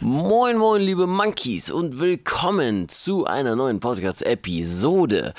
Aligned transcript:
Moin, 0.00 0.58
moin, 0.58 0.82
liebe 0.82 1.06
Monkeys 1.06 1.70
und 1.70 1.98
willkommen 1.98 2.86
zu 2.90 3.24
einer 3.24 3.56
neuen 3.56 3.80
Podcast-Episode. 3.80 5.32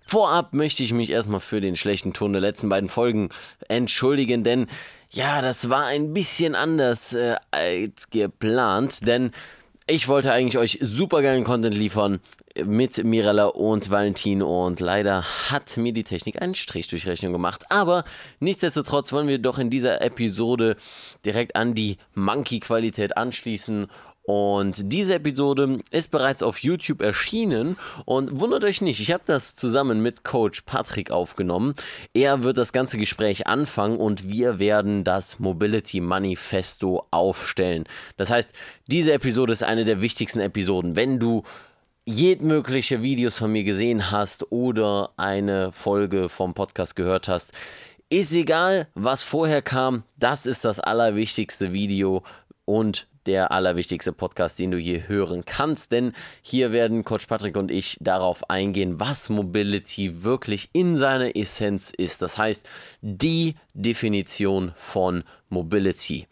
Vorab 0.00 0.54
möchte 0.54 0.82
ich 0.82 0.94
mich 0.94 1.10
erstmal 1.10 1.40
für 1.40 1.60
den 1.60 1.76
schlechten 1.76 2.14
Ton 2.14 2.32
der 2.32 2.40
letzten 2.40 2.70
beiden 2.70 2.88
Folgen 2.88 3.28
entschuldigen, 3.68 4.42
denn 4.42 4.68
ja, 5.10 5.42
das 5.42 5.68
war 5.68 5.84
ein 5.84 6.14
bisschen 6.14 6.54
anders 6.54 7.12
äh, 7.12 7.36
als 7.50 8.08
geplant, 8.08 9.06
denn 9.06 9.32
ich 9.86 10.08
wollte 10.08 10.32
eigentlich 10.32 10.56
euch 10.56 10.78
super 10.80 11.20
geilen 11.20 11.44
Content 11.44 11.76
liefern 11.76 12.20
mit 12.64 13.04
Mirella 13.04 13.46
und 13.46 13.90
Valentin 13.90 14.42
und 14.42 14.80
leider 14.80 15.22
hat 15.50 15.76
mir 15.76 15.92
die 15.92 16.04
Technik 16.04 16.40
einen 16.40 16.54
Strich 16.54 16.88
durch 16.88 17.06
Rechnung 17.06 17.32
gemacht. 17.32 17.64
Aber 17.70 18.04
nichtsdestotrotz 18.40 19.12
wollen 19.12 19.28
wir 19.28 19.38
doch 19.38 19.58
in 19.58 19.70
dieser 19.70 20.02
Episode 20.02 20.76
direkt 21.24 21.56
an 21.56 21.74
die 21.74 21.98
Monkey-Qualität 22.14 23.16
anschließen 23.16 23.88
und 24.30 24.92
diese 24.92 25.14
Episode 25.14 25.78
ist 25.90 26.12
bereits 26.12 26.44
auf 26.44 26.58
YouTube 26.58 27.02
erschienen 27.02 27.76
und 28.04 28.38
wundert 28.38 28.62
euch 28.62 28.80
nicht, 28.80 29.00
ich 29.00 29.10
habe 29.10 29.24
das 29.26 29.56
zusammen 29.56 30.02
mit 30.02 30.22
Coach 30.22 30.60
Patrick 30.60 31.10
aufgenommen. 31.10 31.74
Er 32.14 32.44
wird 32.44 32.56
das 32.56 32.72
ganze 32.72 32.96
Gespräch 32.96 33.48
anfangen 33.48 33.96
und 33.98 34.28
wir 34.28 34.60
werden 34.60 35.02
das 35.02 35.40
Mobility 35.40 36.00
Manifesto 36.00 37.08
aufstellen. 37.10 37.84
Das 38.18 38.30
heißt, 38.30 38.52
diese 38.88 39.14
Episode 39.14 39.52
ist 39.52 39.64
eine 39.64 39.84
der 39.84 40.00
wichtigsten 40.00 40.38
Episoden. 40.38 40.94
Wenn 40.94 41.18
du 41.18 41.42
jedmögliche 42.12 43.02
Videos 43.02 43.38
von 43.38 43.52
mir 43.52 43.64
gesehen 43.64 44.10
hast 44.10 44.50
oder 44.50 45.10
eine 45.16 45.72
Folge 45.72 46.28
vom 46.28 46.54
Podcast 46.54 46.96
gehört 46.96 47.28
hast, 47.28 47.52
ist 48.08 48.32
egal, 48.32 48.88
was 48.94 49.22
vorher 49.22 49.62
kam, 49.62 50.02
das 50.18 50.46
ist 50.46 50.64
das 50.64 50.80
allerwichtigste 50.80 51.72
Video 51.72 52.22
und 52.64 53.06
der 53.26 53.52
allerwichtigste 53.52 54.12
Podcast, 54.12 54.58
den 54.58 54.72
du 54.72 54.78
je 54.78 55.02
hören 55.06 55.44
kannst, 55.44 55.92
denn 55.92 56.12
hier 56.42 56.72
werden 56.72 57.04
Coach 57.04 57.26
Patrick 57.26 57.56
und 57.56 57.70
ich 57.70 57.96
darauf 58.00 58.48
eingehen, 58.50 58.98
was 58.98 59.28
Mobility 59.28 60.24
wirklich 60.24 60.70
in 60.72 60.96
seiner 60.96 61.36
Essenz 61.36 61.90
ist. 61.90 62.22
Das 62.22 62.38
heißt, 62.38 62.68
die 63.02 63.54
Definition 63.74 64.72
von 64.74 65.22
Mobility. 65.48 66.26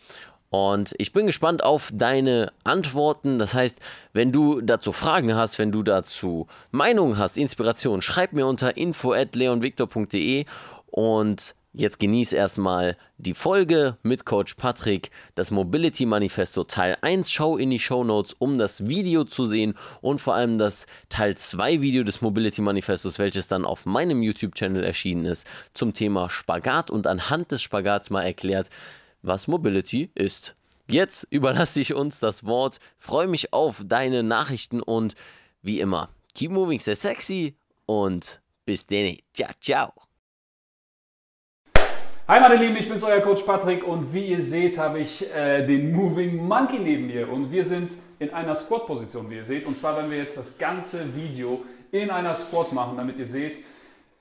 Und 0.51 0.95
ich 0.99 1.13
bin 1.13 1.27
gespannt 1.27 1.63
auf 1.63 1.91
deine 1.93 2.53
Antworten. 2.65 3.39
Das 3.39 3.55
heißt, 3.55 3.79
wenn 4.13 4.33
du 4.33 4.61
dazu 4.61 4.93
Fragen 4.93 5.35
hast, 5.35 5.59
wenn 5.59 5.73
du 5.73 5.83
dazu 5.83 6.47
Meinungen 6.71 7.19
hast, 7.19 7.37
Inspiration, 7.37 8.01
schreib 8.01 8.33
mir 8.33 8.47
unter 8.47 8.77
info@leonvictor.de 8.77 10.47
und 10.87 11.55
jetzt 11.75 12.01
genieß 12.01 12.33
erstmal 12.33 12.97
die 13.19 13.35
Folge 13.35 13.99
mit 14.03 14.25
Coach 14.25 14.55
Patrick, 14.55 15.11
das 15.35 15.51
Mobility 15.51 16.07
Manifesto 16.07 16.65
Teil 16.65 16.97
1. 17.03 17.31
Schau 17.31 17.59
in 17.59 17.69
die 17.69 17.79
Show 17.79 18.03
Notes, 18.03 18.35
um 18.39 18.57
das 18.57 18.87
Video 18.87 19.25
zu 19.25 19.45
sehen 19.45 19.75
und 20.01 20.21
vor 20.21 20.35
allem 20.35 20.57
das 20.57 20.87
Teil 21.11 21.37
2 21.37 21.83
Video 21.83 22.05
des 22.05 22.23
Mobility 22.23 22.63
Manifestos, 22.63 23.19
welches 23.19 23.49
dann 23.49 23.67
auf 23.67 23.85
meinem 23.85 24.23
YouTube-Channel 24.23 24.83
erschienen 24.83 25.27
ist, 25.27 25.47
zum 25.75 25.93
Thema 25.93 26.31
Spagat 26.31 26.91
und 26.91 27.07
anhand 27.07 27.51
des 27.51 27.61
Spagats 27.61 28.09
mal 28.09 28.25
erklärt, 28.25 28.71
was 29.23 29.49
Mobility 29.49 30.11
ist. 30.15 30.57
Jetzt 30.89 31.27
überlasse 31.31 31.81
ich 31.81 31.95
uns 31.95 32.19
das 32.19 32.47
Wort, 32.47 32.81
freue 32.97 33.29
mich 33.29 33.53
auf 33.53 33.83
deine 33.87 34.23
Nachrichten 34.23 34.81
und 34.81 35.15
wie 35.61 35.81
immer, 35.81 36.09
keep 36.35 36.51
moving, 36.51 36.81
sehr 36.81 36.97
sexy 36.97 37.57
und 37.87 38.41
bis 38.65 38.87
denn. 38.87 39.19
Ciao, 39.35 39.51
ciao. 39.61 39.93
Hi 42.27 42.41
meine 42.41 42.57
Lieben, 42.57 42.77
ich 42.77 42.89
bin's 42.89 43.03
euer 43.03 43.21
Coach 43.21 43.43
Patrick 43.43 43.83
und 43.83 44.13
wie 44.13 44.27
ihr 44.27 44.43
seht, 44.43 44.77
habe 44.77 45.01
ich 45.01 45.27
äh, 45.35 45.67
den 45.67 45.93
Moving 45.93 46.37
Monkey 46.47 46.79
neben 46.79 47.07
mir 47.07 47.31
und 47.31 47.51
wir 47.51 47.65
sind 47.65 47.91
in 48.19 48.31
einer 48.31 48.55
Squat-Position, 48.55 49.31
wie 49.31 49.37
ihr 49.37 49.45
seht. 49.45 49.65
Und 49.65 49.77
zwar 49.77 49.97
werden 49.97 50.11
wir 50.11 50.19
jetzt 50.19 50.37
das 50.37 50.59
ganze 50.59 51.15
Video 51.17 51.65
in 51.91 52.11
einer 52.11 52.35
Squat 52.35 52.73
machen, 52.73 52.97
damit 52.97 53.17
ihr 53.19 53.27
seht, 53.27 53.57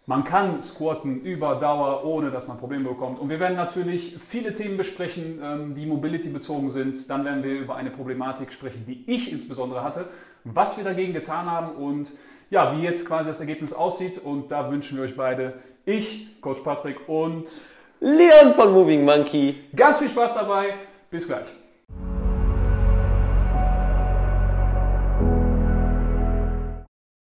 man 0.08 0.24
kann 0.24 0.64
squatten 0.64 1.22
über 1.22 1.56
Dauer, 1.56 2.06
ohne 2.06 2.32
dass 2.32 2.48
man 2.48 2.58
Probleme 2.58 2.86
bekommt. 2.86 3.20
Und 3.20 3.30
wir 3.30 3.42
werden 3.42 3.58
natürlich 3.58 4.18
viele 4.26 4.54
Themen 4.54 4.78
besprechen, 4.78 5.42
ähm, 5.44 5.76
die 5.76 5.86
Mobility 5.86 6.30
bezogen 6.30 6.70
sind. 6.70 7.10
Dann 7.10 7.26
werden 7.26 7.44
wir 7.44 7.60
über 7.60 7.76
eine 7.76 7.92
Problematik 7.92 8.54
sprechen, 8.54 8.86
die 8.88 9.04
ich 9.06 9.32
insbesondere 9.34 9.84
hatte, 9.84 10.08
was 10.46 10.78
wir 10.78 10.86
dagegen 10.86 11.12
getan 11.12 11.52
haben 11.52 11.76
und 11.76 12.14
ja, 12.50 12.73
wie 12.73 12.84
jetzt 12.84 13.06
quasi 13.06 13.30
das 13.30 13.42
Ergebnis 13.42 13.73
aussieht. 13.73 14.17
Und 14.17 14.50
da 14.50 14.72
wünschen 14.72 14.98
wir 14.98 15.04
euch 15.04 15.17
beide, 15.17 15.56
ich, 15.84 16.40
Coach 16.40 16.62
Patrick 16.62 17.10
und 17.10 17.50
Leon 18.00 18.54
von 18.54 18.72
Moving 18.72 19.04
Monkey. 19.04 19.58
Ganz 19.76 20.00
viel 20.00 20.08
Spaß 20.08 20.36
dabei. 20.36 20.76
Bis 21.12 21.28
gleich. 21.28 21.48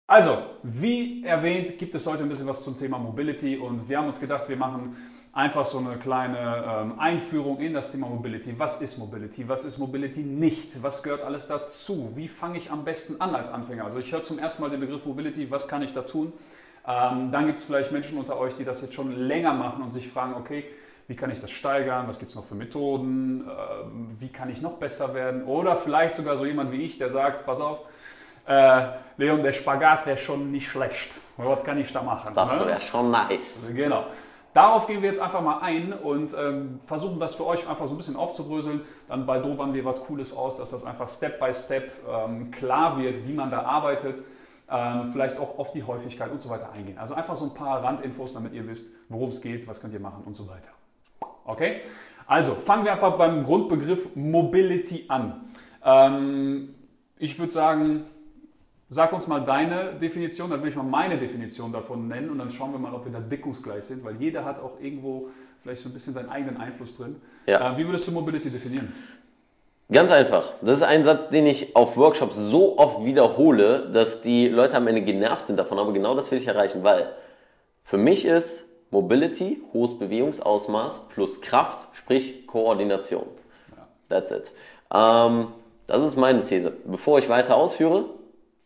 Also, 0.08 0.51
wie 0.64 1.24
erwähnt, 1.24 1.78
gibt 1.78 1.96
es 1.96 2.06
heute 2.08 2.24
ein 2.24 2.30
bisschen 2.30 2.48
was 2.48 2.64
zum 2.64 2.78
Thema 2.78 2.98
Mobility 2.98 3.58
und 3.58 3.90
wir 3.90 3.98
haben 3.98 4.08
uns 4.08 4.20
gedacht, 4.20 4.48
wir 4.48 4.58
machen 4.58 4.96
einfach 5.34 5.66
so 5.66 5.78
eine 5.78 5.98
kleine 5.98 6.64
ähm, 6.68 7.00
Einführung 7.00 7.60
in 7.60 7.74
das 7.74 7.92
Thema 7.92 8.08
Mobility. 8.08 8.54
Was 8.58 8.82
ist 8.82 8.98
Mobility? 8.98 9.48
Was 9.48 9.64
ist 9.64 9.78
Mobility 9.78 10.22
nicht? 10.22 10.84
Was 10.84 11.04
gehört 11.04 11.24
alles 11.24 11.48
dazu? 11.48 12.12
Wie 12.16 12.28
fange 12.28 12.58
ich 12.58 12.70
am 12.70 12.84
besten 12.84 13.22
an 13.22 13.34
als 13.34 13.52
Anfänger? 13.52 13.86
Also 13.86 14.00
ich 14.00 14.12
höre 14.12 14.24
zum 14.24 14.40
ersten 14.40 14.62
Mal 14.62 14.70
den 14.70 14.82
Begriff 14.82 15.06
Mobility, 15.06 15.50
was 15.50 15.68
kann 15.68 15.82
ich 15.82 15.94
da 15.94 16.02
tun? 16.02 16.34
Ähm, 16.88 17.32
dann 17.32 17.46
gibt 17.46 17.60
es 17.60 17.64
vielleicht 17.64 17.92
Menschen 17.92 18.18
unter 18.18 18.38
euch, 18.38 18.56
die 18.56 18.66
das 18.66 18.82
jetzt 18.82 18.94
schon 18.94 19.16
länger 19.16 19.54
machen 19.54 19.84
und 19.84 19.94
sich 19.94 20.10
fragen, 20.10 20.34
okay, 20.34 20.66
wie 21.08 21.16
kann 21.16 21.32
ich 21.32 21.42
das 21.42 21.52
steigern? 21.52 22.08
Was 22.08 22.20
gibt 22.20 22.32
es 22.32 22.36
noch 22.36 22.46
für 22.46 22.56
Methoden? 22.56 23.42
Ähm, 23.42 24.18
wie 24.20 24.30
kann 24.30 24.50
ich 24.50 24.62
noch 24.62 24.78
besser 24.78 25.14
werden? 25.14 25.44
Oder 25.46 25.76
vielleicht 25.78 26.16
sogar 26.16 26.38
so 26.38 26.46
jemand 26.46 26.72
wie 26.72 26.84
ich, 26.84 26.98
der 26.98 27.10
sagt, 27.10 27.46
pass 27.46 27.62
auf, 27.62 27.80
äh, 28.46 28.88
Leon, 29.18 29.44
der 29.44 29.54
Spagat 29.54 30.06
wäre 30.06 30.18
schon 30.18 30.52
nicht 30.52 30.68
schlecht. 30.68 31.12
Was 31.38 31.64
kann 31.64 31.80
ich 31.80 31.92
da 31.92 32.02
machen? 32.02 32.34
Das 32.36 32.60
ne? 32.60 32.68
wäre 32.68 32.82
schon 32.82 33.12
nice. 33.12 33.72
Genau. 33.74 34.06
Darauf 34.54 34.88
gehen 34.88 35.02
wir 35.02 35.10
jetzt 35.10 35.22
einfach 35.22 35.42
mal 35.42 35.60
ein 35.60 35.94
und 35.94 36.36
ähm, 36.38 36.82
versuchen 36.86 37.20
das 37.20 37.36
für 37.36 37.46
euch 37.46 37.68
einfach 37.70 37.88
so 37.88 37.94
ein 37.94 37.98
bisschen 37.98 38.18
aufzubröseln. 38.18 38.82
Dann 39.08 39.26
baldowern 39.26 39.74
wir 39.74 39.86
was 39.86 40.02
Cooles 40.02 40.36
aus, 40.36 40.58
dass 40.58 40.72
das 40.72 40.86
einfach 40.86 41.10
Step 41.10 41.40
by 41.40 41.54
Step 41.54 41.92
ähm, 42.10 42.52
klar 42.52 42.98
wird, 42.98 43.26
wie 43.26 43.34
man 43.34 43.50
da 43.50 43.62
arbeitet. 43.62 44.22
Ähm, 44.70 45.12
vielleicht 45.14 45.38
auch 45.40 45.58
auf 45.58 45.72
die 45.72 45.84
Häufigkeit 45.84 46.32
und 46.32 46.42
so 46.42 46.50
weiter 46.50 46.72
eingehen. 46.74 46.98
Also 46.98 47.14
einfach 47.14 47.36
so 47.36 47.46
ein 47.46 47.54
paar 47.54 47.82
Randinfos, 47.84 48.34
damit 48.34 48.54
ihr 48.54 48.68
wisst, 48.68 48.94
worum 49.08 49.30
es 49.30 49.42
geht, 49.42 49.68
was 49.68 49.80
könnt 49.80 49.94
ihr 49.94 50.00
machen 50.00 50.24
und 50.26 50.36
so 50.36 50.48
weiter. 50.48 50.72
Okay? 51.46 51.82
Also 52.28 52.54
fangen 52.54 52.84
wir 52.84 52.94
einfach 52.94 53.18
beim 53.18 53.44
Grundbegriff 53.44 54.16
Mobility 54.16 55.06
an. 55.08 55.50
Ähm, 55.84 56.76
ich 57.18 57.38
würde 57.40 57.52
sagen, 57.52 58.06
Sag 58.94 59.14
uns 59.14 59.26
mal 59.26 59.40
deine 59.40 59.94
Definition, 59.94 60.50
dann 60.50 60.62
will 60.62 60.70
ich 60.70 60.76
mal 60.76 60.84
meine 60.84 61.18
Definition 61.18 61.72
davon 61.72 62.10
nennen 62.10 62.30
und 62.30 62.40
dann 62.40 62.52
schauen 62.52 62.74
wir 62.74 62.78
mal, 62.78 62.94
ob 62.94 63.06
wir 63.06 63.12
da 63.14 63.22
deckungsgleich 63.22 63.86
sind, 63.86 64.04
weil 64.04 64.18
jeder 64.18 64.44
hat 64.44 64.60
auch 64.60 64.82
irgendwo 64.82 65.30
vielleicht 65.64 65.82
so 65.82 65.88
ein 65.88 65.94
bisschen 65.94 66.14
seinen 66.14 66.28
eigenen 66.28 66.58
Einfluss 66.58 66.98
drin. 66.98 67.16
Ja. 67.48 67.74
Äh, 67.74 67.78
wie 67.78 67.86
würdest 67.86 68.06
du 68.10 68.12
Mobility 68.12 68.50
definieren? 68.50 68.92
Ganz 69.90 70.12
einfach. 70.12 70.56
Das 70.62 70.80
ist 70.80 70.84
ein 70.84 71.06
Satz, 71.06 71.30
den 71.30 71.48
ich 71.48 71.74
auf 71.74 71.96
Workshops 71.96 72.36
so 72.36 72.78
oft 72.78 73.06
wiederhole, 73.06 73.90
dass 73.94 74.20
die 74.20 74.50
Leute 74.50 74.76
am 74.76 74.88
Ende 74.88 75.04
genervt 75.04 75.48
sind 75.48 75.56
davon, 75.56 75.80
aber 75.80 75.94
genau 75.94 76.14
das 76.14 76.30
will 76.30 76.40
ich 76.40 76.48
erreichen, 76.48 76.84
weil 76.84 77.14
für 77.86 77.98
mich 77.98 78.26
ist 78.26 78.66
Mobility 78.90 79.62
hohes 79.72 79.98
Bewegungsausmaß 79.98 81.08
plus 81.08 81.40
Kraft, 81.40 81.88
sprich 81.94 82.46
Koordination. 82.46 83.24
Ja. 83.70 83.88
That's 84.10 84.32
it. 84.32 84.52
Ähm, 84.94 85.48
das 85.88 86.04
ist 86.04 86.18
meine 86.18 86.44
These. 86.44 86.74
Bevor 86.84 87.20
ich 87.20 87.30
weiter 87.30 87.56
ausführe, 87.56 88.06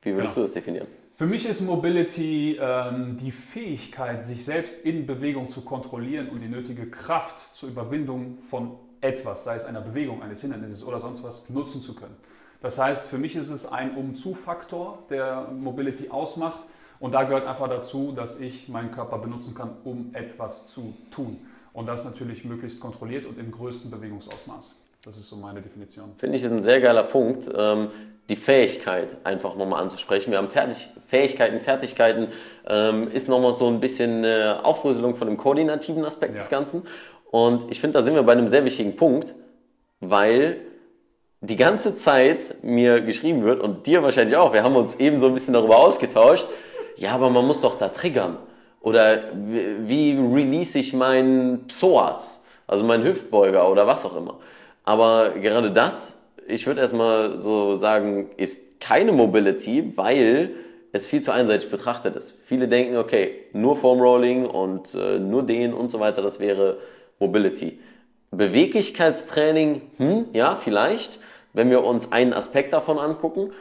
wie 0.05 0.13
würdest 0.13 0.35
genau. 0.35 0.35
du 0.35 0.41
das 0.41 0.53
definieren? 0.53 0.87
Für 1.17 1.25
mich 1.25 1.45
ist 1.47 1.61
Mobility 1.61 2.57
ähm, 2.61 3.17
die 3.17 3.31
Fähigkeit, 3.31 4.25
sich 4.25 4.45
selbst 4.45 4.85
in 4.85 5.05
Bewegung 5.05 5.49
zu 5.49 5.61
kontrollieren 5.61 6.29
und 6.29 6.41
die 6.41 6.47
nötige 6.47 6.89
Kraft 6.89 7.55
zur 7.55 7.69
Überwindung 7.69 8.37
von 8.49 8.71
etwas, 9.01 9.43
sei 9.43 9.55
es 9.55 9.65
einer 9.65 9.81
Bewegung, 9.81 10.21
eines 10.21 10.41
Hindernisses 10.41 10.85
oder 10.85 10.99
sonst 10.99 11.23
was, 11.23 11.49
nutzen 11.49 11.81
zu 11.81 11.95
können. 11.95 12.15
Das 12.61 12.77
heißt, 12.77 13.07
für 13.07 13.17
mich 13.17 13.35
ist 13.35 13.49
es 13.49 13.65
ein 13.65 13.95
Um-Zu-Faktor, 13.95 15.03
der 15.09 15.49
Mobility 15.51 16.09
ausmacht. 16.09 16.61
Und 16.99 17.13
da 17.13 17.23
gehört 17.23 17.45
einfach 17.45 17.69
dazu, 17.69 18.13
dass 18.15 18.39
ich 18.39 18.69
meinen 18.69 18.91
Körper 18.91 19.17
benutzen 19.17 19.53
kann, 19.53 19.71
um 19.83 20.09
etwas 20.13 20.67
zu 20.69 20.93
tun. 21.11 21.37
Und 21.73 21.87
das 21.87 22.05
natürlich 22.05 22.45
möglichst 22.45 22.79
kontrolliert 22.79 23.25
und 23.25 23.37
im 23.37 23.51
größten 23.51 23.91
Bewegungsausmaß. 23.91 24.79
Das 25.03 25.17
ist 25.17 25.29
so 25.29 25.35
meine 25.35 25.61
Definition. 25.61 26.13
Finde 26.17 26.37
ich, 26.37 26.43
ist 26.43 26.51
ein 26.51 26.61
sehr 26.61 26.81
geiler 26.81 27.03
Punkt. 27.03 27.49
Ähm, 27.55 27.89
die 28.29 28.35
Fähigkeit 28.35 29.17
einfach 29.23 29.55
nochmal 29.55 29.81
anzusprechen. 29.81 30.31
Wir 30.31 30.39
haben 30.39 30.49
Fertig 30.49 30.89
Fähigkeiten, 31.07 31.61
Fertigkeiten, 31.61 32.27
ähm, 32.67 33.11
ist 33.11 33.29
nochmal 33.29 33.53
so 33.53 33.67
ein 33.67 33.79
bisschen 33.79 34.25
eine 34.25 34.65
Aufrüsselung 34.65 35.15
von 35.15 35.27
dem 35.27 35.37
koordinativen 35.37 36.03
Aspekt 36.03 36.33
ja. 36.33 36.39
des 36.39 36.49
Ganzen. 36.49 36.83
Und 37.29 37.69
ich 37.69 37.79
finde, 37.79 37.99
da 37.99 38.03
sind 38.03 38.15
wir 38.15 38.23
bei 38.23 38.31
einem 38.31 38.47
sehr 38.47 38.65
wichtigen 38.65 38.95
Punkt, 38.95 39.35
weil 39.99 40.57
die 41.41 41.55
ganze 41.55 41.95
Zeit 41.95 42.63
mir 42.63 43.01
geschrieben 43.01 43.43
wird 43.43 43.61
und 43.61 43.85
dir 43.85 44.01
wahrscheinlich 44.01 44.35
auch, 44.35 44.53
wir 44.53 44.63
haben 44.63 44.75
uns 44.75 44.95
eben 44.95 45.17
so 45.19 45.27
ein 45.27 45.33
bisschen 45.33 45.53
darüber 45.53 45.77
ausgetauscht, 45.77 46.47
ja, 46.95 47.11
aber 47.11 47.29
man 47.29 47.45
muss 47.45 47.61
doch 47.61 47.77
da 47.77 47.89
triggern. 47.89 48.37
Oder 48.81 49.31
wie 49.33 50.11
release 50.11 50.77
ich 50.77 50.93
meinen 50.93 51.67
Psoas, 51.67 52.43
also 52.67 52.83
meinen 52.83 53.03
Hüftbeuger 53.03 53.69
oder 53.69 53.85
was 53.85 54.05
auch 54.05 54.15
immer. 54.15 54.37
Aber 54.83 55.31
gerade 55.31 55.71
das 55.71 56.21
ich 56.47 56.67
würde 56.67 56.81
erstmal 56.81 57.39
so 57.41 57.75
sagen, 57.75 58.29
ist 58.37 58.79
keine 58.79 59.11
Mobility, 59.11 59.93
weil 59.95 60.51
es 60.91 61.05
viel 61.05 61.21
zu 61.21 61.31
einseitig 61.31 61.69
betrachtet 61.69 62.15
ist. 62.15 62.37
Viele 62.45 62.67
denken, 62.67 62.97
okay, 62.97 63.43
nur 63.51 63.75
Foam 63.75 63.99
Rolling 63.99 64.45
und 64.45 64.93
äh, 64.95 65.19
nur 65.19 65.43
den 65.43 65.73
und 65.73 65.91
so 65.91 65.99
weiter, 65.99 66.21
das 66.21 66.39
wäre 66.39 66.77
Mobility. 67.19 67.79
Beweglichkeitstraining, 68.31 69.81
hm, 69.97 70.25
ja, 70.33 70.55
vielleicht, 70.55 71.19
wenn 71.53 71.69
wir 71.69 71.83
uns 71.83 72.11
einen 72.11 72.33
Aspekt 72.33 72.73
davon 72.73 72.97
angucken. 72.97 73.51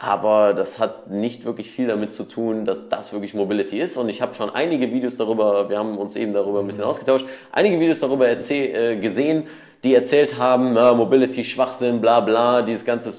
Aber 0.00 0.54
das 0.54 0.78
hat 0.78 1.10
nicht 1.10 1.44
wirklich 1.44 1.72
viel 1.72 1.88
damit 1.88 2.14
zu 2.14 2.22
tun, 2.22 2.64
dass 2.64 2.88
das 2.88 3.12
wirklich 3.12 3.34
Mobility 3.34 3.80
ist. 3.80 3.96
Und 3.96 4.08
ich 4.08 4.22
habe 4.22 4.32
schon 4.36 4.48
einige 4.48 4.92
Videos 4.92 5.16
darüber, 5.16 5.68
wir 5.68 5.76
haben 5.76 5.98
uns 5.98 6.14
eben 6.14 6.32
darüber 6.32 6.60
ein 6.60 6.68
bisschen 6.68 6.84
mhm. 6.84 6.90
ausgetauscht, 6.90 7.26
einige 7.50 7.80
Videos 7.80 7.98
darüber 7.98 8.28
äh, 8.28 8.96
gesehen, 8.96 9.48
die 9.82 9.94
erzählt 9.94 10.38
haben, 10.38 10.76
äh, 10.76 10.94
Mobility, 10.94 11.44
Schwachsinn, 11.44 12.00
bla 12.00 12.20
bla, 12.20 12.62
dieses 12.62 12.84
ganze 12.84 13.12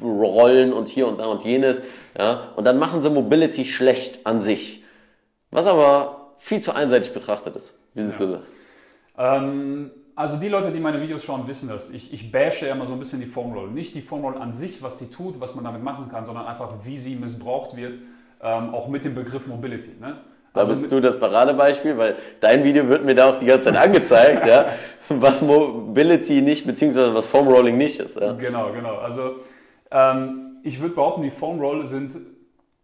Rollen 0.00 0.72
und 0.72 0.88
hier 0.88 1.08
und 1.08 1.18
da 1.18 1.26
und 1.26 1.42
jenes. 1.42 1.82
Ja? 2.16 2.52
Und 2.54 2.64
dann 2.66 2.78
machen 2.78 3.02
sie 3.02 3.10
Mobility 3.10 3.64
schlecht 3.64 4.24
an 4.24 4.40
sich. 4.40 4.84
Was 5.50 5.66
aber 5.66 6.34
viel 6.38 6.60
zu 6.60 6.72
einseitig 6.72 7.12
betrachtet 7.12 7.56
ist. 7.56 7.82
Wie 7.94 8.02
siehst 8.02 8.20
ja. 8.20 8.26
du 8.26 8.32
das? 8.32 8.52
Ähm, 9.18 9.90
also 10.14 10.36
die 10.36 10.48
Leute, 10.48 10.70
die 10.70 10.80
meine 10.80 11.00
Videos 11.00 11.24
schauen, 11.24 11.46
wissen 11.46 11.68
das. 11.68 11.90
Ich, 11.90 12.12
ich 12.12 12.30
bashe 12.30 12.66
ja 12.66 12.74
immer 12.74 12.86
so 12.86 12.92
ein 12.92 12.98
bisschen 12.98 13.20
die 13.20 13.26
Formroll. 13.26 13.70
Nicht 13.70 13.94
die 13.94 14.02
Formroll 14.02 14.36
an 14.36 14.52
sich, 14.52 14.82
was 14.82 14.98
sie 14.98 15.10
tut, 15.10 15.40
was 15.40 15.54
man 15.54 15.64
damit 15.64 15.82
machen 15.82 16.08
kann, 16.10 16.26
sondern 16.26 16.46
einfach, 16.46 16.72
wie 16.84 16.98
sie 16.98 17.16
missbraucht 17.16 17.76
wird, 17.76 17.98
ähm, 18.42 18.74
auch 18.74 18.88
mit 18.88 19.04
dem 19.04 19.14
Begriff 19.14 19.46
Mobility. 19.46 19.92
Ne? 20.00 20.18
Da 20.52 20.60
also 20.60 20.72
bist 20.72 20.92
du 20.92 21.00
das 21.00 21.18
Paradebeispiel, 21.18 21.96
weil 21.96 22.16
dein 22.40 22.62
Video 22.62 22.86
wird 22.88 23.04
mir 23.04 23.14
da 23.14 23.30
auch 23.30 23.38
die 23.38 23.46
ganze 23.46 23.72
Zeit 23.72 23.76
angezeigt, 23.82 24.46
ja, 24.46 24.66
was 25.08 25.40
Mobility 25.40 26.42
nicht, 26.42 26.66
beziehungsweise 26.66 27.14
was 27.14 27.26
Foam 27.26 27.48
nicht 27.76 27.98
ist. 27.98 28.20
Ja. 28.20 28.32
Genau, 28.32 28.70
genau. 28.72 28.96
Also 28.96 29.36
ähm, 29.90 30.58
ich 30.62 30.80
würde 30.80 30.94
behaupten, 30.94 31.22
die 31.22 31.30
Foam 31.30 31.86
sind 31.86 32.16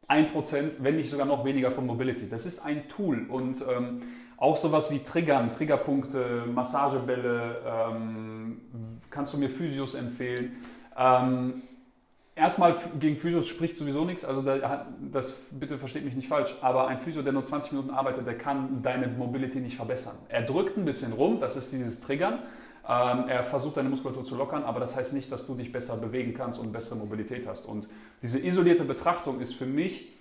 1%, 0.09 0.71
wenn 0.79 0.97
nicht 0.97 1.11
sogar 1.11 1.27
noch 1.27 1.45
weniger 1.45 1.71
von 1.71 1.87
Mobility. 1.87 2.29
Das 2.31 2.47
ist 2.47 2.65
ein 2.65 2.89
Tool 2.89 3.27
und 3.29 3.63
ähm, 3.71 4.03
auch 4.39 4.57
sowas 4.57 4.91
wie 4.91 5.01
Triggern, 5.01 5.51
Triggerpunkte, 5.51 6.45
Massagebälle, 6.47 7.61
ähm, 7.67 8.61
kannst 9.11 9.35
du 9.35 9.39
mir 9.39 9.51
Physios 9.51 9.95
empfehlen. 9.95 10.57
Ähm, 10.97 11.63
erstmal 12.37 12.77
gegen 13.01 13.17
Physios 13.17 13.49
spricht 13.49 13.77
sowieso 13.77 14.05
nichts, 14.05 14.25
also 14.25 14.43
da, 14.43 14.87
das 15.13 15.37
bitte 15.51 15.77
versteht 15.77 16.05
mich 16.05 16.15
nicht 16.15 16.29
falsch, 16.29 16.55
aber 16.61 16.87
ein 16.87 16.99
Physio, 16.99 17.23
der 17.23 17.33
nur 17.33 17.45
20 17.45 17.73
Minuten 17.73 17.91
arbeitet, 17.91 18.27
der 18.27 18.39
kann 18.39 18.81
deine 18.83 19.09
Mobility 19.09 19.59
nicht 19.59 19.77
verbessern. 19.77 20.17
Er 20.29 20.43
drückt 20.43 20.77
ein 20.77 20.85
bisschen 20.85 21.13
rum, 21.13 21.41
das 21.41 21.57
ist 21.57 21.73
dieses 21.73 22.01
Triggern. 22.01 22.39
Ähm, 22.89 23.25
er 23.29 23.43
versucht 23.43 23.77
deine 23.77 23.91
Muskulatur 23.91 24.25
zu 24.25 24.37
lockern, 24.37 24.63
aber 24.63 24.81
das 24.81 24.97
heißt 24.97 25.13
nicht, 25.15 25.31
dass 25.33 25.47
du 25.47 25.55
dich 25.57 25.73
besser 25.73 25.99
bewegen 25.99 26.33
kannst 26.33 26.61
und 26.61 26.73
bessere 26.73 26.97
Mobilität 26.97 27.47
hast. 27.47 27.67
Und 27.67 27.89
diese 28.23 28.39
isolierte 28.39 28.85
Betrachtung 28.85 29.41
ist 29.41 29.55
für 29.55 29.67
mich 29.67 30.18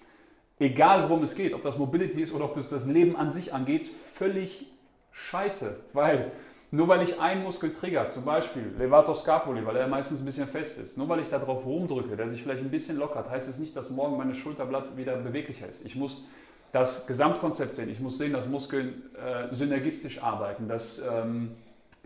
egal 0.59 1.09
worum 1.09 1.23
es 1.23 1.35
geht, 1.35 1.53
ob 1.53 1.63
das 1.63 1.77
Mobility 1.77 2.21
ist 2.21 2.33
oder 2.33 2.45
ob 2.45 2.57
es 2.57 2.69
das 2.69 2.85
Leben 2.85 3.15
an 3.15 3.31
sich 3.31 3.53
angeht, 3.53 3.87
völlig 4.15 4.65
scheiße. 5.11 5.79
Weil 5.93 6.31
nur 6.69 6.89
weil 6.89 7.01
ich 7.01 7.19
einen 7.19 7.43
Muskel 7.43 7.71
trigger, 7.71 8.09
zum 8.09 8.25
Beispiel 8.25 8.73
Levator 8.77 9.15
Scapuli, 9.15 9.65
weil 9.65 9.77
er 9.77 9.87
meistens 9.87 10.19
ein 10.21 10.25
bisschen 10.25 10.47
fest 10.47 10.77
ist, 10.79 10.97
nur 10.97 11.07
weil 11.07 11.21
ich 11.21 11.29
da 11.29 11.39
drauf 11.39 11.65
rumdrücke, 11.65 12.17
der 12.17 12.27
sich 12.27 12.43
vielleicht 12.43 12.61
ein 12.61 12.71
bisschen 12.71 12.97
lockert, 12.97 13.29
heißt 13.29 13.47
es 13.47 13.57
nicht, 13.57 13.75
dass 13.75 13.89
morgen 13.89 14.17
meine 14.17 14.35
Schulterblatt 14.35 14.97
wieder 14.97 15.15
beweglicher 15.15 15.69
ist. 15.69 15.85
Ich 15.85 15.95
muss 15.95 16.27
das 16.73 17.07
Gesamtkonzept 17.07 17.75
sehen. 17.75 17.89
Ich 17.89 18.01
muss 18.01 18.17
sehen, 18.17 18.33
dass 18.33 18.49
Muskeln 18.49 19.03
äh, 19.15 19.53
synergistisch 19.55 20.21
arbeiten, 20.21 20.67
dass 20.67 21.01
ähm, 21.01 21.51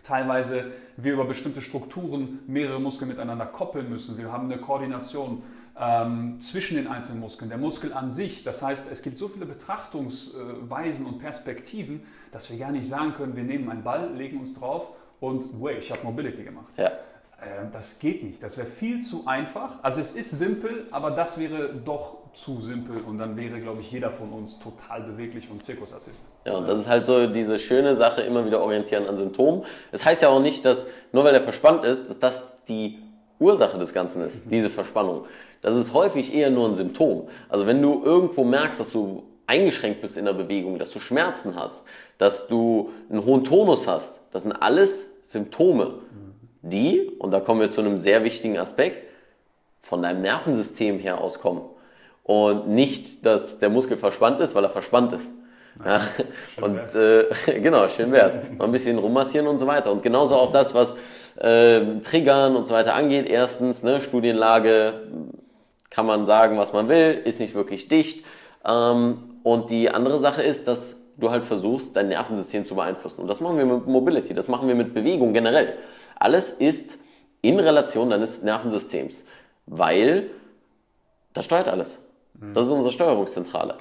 teilweise 0.03 0.65
wir 0.97 1.13
über 1.13 1.25
bestimmte 1.25 1.61
Strukturen 1.61 2.39
mehrere 2.45 2.79
Muskeln 2.79 3.09
miteinander 3.09 3.47
koppeln 3.47 3.89
müssen. 3.89 4.17
Wir 4.19 4.31
haben 4.31 4.51
eine 4.51 4.61
Koordination 4.61 5.41
ähm, 5.79 6.39
zwischen 6.41 6.77
den 6.77 6.87
einzelnen 6.87 7.21
Muskeln, 7.21 7.49
der 7.49 7.57
Muskel 7.57 7.93
an 7.93 8.11
sich. 8.11 8.43
Das 8.43 8.61
heißt, 8.61 8.91
es 8.91 9.01
gibt 9.01 9.17
so 9.17 9.27
viele 9.27 9.45
Betrachtungsweisen 9.45 11.05
und 11.05 11.19
Perspektiven, 11.19 12.03
dass 12.31 12.51
wir 12.51 12.57
gar 12.57 12.71
nicht 12.71 12.87
sagen 12.87 13.13
können, 13.13 13.35
wir 13.35 13.43
nehmen 13.43 13.69
einen 13.69 13.83
Ball, 13.83 14.13
legen 14.15 14.39
uns 14.39 14.53
drauf 14.53 14.87
und, 15.19 15.61
wait, 15.61 15.77
ich 15.79 15.91
habe 15.91 16.03
Mobility 16.03 16.43
gemacht. 16.43 16.73
Ja. 16.77 16.91
Ähm, 17.41 17.71
das 17.71 17.99
geht 17.99 18.23
nicht. 18.23 18.41
Das 18.43 18.57
wäre 18.57 18.67
viel 18.67 19.01
zu 19.01 19.23
einfach. 19.25 19.75
Also 19.81 20.01
es 20.01 20.15
ist 20.15 20.31
simpel, 20.31 20.87
aber 20.91 21.11
das 21.11 21.39
wäre 21.39 21.73
doch 21.73 22.17
zu 22.33 22.61
simpel 22.61 23.01
und 23.01 23.17
dann 23.17 23.35
wäre, 23.35 23.59
glaube 23.59 23.81
ich, 23.81 23.91
jeder 23.91 24.09
von 24.09 24.31
uns 24.31 24.57
total 24.59 25.01
beweglich 25.01 25.49
und 25.49 25.63
Zirkusartist. 25.63 26.25
Ja, 26.45 26.53
und 26.53 26.67
das 26.67 26.79
ist 26.79 26.87
halt 26.87 27.05
so 27.05 27.27
diese 27.27 27.59
schöne 27.59 27.95
Sache, 27.95 28.21
immer 28.21 28.45
wieder 28.45 28.61
orientieren 28.61 29.07
an 29.07 29.17
Symptomen. 29.17 29.63
Es 29.91 30.01
das 30.01 30.05
heißt 30.05 30.21
ja 30.21 30.29
auch 30.29 30.39
nicht, 30.39 30.63
dass 30.63 30.87
nur 31.11 31.23
weil 31.23 31.33
er 31.33 31.41
verspannt 31.41 31.83
ist, 31.83 32.07
dass 32.07 32.19
das 32.19 32.47
die 32.67 32.99
Ursache 33.39 33.77
des 33.79 33.93
Ganzen 33.93 34.23
ist, 34.23 34.49
diese 34.49 34.69
Verspannung. 34.69 35.25
Das 35.61 35.75
ist 35.75 35.93
häufig 35.93 36.33
eher 36.33 36.49
nur 36.49 36.67
ein 36.67 36.75
Symptom. 36.75 37.27
Also 37.49 37.67
wenn 37.67 37.81
du 37.81 38.01
irgendwo 38.03 38.43
merkst, 38.43 38.79
dass 38.79 38.91
du 38.91 39.23
eingeschränkt 39.47 40.01
bist 40.01 40.17
in 40.17 40.25
der 40.25 40.33
Bewegung, 40.33 40.79
dass 40.79 40.91
du 40.91 40.99
Schmerzen 40.99 41.55
hast, 41.55 41.85
dass 42.17 42.47
du 42.47 42.89
einen 43.09 43.25
hohen 43.25 43.43
Tonus 43.43 43.87
hast, 43.87 44.21
das 44.31 44.43
sind 44.43 44.53
alles 44.53 45.11
Symptome, 45.21 45.95
die, 46.61 47.11
und 47.19 47.31
da 47.31 47.39
kommen 47.39 47.59
wir 47.59 47.69
zu 47.69 47.81
einem 47.81 47.97
sehr 47.97 48.23
wichtigen 48.23 48.57
Aspekt, 48.57 49.05
von 49.81 50.01
deinem 50.01 50.21
Nervensystem 50.21 50.99
her 50.99 51.19
auskommen. 51.19 51.63
Und 52.23 52.69
nicht, 52.69 53.25
dass 53.25 53.59
der 53.59 53.69
Muskel 53.69 53.97
verspannt 53.97 54.39
ist, 54.39 54.55
weil 54.55 54.63
er 54.63 54.69
verspannt 54.69 55.13
ist. 55.13 55.33
Ja, 55.83 56.01
und 56.61 56.95
äh, 56.95 57.25
genau, 57.61 57.89
schön 57.89 58.11
wär's. 58.11 58.35
Mal 58.57 58.65
ein 58.65 58.71
bisschen 58.71 58.97
rummassieren 58.99 59.47
und 59.47 59.59
so 59.59 59.65
weiter. 59.65 59.91
Und 59.91 60.03
genauso 60.03 60.35
auch 60.35 60.51
das, 60.51 60.75
was 60.75 60.95
äh, 61.37 61.99
Triggern 62.01 62.55
und 62.55 62.67
so 62.67 62.73
weiter 62.73 62.93
angeht. 62.93 63.27
Erstens, 63.27 63.81
ne, 63.81 63.99
Studienlage, 63.99 65.01
kann 65.91 66.07
man 66.07 66.25
sagen, 66.25 66.57
was 66.57 66.73
man 66.73 66.89
will, 66.89 67.21
ist 67.23 67.39
nicht 67.39 67.53
wirklich 67.53 67.87
dicht. 67.87 68.25
Ähm, 68.65 69.39
und 69.43 69.69
die 69.69 69.89
andere 69.91 70.17
Sache 70.17 70.41
ist, 70.41 70.67
dass 70.67 71.01
du 71.17 71.29
halt 71.29 71.43
versuchst, 71.43 71.95
dein 71.95 72.07
Nervensystem 72.07 72.65
zu 72.65 72.73
beeinflussen. 72.73 73.21
Und 73.21 73.27
das 73.27 73.39
machen 73.39 73.57
wir 73.57 73.65
mit 73.65 73.85
Mobility, 73.85 74.33
das 74.33 74.47
machen 74.47 74.67
wir 74.67 74.75
mit 74.75 74.95
Bewegung 74.95 75.33
generell. 75.33 75.77
Alles 76.15 76.49
ist 76.49 76.99
in 77.41 77.59
Relation 77.59 78.09
deines 78.09 78.41
Nervensystems, 78.41 79.27
weil 79.67 80.31
das 81.33 81.45
steuert 81.45 81.67
alles. 81.67 82.07
Das 82.53 82.65
ist 82.65 82.71
unsere 82.71 82.91
Steuerungszentrale 82.91 83.75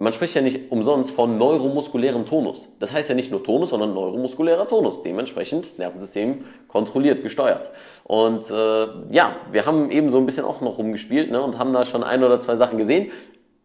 man 0.00 0.14
spricht 0.14 0.34
ja 0.34 0.40
nicht 0.40 0.72
umsonst 0.72 1.10
von 1.10 1.36
neuromuskulärem 1.36 2.24
Tonus. 2.24 2.74
Das 2.80 2.90
heißt 2.90 3.10
ja 3.10 3.14
nicht 3.14 3.30
nur 3.30 3.44
Tonus, 3.44 3.68
sondern 3.68 3.92
neuromuskulärer 3.92 4.66
Tonus. 4.66 5.02
Dementsprechend 5.02 5.78
Nervensystem 5.78 6.46
kontrolliert, 6.68 7.22
gesteuert. 7.22 7.70
Und 8.04 8.50
äh, 8.50 8.86
ja, 9.10 9.36
wir 9.52 9.66
haben 9.66 9.90
eben 9.90 10.10
so 10.10 10.16
ein 10.16 10.24
bisschen 10.24 10.46
auch 10.46 10.62
noch 10.62 10.78
rumgespielt 10.78 11.30
ne, 11.30 11.42
und 11.42 11.58
haben 11.58 11.74
da 11.74 11.84
schon 11.84 12.02
ein 12.02 12.24
oder 12.24 12.40
zwei 12.40 12.56
Sachen 12.56 12.78
gesehen. 12.78 13.10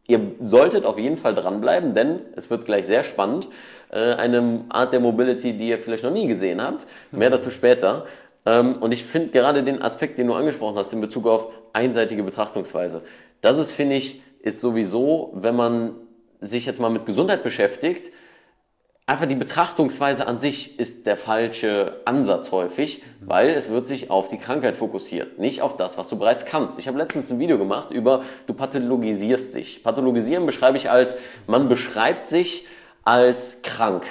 Ihr 0.07 0.19
solltet 0.43 0.85
auf 0.85 0.99
jeden 0.99 1.15
Fall 1.15 1.35
dranbleiben, 1.35 1.95
denn 1.95 2.19
es 2.35 2.49
wird 2.49 2.65
gleich 2.65 2.85
sehr 2.85 3.05
spannend. 3.05 3.47
Äh, 3.89 4.15
eine 4.15 4.65
Art 4.67 4.91
der 4.91 4.99
Mobility, 4.99 5.53
die 5.53 5.69
ihr 5.69 5.79
vielleicht 5.79 6.03
noch 6.03 6.11
nie 6.11 6.27
gesehen 6.27 6.61
habt. 6.61 6.85
Mehr 7.11 7.29
dazu 7.29 7.49
später. 7.49 8.07
Ähm, 8.45 8.73
und 8.81 8.93
ich 8.93 9.05
finde 9.05 9.29
gerade 9.29 9.63
den 9.63 9.81
Aspekt, 9.81 10.17
den 10.17 10.27
du 10.27 10.33
angesprochen 10.33 10.75
hast, 10.75 10.91
in 10.91 10.99
Bezug 10.99 11.27
auf 11.27 11.47
einseitige 11.71 12.23
Betrachtungsweise. 12.23 13.03
Das 13.39 13.57
ist, 13.57 13.71
finde 13.71 13.95
ich, 13.95 14.21
ist 14.41 14.59
sowieso, 14.59 15.31
wenn 15.33 15.55
man 15.55 15.95
sich 16.41 16.65
jetzt 16.65 16.79
mal 16.79 16.89
mit 16.89 17.05
Gesundheit 17.05 17.43
beschäftigt, 17.43 18.11
einfach 19.07 19.27
die 19.27 19.35
Betrachtungsweise 19.35 20.27
an 20.27 20.39
sich 20.39 20.79
ist 20.79 21.05
der 21.05 21.17
falsche 21.17 22.01
Ansatz 22.05 22.51
häufig, 22.51 23.03
weil 23.21 23.51
es 23.51 23.69
wird 23.69 23.87
sich 23.87 24.09
auf 24.09 24.27
die 24.27 24.37
Krankheit 24.37 24.75
fokussiert, 24.77 25.37
nicht 25.37 25.61
auf 25.61 25.77
das, 25.77 25.97
was 25.97 26.09
du 26.09 26.17
bereits 26.17 26.45
kannst. 26.45 26.79
Ich 26.79 26.87
habe 26.87 26.97
letztens 26.97 27.31
ein 27.31 27.39
Video 27.39 27.57
gemacht 27.57 27.91
über, 27.91 28.23
du 28.47 28.53
pathologisierst 28.53 29.55
dich. 29.55 29.83
Pathologisieren 29.83 30.45
beschreibe 30.45 30.77
ich 30.77 30.89
als, 30.89 31.17
man 31.47 31.69
beschreibt 31.69 32.27
sich 32.27 32.65
als 33.03 33.61
krank. 33.61 34.05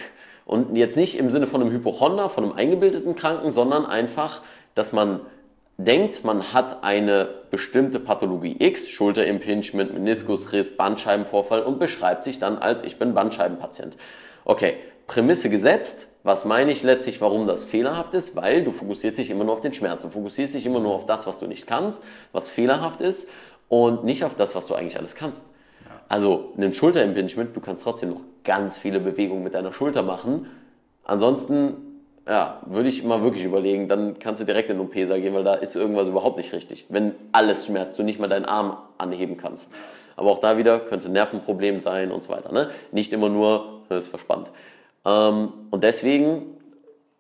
Und 0.47 0.77
jetzt 0.77 0.97
nicht 0.97 1.19
im 1.19 1.31
Sinne 1.31 1.47
von 1.47 1.61
einem 1.61 1.73
Hypochonder, 1.73 2.29
von 2.29 2.45
einem 2.45 2.53
eingebildeten 2.53 3.17
Kranken, 3.17 3.51
sondern 3.51 3.87
einfach, 3.87 4.43
dass 4.75 4.93
man 4.93 5.21
denkt, 5.77 6.25
man 6.25 6.53
hat 6.53 6.85
eine 6.85 7.29
bestimmte 7.51 7.99
Pathologie 8.01 8.57
X, 8.59 8.89
Schulterimpingement, 8.89 9.93
Meniskusriss, 9.93 10.77
Bandscheibenvorfall 10.77 11.63
und 11.63 11.79
beschreibt 11.79 12.25
sich 12.25 12.39
dann 12.39 12.59
als 12.59 12.83
ich 12.83 12.99
bin 12.99 13.15
Bandscheibenpatient. 13.15 13.97
Okay, 14.45 14.75
Prämisse 15.07 15.51
gesetzt. 15.51 16.09
Was 16.23 16.47
meine 16.47 16.73
ich 16.73 16.83
letztlich, 16.83 17.21
warum 17.21 17.47
das 17.47 17.67
fehlerhaft 17.67 18.15
ist? 18.15 18.35
Weil 18.35 18.65
du 18.65 18.73
fokussierst 18.73 19.19
dich 19.19 19.29
immer 19.31 19.45
nur 19.45 19.53
auf 19.53 19.61
den 19.61 19.75
Schmerz. 19.75 20.03
Du 20.03 20.09
fokussierst 20.09 20.55
dich 20.55 20.65
immer 20.65 20.81
nur 20.81 20.95
auf 20.95 21.05
das, 21.05 21.27
was 21.27 21.39
du 21.39 21.47
nicht 21.47 21.67
kannst, 21.67 22.03
was 22.33 22.49
fehlerhaft 22.49 23.03
ist 23.03 23.29
und 23.69 24.05
nicht 24.05 24.25
auf 24.25 24.35
das, 24.35 24.55
was 24.55 24.67
du 24.67 24.75
eigentlich 24.75 24.97
alles 24.97 25.17
kannst. 25.17 25.51
Also 26.09 26.53
ein 26.57 26.73
Schulterimpingement, 26.73 27.55
du 27.55 27.61
kannst 27.61 27.85
trotzdem 27.85 28.11
noch 28.11 28.23
ganz 28.43 28.79
viele 28.79 29.01
Bewegungen 29.01 29.43
mit 29.43 29.53
deiner 29.53 29.73
Schulter 29.73 30.03
machen. 30.03 30.47
Ansonsten 31.05 31.84
ja, 32.27 32.63
würde 32.67 32.89
ich 32.89 33.05
mal 33.05 33.23
wirklich 33.23 33.45
überlegen, 33.45 33.89
dann 33.89 34.19
kannst 34.19 34.41
du 34.41 34.47
direkt 34.47 34.71
in 34.71 34.79
den 34.79 34.87
OP-Saal 34.87 35.21
gehen, 35.21 35.35
weil 35.35 35.45
da 35.45 35.55
ist 35.55 35.77
irgendwas 35.77 36.09
überhaupt 36.09 36.39
nicht 36.39 36.53
richtig. 36.53 36.87
Wenn 36.89 37.15
alles 37.33 37.67
schmerzt, 37.67 37.99
du 37.99 38.03
nicht 38.03 38.19
mal 38.19 38.29
deinen 38.29 38.47
Arm 38.47 38.79
anheben 38.97 39.37
kannst. 39.37 39.73
Aber 40.17 40.31
auch 40.31 40.39
da 40.39 40.57
wieder 40.57 40.81
könnte 40.81 41.09
ein 41.09 41.13
Nervenproblem 41.13 41.81
sein 41.81 42.11
und 42.11 42.25
so 42.25 42.33
weiter. 42.33 42.53
Ne? 42.53 42.71
Nicht 42.93 43.13
immer 43.13 43.29
nur, 43.29 43.83
es 43.89 44.05
ist 44.05 44.09
verspannt. 44.09 44.51
Ähm, 45.05 45.53
und 45.71 45.85
deswegen 45.85 46.55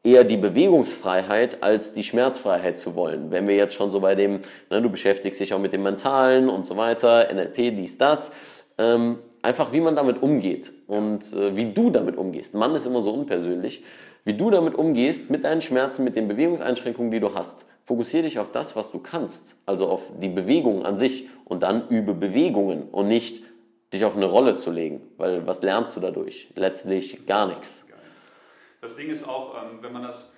eher 0.02 0.24
die 0.24 0.36
Bewegungsfreiheit 0.36 1.62
als 1.62 1.94
die 1.94 2.04
Schmerzfreiheit 2.04 2.78
zu 2.78 2.94
wollen. 2.94 3.30
Wenn 3.30 3.48
wir 3.48 3.56
jetzt 3.56 3.74
schon 3.74 3.90
so 3.90 4.00
bei 4.00 4.14
dem, 4.14 4.40
ne, 4.70 4.82
du 4.82 4.90
beschäftigst 4.90 5.40
dich 5.40 5.54
auch 5.54 5.58
mit 5.58 5.72
dem 5.72 5.82
Mentalen 5.82 6.48
und 6.48 6.66
so 6.66 6.76
weiter, 6.76 7.28
NLP, 7.32 7.74
dies, 7.74 7.98
das, 7.98 8.32
ähm, 8.78 9.18
einfach 9.42 9.72
wie 9.72 9.80
man 9.80 9.96
damit 9.96 10.22
umgeht 10.22 10.72
und 10.86 11.32
äh, 11.32 11.56
wie 11.56 11.72
du 11.72 11.90
damit 11.90 12.16
umgehst. 12.16 12.54
Mann 12.54 12.74
ist 12.74 12.86
immer 12.86 13.02
so 13.02 13.12
unpersönlich. 13.12 13.82
Wie 14.24 14.34
du 14.34 14.50
damit 14.50 14.74
umgehst, 14.74 15.30
mit 15.30 15.44
deinen 15.44 15.60
Schmerzen, 15.60 16.02
mit 16.02 16.16
den 16.16 16.28
Bewegungseinschränkungen, 16.28 17.10
die 17.10 17.20
du 17.20 17.34
hast. 17.34 17.66
Fokussiere 17.84 18.22
dich 18.22 18.38
auf 18.38 18.50
das, 18.50 18.74
was 18.74 18.90
du 18.90 18.98
kannst, 18.98 19.56
also 19.66 19.88
auf 19.88 20.10
die 20.18 20.28
Bewegung 20.28 20.86
an 20.86 20.96
sich 20.96 21.28
und 21.44 21.62
dann 21.62 21.88
übe 21.88 22.14
Bewegungen 22.14 22.88
und 22.88 23.08
nicht 23.08 23.44
dich 23.92 24.04
auf 24.04 24.16
eine 24.16 24.24
Rolle 24.24 24.56
zu 24.56 24.70
legen, 24.70 25.02
weil 25.18 25.46
was 25.46 25.62
lernst 25.62 25.94
du 25.96 26.00
dadurch? 26.00 26.50
Letztlich 26.54 27.26
gar 27.26 27.46
nichts. 27.46 27.86
Das 28.80 28.96
Ding 28.96 29.10
ist 29.10 29.28
auch, 29.28 29.62
ähm, 29.62 29.78
wenn 29.82 29.92
man 29.92 30.02
das, 30.02 30.36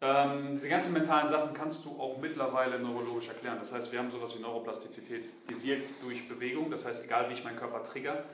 ähm, 0.00 0.50
diese 0.52 0.68
ganzen 0.68 0.92
mentalen 0.92 1.26
Sachen 1.26 1.52
kannst 1.54 1.84
du 1.84 1.90
auch 2.00 2.18
mittlerweile 2.18 2.78
neurologisch 2.78 3.28
erklären. 3.28 3.58
Das 3.58 3.72
heißt, 3.72 3.92
wir 3.92 3.98
haben 3.98 4.10
sowas 4.10 4.36
wie 4.36 4.42
Neuroplastizität, 4.42 5.24
die 5.50 5.62
wirkt 5.64 6.02
durch 6.02 6.28
Bewegung. 6.28 6.70
Das 6.70 6.86
heißt, 6.86 7.04
egal 7.04 7.28
wie 7.28 7.34
ich 7.34 7.44
meinen 7.44 7.56
Körper 7.56 7.82
trigger, 7.82 8.24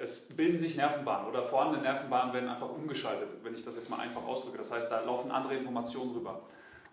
es 0.00 0.28
bilden 0.36 0.58
sich 0.58 0.76
Nervenbahnen 0.76 1.28
oder 1.28 1.42
vorhandene 1.42 1.82
Nervenbahnen 1.82 2.34
werden 2.34 2.48
einfach 2.48 2.70
umgeschaltet, 2.70 3.28
wenn 3.42 3.54
ich 3.54 3.64
das 3.64 3.76
jetzt 3.76 3.90
mal 3.90 4.00
einfach 4.00 4.24
ausdrücke. 4.24 4.58
Das 4.58 4.72
heißt, 4.72 4.90
da 4.90 5.00
laufen 5.00 5.30
andere 5.30 5.54
Informationen 5.56 6.14
rüber. 6.14 6.42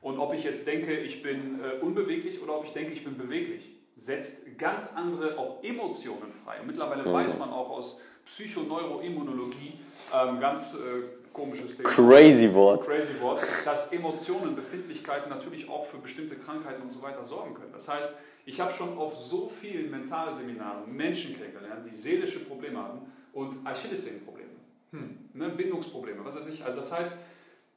Und 0.01 0.19
ob 0.19 0.33
ich 0.33 0.43
jetzt 0.43 0.67
denke, 0.67 0.95
ich 0.95 1.24
bin 1.24 1.60
äh, 1.62 1.81
unbeweglich 1.81 2.41
oder 2.41 2.57
ob 2.57 2.65
ich 2.65 2.74
denke, 2.74 2.91
ich 2.91 3.03
bin 3.03 3.17
beweglich, 3.17 3.69
setzt 3.95 4.57
ganz 4.57 4.93
andere 4.95 5.38
auch 5.38 5.63
Emotionen 5.63 6.33
frei. 6.43 6.60
Und 6.60 6.67
mittlerweile 6.67 7.03
mhm. 7.03 7.13
weiß 7.13 7.39
man 7.39 7.50
auch 7.50 7.69
aus 7.69 8.01
Psychoneuroimmunologie, 8.25 9.79
ähm, 10.13 10.39
ganz 10.39 10.75
äh, 10.75 11.23
komisches 11.34 11.78
Thema. 11.78 11.90
Crazy 11.90 12.54
Wort. 12.54 12.86
Crazy 12.86 13.20
Wort, 13.20 13.42
dass 13.66 13.92
Emotionen, 13.92 14.56
Befindlichkeiten 14.56 15.30
natürlich 15.30 15.68
auch 15.68 15.86
für 15.86 15.98
bestimmte 15.98 16.36
Krankheiten 16.36 16.84
und 16.84 16.92
so 16.92 17.02
weiter 17.02 17.25
sorgen 17.25 17.56
können. 17.56 17.74
Das 17.74 17.88
heißt, 17.90 18.20
ich 18.46 18.60
habe 18.62 18.72
schon 18.72 18.98
auf 18.98 19.18
so 19.18 19.50
vielen 19.50 19.90
Mentalseminaren 19.90 20.94
Menschen 20.94 21.38
kennengelernt, 21.38 21.88
die 21.90 21.96
seelische 21.96 22.40
Probleme 22.40 22.80
haben 22.80 23.12
und 23.34 23.66
Achillessehnenprobleme, 23.66 24.50
hm. 24.92 25.30
ne, 25.34 25.50
Bindungsprobleme, 25.50 26.24
was 26.24 26.36
weiß 26.36 26.48
ich. 26.50 26.63
Also 26.63 26.78
das 26.78 26.92
heißt, 26.92 27.25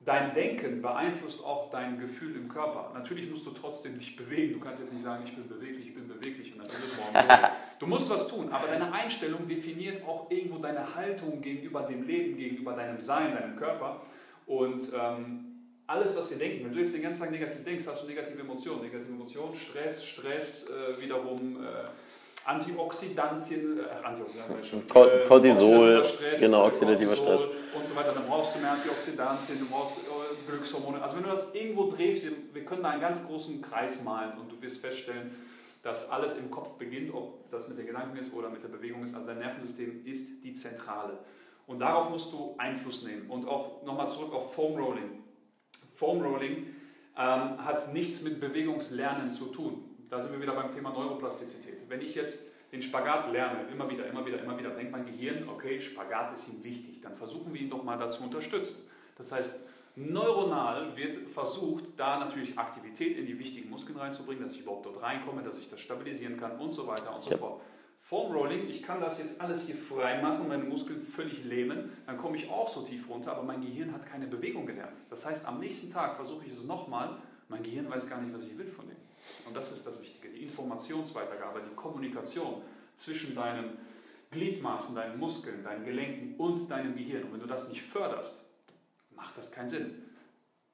dein 0.01 0.35
Denken 0.35 0.83
beeinflusst 0.83 1.45
auch 1.45 1.71
dein 1.71 1.99
Gefühl 1.99 2.37
im 2.37 2.49
Körper. 2.49 2.91
Natürlich 2.95 3.31
musst 3.31 3.47
du 3.47 3.51
trotzdem 3.51 3.99
dich 3.99 4.17
bewegen. 4.17 4.55
Du 4.55 4.61
kannst 4.61 4.81
jetzt 4.81 4.93
nicht 4.93 5.05
sagen, 5.05 5.25
ich 5.25 5.35
bin 5.35 5.49
beweglich, 5.49 5.87
ich 5.87 5.95
bin 5.95 6.09
beweglich 6.09 6.53
und 6.53 6.59
dann 6.59 6.67
ist 6.67 6.85
es 6.85 6.97
morgen. 6.97 7.29
Du 7.79 7.87
musst 7.87 8.09
was 8.11 8.29
tun, 8.29 8.49
aber 8.51 8.69
deine 8.69 8.91
Einstellung 8.93 9.47
definiert 9.47 10.07
auch 10.07 10.31
irgendwo 10.31 10.59
deine 10.59 10.95
Haltung 10.95 11.43
gegenüber 11.43 11.83
dem 11.83 12.07
Leben, 12.07 12.37
gegenüber 12.37 12.73
deinem 12.73 13.01
Sein, 13.01 13.35
deinem 13.35 13.57
Körper. 13.57 14.01
Und 14.47 14.83
ähm, 14.99 15.57
alles, 15.87 16.17
was 16.17 16.31
wir 16.31 16.39
denken, 16.39 16.65
wenn 16.65 16.73
du 16.73 16.81
jetzt 16.81 16.95
den 16.95 17.03
ganzen 17.03 17.23
Tag 17.23 17.31
negativ 17.31 17.65
denkst, 17.65 17.87
hast 17.87 18.03
du 18.03 18.07
negative 18.07 18.41
Emotionen. 18.41 18.83
Negative 18.83 19.13
Emotionen, 19.13 19.55
Stress, 19.55 20.05
Stress, 20.05 20.69
äh, 20.71 21.01
wiederum 21.01 21.63
äh, 21.63 21.69
Antioxidantien, 22.47 23.81
äh, 23.81 24.07
Antioxidantien 24.07 24.65
schon, 24.65 24.81
äh, 24.81 25.27
Cortisol, 25.27 26.05
Stress, 26.05 26.41
genau, 26.41 26.67
oxidativer 26.67 27.17
Stress. 27.17 27.43
Und 27.75 27.87
so 27.87 27.95
weiter. 27.95 28.13
Dann 28.13 28.27
brauchst 28.27 28.57
du 28.57 28.61
mehr 28.61 28.73
Antioxidantien, 28.73 29.59
du 29.59 29.67
brauchst 29.67 29.99
äh, 29.99 30.51
Glückshormone. 30.51 31.03
Also 31.03 31.17
wenn 31.17 31.25
du 31.25 31.31
das 31.31 31.55
irgendwo 31.55 31.91
drehst, 31.91 32.25
wir, 32.25 32.33
wir 32.53 32.65
können 32.65 32.83
da 32.83 32.91
einen 32.91 33.01
ganz 33.01 33.27
großen 33.27 33.61
Kreis 33.61 34.03
malen 34.03 34.39
und 34.39 34.51
du 34.51 34.61
wirst 34.63 34.81
feststellen, 34.81 35.35
dass 35.87 36.11
alles 36.11 36.39
im 36.39 36.51
Kopf 36.51 36.77
beginnt, 36.79 37.15
ob 37.15 37.49
das 37.51 37.69
mit 37.69 37.79
den 37.79 37.87
Gedanken 37.87 38.17
ist 38.17 38.35
oder 38.35 38.51
mit 38.51 38.63
der 38.63 38.69
Bewegung 38.69 39.05
ist. 39.05 39.15
Also 39.15 39.29
dein 39.29 39.39
Nervensystem 39.39 40.05
ist 40.05 40.43
die 40.43 40.53
Zentrale. 40.55 41.17
Und 41.69 41.79
darauf 41.79 42.11
musst 42.11 42.33
du 42.33 42.57
Einfluss 42.59 43.05
nehmen. 43.05 43.31
Und 43.31 43.47
auch 43.47 43.85
nochmal 43.85 44.11
zurück 44.11 44.33
auf 44.33 44.53
Foam 44.53 44.77
Rolling. 44.81 45.23
Foam 45.95 46.23
Rolling 46.23 46.67
ähm, 47.17 47.65
hat 47.65 47.93
nichts 47.93 48.23
mit 48.23 48.41
Bewegungslernen 48.41 49.31
zu 49.31 49.47
tun. 49.47 49.85
Da 50.11 50.19
sind 50.19 50.33
wir 50.33 50.43
wieder 50.43 50.55
beim 50.55 50.73
Thema 50.73 50.91
Neuroplastizität. 50.91 51.89
Wenn 51.89 52.01
ich 52.01 52.17
jetzt 52.17 52.51
den 52.73 52.83
Spagat 52.83 53.33
lerne, 53.33 53.69
immer 53.71 53.89
wieder, 53.89 54.09
immer 54.09 54.27
wieder, 54.27 54.43
immer 54.43 54.59
wieder, 54.59 54.71
denkt 54.71 54.91
mein 54.91 55.07
Gehirn, 55.07 55.49
okay, 55.49 55.81
Spagat 55.81 56.35
ist 56.35 56.49
ihm 56.49 56.65
wichtig, 56.65 57.01
dann 57.01 57.17
versuchen 57.17 57.55
wir 57.55 57.61
ihn 57.61 57.71
doch 57.71 57.85
mal 57.85 57.97
dazu 57.97 58.25
unterstützen. 58.25 58.91
Das 59.17 59.31
heißt, 59.31 59.61
neuronal 59.97 60.95
wird 60.97 61.17
versucht, 61.33 61.85
da 61.97 62.19
natürlich 62.21 62.59
Aktivität 62.59 63.17
in 63.17 63.27
die 63.27 63.39
wichtigen 63.39 63.71
Muskeln 63.71 63.99
reinzubringen, 63.99 64.43
dass 64.45 64.55
ich 64.55 64.61
überhaupt 64.61 64.87
dort 64.87 65.03
reinkomme, 65.03 65.43
dass 65.43 65.59
ich 65.59 65.71
das 65.71 65.81
stabilisieren 65.81 66.39
kann 66.39 66.59
und 66.59 66.75
so 66.75 66.87
weiter 66.87 67.15
und 67.15 67.25
so 67.25 67.31
ja. 67.31 67.39
fort. 67.39 67.63
Foam 68.01 68.31
Rolling, 68.31 68.69
ich 68.69 68.83
kann 68.83 69.01
das 69.01 69.19
jetzt 69.19 69.41
alles 69.41 69.67
hier 69.67 69.75
frei 69.75 70.23
machen, 70.23 70.47
meine 70.47 70.63
Muskeln 70.63 71.01
völlig 71.01 71.45
lähmen, 71.45 71.91
dann 72.07 72.17
komme 72.17 72.37
ich 72.37 72.49
auch 72.49 72.69
so 72.69 72.83
tief 72.83 73.09
runter, 73.09 73.33
aber 73.33 73.43
mein 73.43 73.63
Gehirn 73.63 73.93
hat 73.93 74.07
keine 74.07 74.29
Bewegung 74.29 74.65
gelernt. 74.65 74.97
Das 75.11 75.27
heißt, 75.27 75.49
am 75.49 75.59
nächsten 75.59 75.91
Tag 75.91 76.15
versuche 76.15 76.45
ich 76.47 76.53
es 76.53 76.63
nochmal, 76.63 77.17
mein 77.49 77.65
Gehirn 77.65 77.91
weiß 77.91 78.09
gar 78.09 78.21
nicht, 78.21 78.33
was 78.33 78.45
ich 78.45 78.57
will 78.57 78.71
von 78.71 78.87
dem. 78.87 78.97
Und 79.47 79.57
das 79.57 79.73
ist 79.73 79.85
das 79.87 80.01
Wichtige, 80.03 80.29
die 80.29 80.45
Informationsweitergabe, 80.45 81.63
die 81.69 81.75
Kommunikation 81.75 82.63
zwischen 82.95 83.35
deinen 83.35 83.77
Gliedmaßen, 84.31 84.95
deinen 84.95 85.19
Muskeln, 85.19 85.65
deinen 85.65 85.85
Gelenken 85.85 86.35
und 86.37 86.71
deinem 86.71 86.95
Gehirn. 86.95 87.25
Und 87.25 87.33
wenn 87.33 87.41
du 87.41 87.47
das 87.47 87.71
nicht 87.71 87.83
förderst, 87.83 88.46
macht 89.17 89.37
das 89.37 89.51
keinen 89.51 89.69
Sinn. 89.69 90.03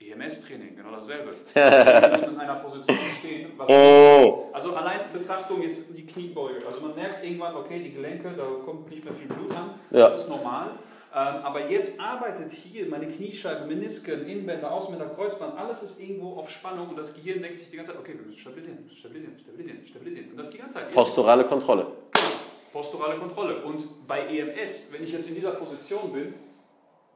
EMS-Training, 0.01 0.77
genau 0.77 0.91
dasselbe. 0.91 1.31
in 1.55 2.39
einer 2.39 2.57
Position 2.57 2.99
stehen, 3.21 3.53
oh. 3.69 4.49
also 4.53 4.75
allein 4.75 5.01
Betrachtung 5.13 5.63
jetzt 5.63 5.97
die 5.97 6.05
Kniebeuge. 6.05 6.67
Also 6.67 6.81
man 6.81 6.95
merkt 6.95 7.25
irgendwann, 7.25 7.55
okay, 7.55 7.81
die 7.81 7.93
Gelenke, 7.93 8.31
da 8.37 8.45
kommt 8.65 8.91
nicht 8.91 9.05
mehr 9.05 9.15
viel 9.15 9.29
Blut 9.29 9.53
an, 9.53 9.75
ja. 9.91 10.01
das 10.01 10.23
ist 10.23 10.29
normal. 10.29 10.71
Ähm, 11.15 11.45
aber 11.45 11.71
jetzt 11.71 12.01
arbeitet 12.01 12.51
hier 12.53 12.87
meine 12.87 13.07
Kniescheibe, 13.07 13.67
Menisken, 13.67 14.27
Innenbänder, 14.27 14.73
Außenbänder, 14.73 15.15
Kreuzband, 15.15 15.59
alles 15.59 15.83
ist 15.83 16.01
irgendwo 16.01 16.37
auf 16.39 16.49
Spannung 16.49 16.89
und 16.89 16.97
das 16.97 17.15
Gehirn 17.15 17.43
denkt 17.43 17.59
sich 17.59 17.71
die 17.71 17.77
ganze 17.77 17.93
Zeit, 17.93 18.01
okay, 18.01 18.15
wir 18.15 18.25
müssen 18.25 18.41
stabilisieren, 18.41 18.83
müssen 18.83 18.97
stabilisieren, 18.97 19.39
stabilisieren, 19.39 19.87
stabilisieren. 19.87 20.31
Und 20.31 20.39
das 20.39 20.51
die 20.51 20.59
ganze 20.59 20.79
Zeit. 20.79 20.91
Posturale 20.91 21.45
Kontrolle. 21.45 21.87
Genau, 22.13 22.27
posturale 22.73 23.19
Kontrolle. 23.19 23.63
Und 23.63 24.07
bei 24.09 24.27
EMS, 24.27 24.91
wenn 24.93 25.05
ich 25.05 25.13
jetzt 25.13 25.29
in 25.29 25.35
dieser 25.35 25.51
Position 25.51 26.13
bin 26.13 26.35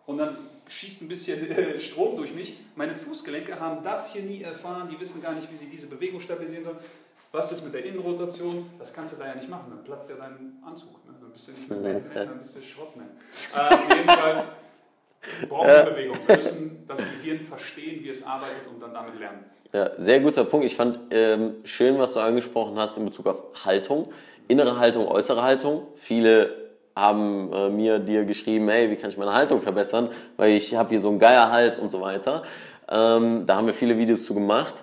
und 0.04 0.18
dann 0.18 0.36
schießt 0.68 1.02
ein 1.02 1.08
bisschen 1.08 1.50
äh, 1.50 1.80
Strom 1.80 2.16
durch 2.16 2.34
mich. 2.34 2.58
Meine 2.74 2.94
Fußgelenke 2.94 3.58
haben 3.58 3.82
das 3.84 4.12
hier 4.12 4.22
nie 4.22 4.42
erfahren, 4.42 4.88
die 4.90 4.98
wissen 5.00 5.22
gar 5.22 5.34
nicht, 5.34 5.50
wie 5.50 5.56
sie 5.56 5.66
diese 5.66 5.86
Bewegung 5.86 6.20
stabilisieren 6.20 6.64
sollen. 6.64 6.78
Was 7.32 7.52
ist 7.52 7.64
mit 7.64 7.74
der 7.74 7.84
Innenrotation? 7.84 8.70
Das 8.78 8.92
kannst 8.92 9.14
du 9.14 9.18
da 9.18 9.26
ja 9.26 9.34
nicht 9.34 9.48
machen, 9.48 9.66
dann 9.68 9.84
platzt 9.84 10.10
ja 10.10 10.16
dein 10.16 10.58
Anzug. 10.64 11.04
Ne? 11.06 11.14
Dann 11.20 11.32
bist 11.32 11.48
du 11.48 11.52
nicht 11.52 11.68
mehr 11.68 11.94
Batman, 11.94 12.28
dann 12.28 12.38
bist 12.40 12.56
du 12.56 12.62
Schrottman. 12.62 13.08
Äh, 13.54 13.96
jedenfalls 13.96 14.56
brauchen 15.48 15.68
wir 15.68 15.82
Bewegung. 15.82 16.18
Wir 16.26 16.36
müssen 16.36 16.84
das 16.86 16.98
Gehirn 16.98 17.40
verstehen, 17.40 18.02
wie 18.02 18.10
es 18.10 18.24
arbeitet 18.24 18.66
und 18.72 18.80
dann 18.80 18.94
damit 18.94 19.18
lernen. 19.18 19.44
Ja, 19.72 19.90
sehr 19.98 20.20
guter 20.20 20.44
Punkt. 20.44 20.64
Ich 20.64 20.76
fand 20.76 20.98
ähm, 21.10 21.56
schön, 21.64 21.98
was 21.98 22.14
du 22.14 22.20
angesprochen 22.20 22.78
hast 22.78 22.96
in 22.96 23.04
Bezug 23.04 23.26
auf 23.26 23.64
Haltung. 23.64 24.12
Innere 24.48 24.78
Haltung, 24.78 25.06
äußere 25.08 25.42
Haltung. 25.42 25.88
Viele 25.96 26.65
haben 26.96 27.52
äh, 27.52 27.68
mir 27.68 27.98
dir 27.98 28.24
geschrieben, 28.24 28.68
hey, 28.70 28.90
wie 28.90 28.96
kann 28.96 29.10
ich 29.10 29.18
meine 29.18 29.34
Haltung 29.34 29.60
verbessern, 29.60 30.10
weil 30.38 30.52
ich 30.52 30.74
habe 30.74 30.88
hier 30.88 31.00
so 31.00 31.10
einen 31.10 31.18
Geierhals 31.18 31.78
und 31.78 31.92
so 31.92 32.00
weiter. 32.00 32.42
Ähm, 32.88 33.44
da 33.44 33.56
haben 33.56 33.66
wir 33.66 33.74
viele 33.74 33.98
Videos 33.98 34.24
zu 34.24 34.34
gemacht. 34.34 34.82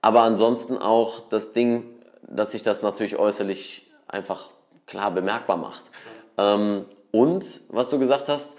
Aber 0.00 0.22
ansonsten 0.22 0.78
auch 0.78 1.28
das 1.28 1.52
Ding, 1.52 1.84
dass 2.22 2.52
sich 2.52 2.62
das 2.62 2.82
natürlich 2.82 3.18
äußerlich 3.18 3.90
einfach 4.06 4.50
klar 4.86 5.10
bemerkbar 5.10 5.56
macht. 5.56 5.90
Ähm, 6.38 6.84
und 7.10 7.60
was 7.68 7.90
du 7.90 7.98
gesagt 7.98 8.28
hast, 8.28 8.56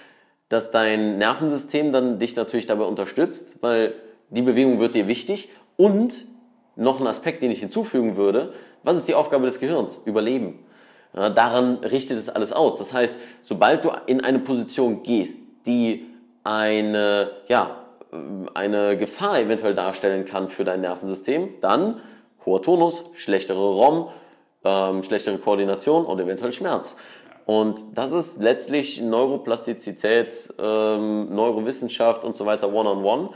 dass 0.49 0.71
dein 0.71 1.17
Nervensystem 1.17 1.93
dann 1.93 2.19
dich 2.19 2.35
natürlich 2.35 2.67
dabei 2.67 2.83
unterstützt, 2.83 3.59
weil 3.61 3.93
die 4.29 4.41
Bewegung 4.41 4.79
wird 4.79 4.95
dir 4.95 5.07
wichtig. 5.07 5.49
Und 5.77 6.25
noch 6.75 6.99
ein 6.99 7.07
Aspekt, 7.07 7.41
den 7.41 7.51
ich 7.51 7.61
hinzufügen 7.61 8.17
würde, 8.17 8.53
was 8.83 8.97
ist 8.97 9.07
die 9.07 9.15
Aufgabe 9.15 9.45
des 9.45 9.59
Gehirns? 9.59 10.01
Überleben. 10.05 10.59
Ja, 11.13 11.29
daran 11.29 11.75
richtet 11.77 12.17
es 12.17 12.29
alles 12.29 12.53
aus. 12.53 12.77
Das 12.77 12.93
heißt, 12.93 13.17
sobald 13.41 13.83
du 13.83 13.91
in 14.05 14.23
eine 14.23 14.39
Position 14.39 15.03
gehst, 15.03 15.39
die 15.65 16.07
eine, 16.43 17.31
ja, 17.47 17.77
eine 18.53 18.97
Gefahr 18.97 19.39
eventuell 19.39 19.75
darstellen 19.75 20.25
kann 20.25 20.49
für 20.49 20.63
dein 20.63 20.81
Nervensystem, 20.81 21.49
dann 21.61 22.01
hoher 22.45 22.61
Tonus, 22.61 23.05
schlechtere 23.13 23.59
ROM, 23.59 24.09
ähm, 24.63 25.03
schlechtere 25.03 25.37
Koordination 25.37 26.05
und 26.05 26.19
eventuell 26.19 26.53
Schmerz. 26.53 26.97
Und 27.45 27.83
das 27.95 28.11
ist 28.11 28.41
letztlich 28.41 29.01
Neuroplastizität, 29.01 30.53
ähm, 30.59 31.33
Neurowissenschaft 31.33 32.23
und 32.23 32.35
so 32.35 32.45
weiter 32.45 32.71
one-on-one. 32.73 33.23
-on 33.23 33.29
-one. 33.29 33.33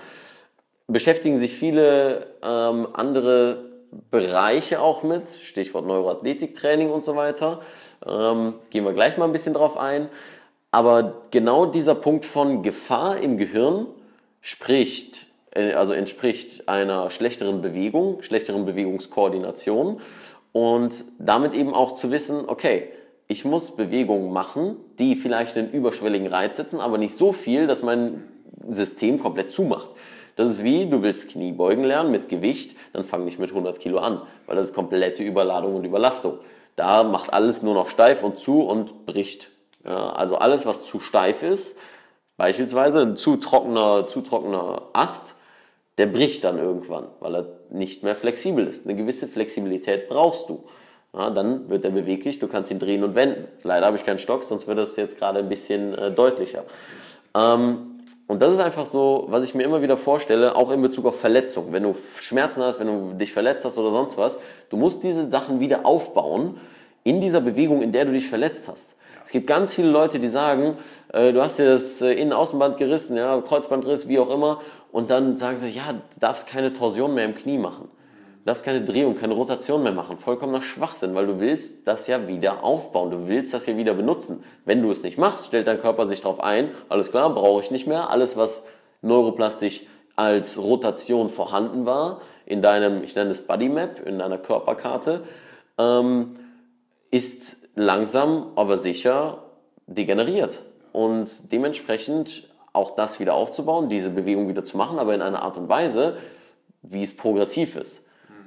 Beschäftigen 0.87 1.39
sich 1.39 1.53
viele 1.53 2.27
ähm, 2.43 2.87
andere 2.93 3.74
Bereiche 4.11 4.81
auch 4.81 5.03
mit, 5.03 5.27
Stichwort 5.27 5.85
Neuroathletiktraining 5.85 6.89
und 6.89 7.05
so 7.05 7.15
weiter. 7.15 7.61
Ähm, 8.05 8.55
gehen 8.69 8.83
wir 8.83 8.93
gleich 8.93 9.17
mal 9.17 9.25
ein 9.25 9.31
bisschen 9.31 9.53
drauf 9.53 9.77
ein. 9.77 10.09
Aber 10.71 11.21
genau 11.31 11.65
dieser 11.65 11.95
Punkt 11.95 12.25
von 12.25 12.61
Gefahr 12.61 13.17
im 13.17 13.37
Gehirn 13.37 13.87
spricht, 14.41 15.27
äh, 15.51 15.73
also 15.73 15.93
entspricht 15.93 16.67
einer 16.67 17.09
schlechteren 17.09 17.61
Bewegung, 17.61 18.21
schlechteren 18.21 18.65
Bewegungskoordination 18.65 20.01
und 20.51 21.05
damit 21.17 21.53
eben 21.53 21.73
auch 21.73 21.95
zu 21.95 22.11
wissen, 22.11 22.43
okay, 22.47 22.89
ich 23.27 23.43
muss 23.43 23.75
Bewegungen 23.75 24.31
machen, 24.31 24.77
die 24.99 25.15
vielleicht 25.15 25.57
einen 25.57 25.71
überschwelligen 25.71 26.27
Reiz 26.27 26.57
setzen, 26.57 26.79
aber 26.79 26.97
nicht 26.97 27.15
so 27.15 27.31
viel, 27.31 27.67
dass 27.67 27.81
mein 27.81 28.23
System 28.67 29.19
komplett 29.19 29.51
zumacht. 29.51 29.89
Das 30.35 30.51
ist 30.51 30.63
wie, 30.63 30.89
du 30.89 31.01
willst 31.01 31.29
Kniebeugen 31.29 31.83
lernen 31.83 32.11
mit 32.11 32.27
Gewicht, 32.27 32.75
dann 32.93 33.05
fang 33.05 33.23
nicht 33.23 33.39
mit 33.39 33.51
100 33.51 33.79
Kilo 33.79 33.99
an, 33.99 34.21
weil 34.45 34.55
das 34.55 34.67
ist 34.67 34.73
komplette 34.73 35.23
Überladung 35.23 35.75
und 35.75 35.85
Überlastung. 35.85 36.39
Da 36.75 37.03
macht 37.03 37.31
alles 37.33 37.61
nur 37.63 37.73
noch 37.73 37.89
steif 37.89 38.23
und 38.23 38.37
zu 38.37 38.61
und 38.61 39.05
bricht. 39.05 39.51
Ja, 39.85 40.09
also 40.09 40.35
alles, 40.35 40.65
was 40.65 40.85
zu 40.85 40.99
steif 40.99 41.41
ist, 41.41 41.77
beispielsweise 42.37 43.01
ein 43.01 43.15
zu 43.15 43.37
trockener, 43.37 44.07
zu 44.07 44.21
trockener 44.21 44.81
Ast, 44.93 45.35
der 45.97 46.07
bricht 46.07 46.43
dann 46.43 46.57
irgendwann, 46.57 47.07
weil 47.21 47.35
er 47.35 47.45
nicht 47.69 48.03
mehr 48.03 48.15
flexibel 48.15 48.67
ist. 48.67 48.85
Eine 48.85 48.95
gewisse 48.95 49.27
Flexibilität 49.27 50.09
brauchst 50.09 50.49
du. 50.49 50.65
Ja, 51.13 51.29
dann 51.29 51.69
wird 51.69 51.85
er 51.85 51.91
beweglich, 51.91 52.39
du 52.39 52.49
kannst 52.49 52.71
ihn 52.71 52.79
drehen 52.79 53.03
und 53.05 53.15
wenden. 53.15 53.47
Leider 53.63 53.85
habe 53.85 53.95
ich 53.95 54.03
keinen 54.03 54.19
Stock, 54.19 54.43
sonst 54.43 54.67
wird 54.67 54.77
das 54.77 54.97
jetzt 54.97 55.17
gerade 55.17 55.39
ein 55.39 55.47
bisschen 55.47 55.93
äh, 55.97 56.11
deutlicher. 56.11 56.65
Ähm, 57.33 57.94
und 58.27 58.41
das 58.41 58.53
ist 58.53 58.59
einfach 58.59 58.87
so, 58.87 59.25
was 59.29 59.43
ich 59.43 59.53
mir 59.53 59.63
immer 59.63 59.83
wieder 59.83 59.97
vorstelle, 59.97 60.55
auch 60.55 60.71
in 60.71 60.81
Bezug 60.81 61.05
auf 61.05 61.19
Verletzungen. 61.19 61.71
Wenn 61.71 61.83
du 61.83 61.95
Schmerzen 62.19 62.63
hast, 62.63 62.79
wenn 62.79 62.87
du 62.87 63.13
dich 63.13 63.31
verletzt 63.31 63.65
hast 63.65 63.77
oder 63.77 63.91
sonst 63.91 64.17
was, 64.17 64.39
du 64.69 64.77
musst 64.77 65.03
diese 65.03 65.29
Sachen 65.29 65.59
wieder 65.59 65.85
aufbauen 65.85 66.57
in 67.03 67.21
dieser 67.21 67.39
Bewegung, 67.39 67.83
in 67.83 67.91
der 67.91 68.05
du 68.05 68.13
dich 68.13 68.27
verletzt 68.27 68.67
hast. 68.67 68.95
Es 69.23 69.31
gibt 69.31 69.45
ganz 69.45 69.73
viele 69.73 69.89
Leute, 69.89 70.19
die 70.19 70.27
sagen, 70.27 70.77
äh, 71.13 71.33
du 71.33 71.41
hast 71.41 71.59
dir 71.59 71.65
das 71.65 72.01
äh, 72.01 72.13
Innen-Außenband 72.13 72.77
gerissen, 72.77 73.15
ja, 73.15 73.39
Kreuzbandriss, 73.41 74.07
wie 74.07 74.19
auch 74.19 74.29
immer, 74.29 74.61
und 74.91 75.11
dann 75.11 75.37
sagen 75.37 75.57
sie, 75.57 75.71
ja, 75.71 75.93
du 75.93 76.19
darfst 76.19 76.47
keine 76.47 76.73
Torsion 76.73 77.13
mehr 77.13 77.25
im 77.25 77.35
Knie 77.35 77.57
machen. 77.57 77.89
Darfst 78.45 78.63
keine 78.63 78.81
Drehung, 78.81 79.15
keine 79.15 79.33
Rotation 79.33 79.81
mehr 79.81 79.91
machen. 79.91 80.17
Vollkommener 80.17 80.61
Schwachsinn, 80.61 81.15
weil 81.15 81.25
du 81.25 81.39
willst 81.39 81.87
das 81.87 82.05
ja 82.05 82.27
wieder 82.27 82.63
aufbauen. 82.63 83.09
Du 83.09 83.27
willst 83.27 83.55
das 83.55 83.65
ja 83.65 83.75
wieder 83.75 83.95
benutzen. 83.95 84.43
Wenn 84.65 84.83
du 84.83 84.91
es 84.91 85.01
nicht 85.01 85.17
machst, 85.17 85.47
stellt 85.47 85.65
dein 85.65 85.81
Körper 85.81 86.05
sich 86.05 86.21
darauf 86.21 86.39
ein, 86.41 86.69
alles 86.87 87.09
klar, 87.09 87.33
brauche 87.33 87.63
ich 87.63 87.71
nicht 87.71 87.87
mehr. 87.87 88.11
Alles, 88.11 88.37
was 88.37 88.63
neuroplastisch 89.01 89.81
als 90.15 90.59
Rotation 90.59 91.29
vorhanden 91.29 91.87
war, 91.87 92.21
in 92.45 92.61
deinem, 92.61 93.03
ich 93.03 93.15
nenne 93.15 93.31
es 93.31 93.47
Bodymap, 93.47 94.05
in 94.05 94.19
deiner 94.19 94.37
Körperkarte, 94.37 95.23
ähm, 95.79 96.35
ist 97.09 97.57
langsam, 97.73 98.51
aber 98.55 98.77
sicher 98.77 99.39
degeneriert. 99.87 100.61
Und 100.91 101.51
dementsprechend 101.51 102.47
auch 102.73 102.91
das 102.91 103.19
wieder 103.19 103.33
aufzubauen, 103.33 103.89
diese 103.89 104.11
Bewegung 104.11 104.47
wieder 104.47 104.63
zu 104.63 104.77
machen, 104.77 104.99
aber 104.99 105.15
in 105.15 105.23
einer 105.23 105.41
Art 105.41 105.57
und 105.57 105.67
Weise, 105.67 106.17
wie 106.83 107.01
es 107.01 107.17
progressiv 107.17 107.75
ist. 107.75 108.04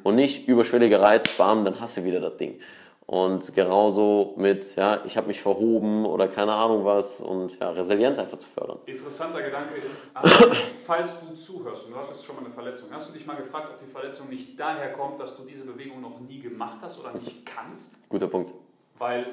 Und 0.08 0.14
nicht 0.14 0.48
überschwelliger 0.48 1.02
Reiz, 1.02 1.36
bam, 1.36 1.66
dann 1.66 1.80
hast 1.80 1.98
du 1.98 2.04
wieder 2.04 2.18
das 2.18 2.38
Ding. 2.38 2.58
Und 3.04 3.54
genauso 3.54 4.32
mit, 4.38 4.74
ja, 4.74 5.04
ich 5.04 5.18
habe 5.18 5.26
mich 5.26 5.42
verhoben 5.42 6.06
oder 6.06 6.28
keine 6.28 6.54
Ahnung 6.54 6.86
was 6.86 7.20
und 7.20 7.60
ja, 7.60 7.68
Resilienz 7.72 8.18
einfach 8.18 8.38
zu 8.38 8.48
fördern. 8.48 8.78
Interessanter 8.86 9.42
Gedanke 9.42 9.74
ist, 9.86 10.14
falls 10.86 11.20
du 11.20 11.34
zuhörst 11.34 11.84
und 11.84 11.92
du 11.92 11.98
hattest 11.98 12.24
schon 12.24 12.36
mal 12.36 12.44
eine 12.46 12.54
Verletzung, 12.54 12.88
hast 12.90 13.10
du 13.10 13.18
dich 13.18 13.26
mal 13.26 13.36
gefragt, 13.36 13.68
ob 13.70 13.86
die 13.86 13.92
Verletzung 13.92 14.30
nicht 14.30 14.58
daher 14.58 14.94
kommt, 14.94 15.20
dass 15.20 15.36
du 15.36 15.42
diese 15.44 15.66
Bewegung 15.66 16.00
noch 16.00 16.20
nie 16.20 16.40
gemacht 16.40 16.78
hast 16.80 17.00
oder 17.00 17.12
nicht 17.12 17.44
kannst? 17.44 17.96
Guter 18.08 18.28
Punkt. 18.28 18.54
Weil 18.96 19.26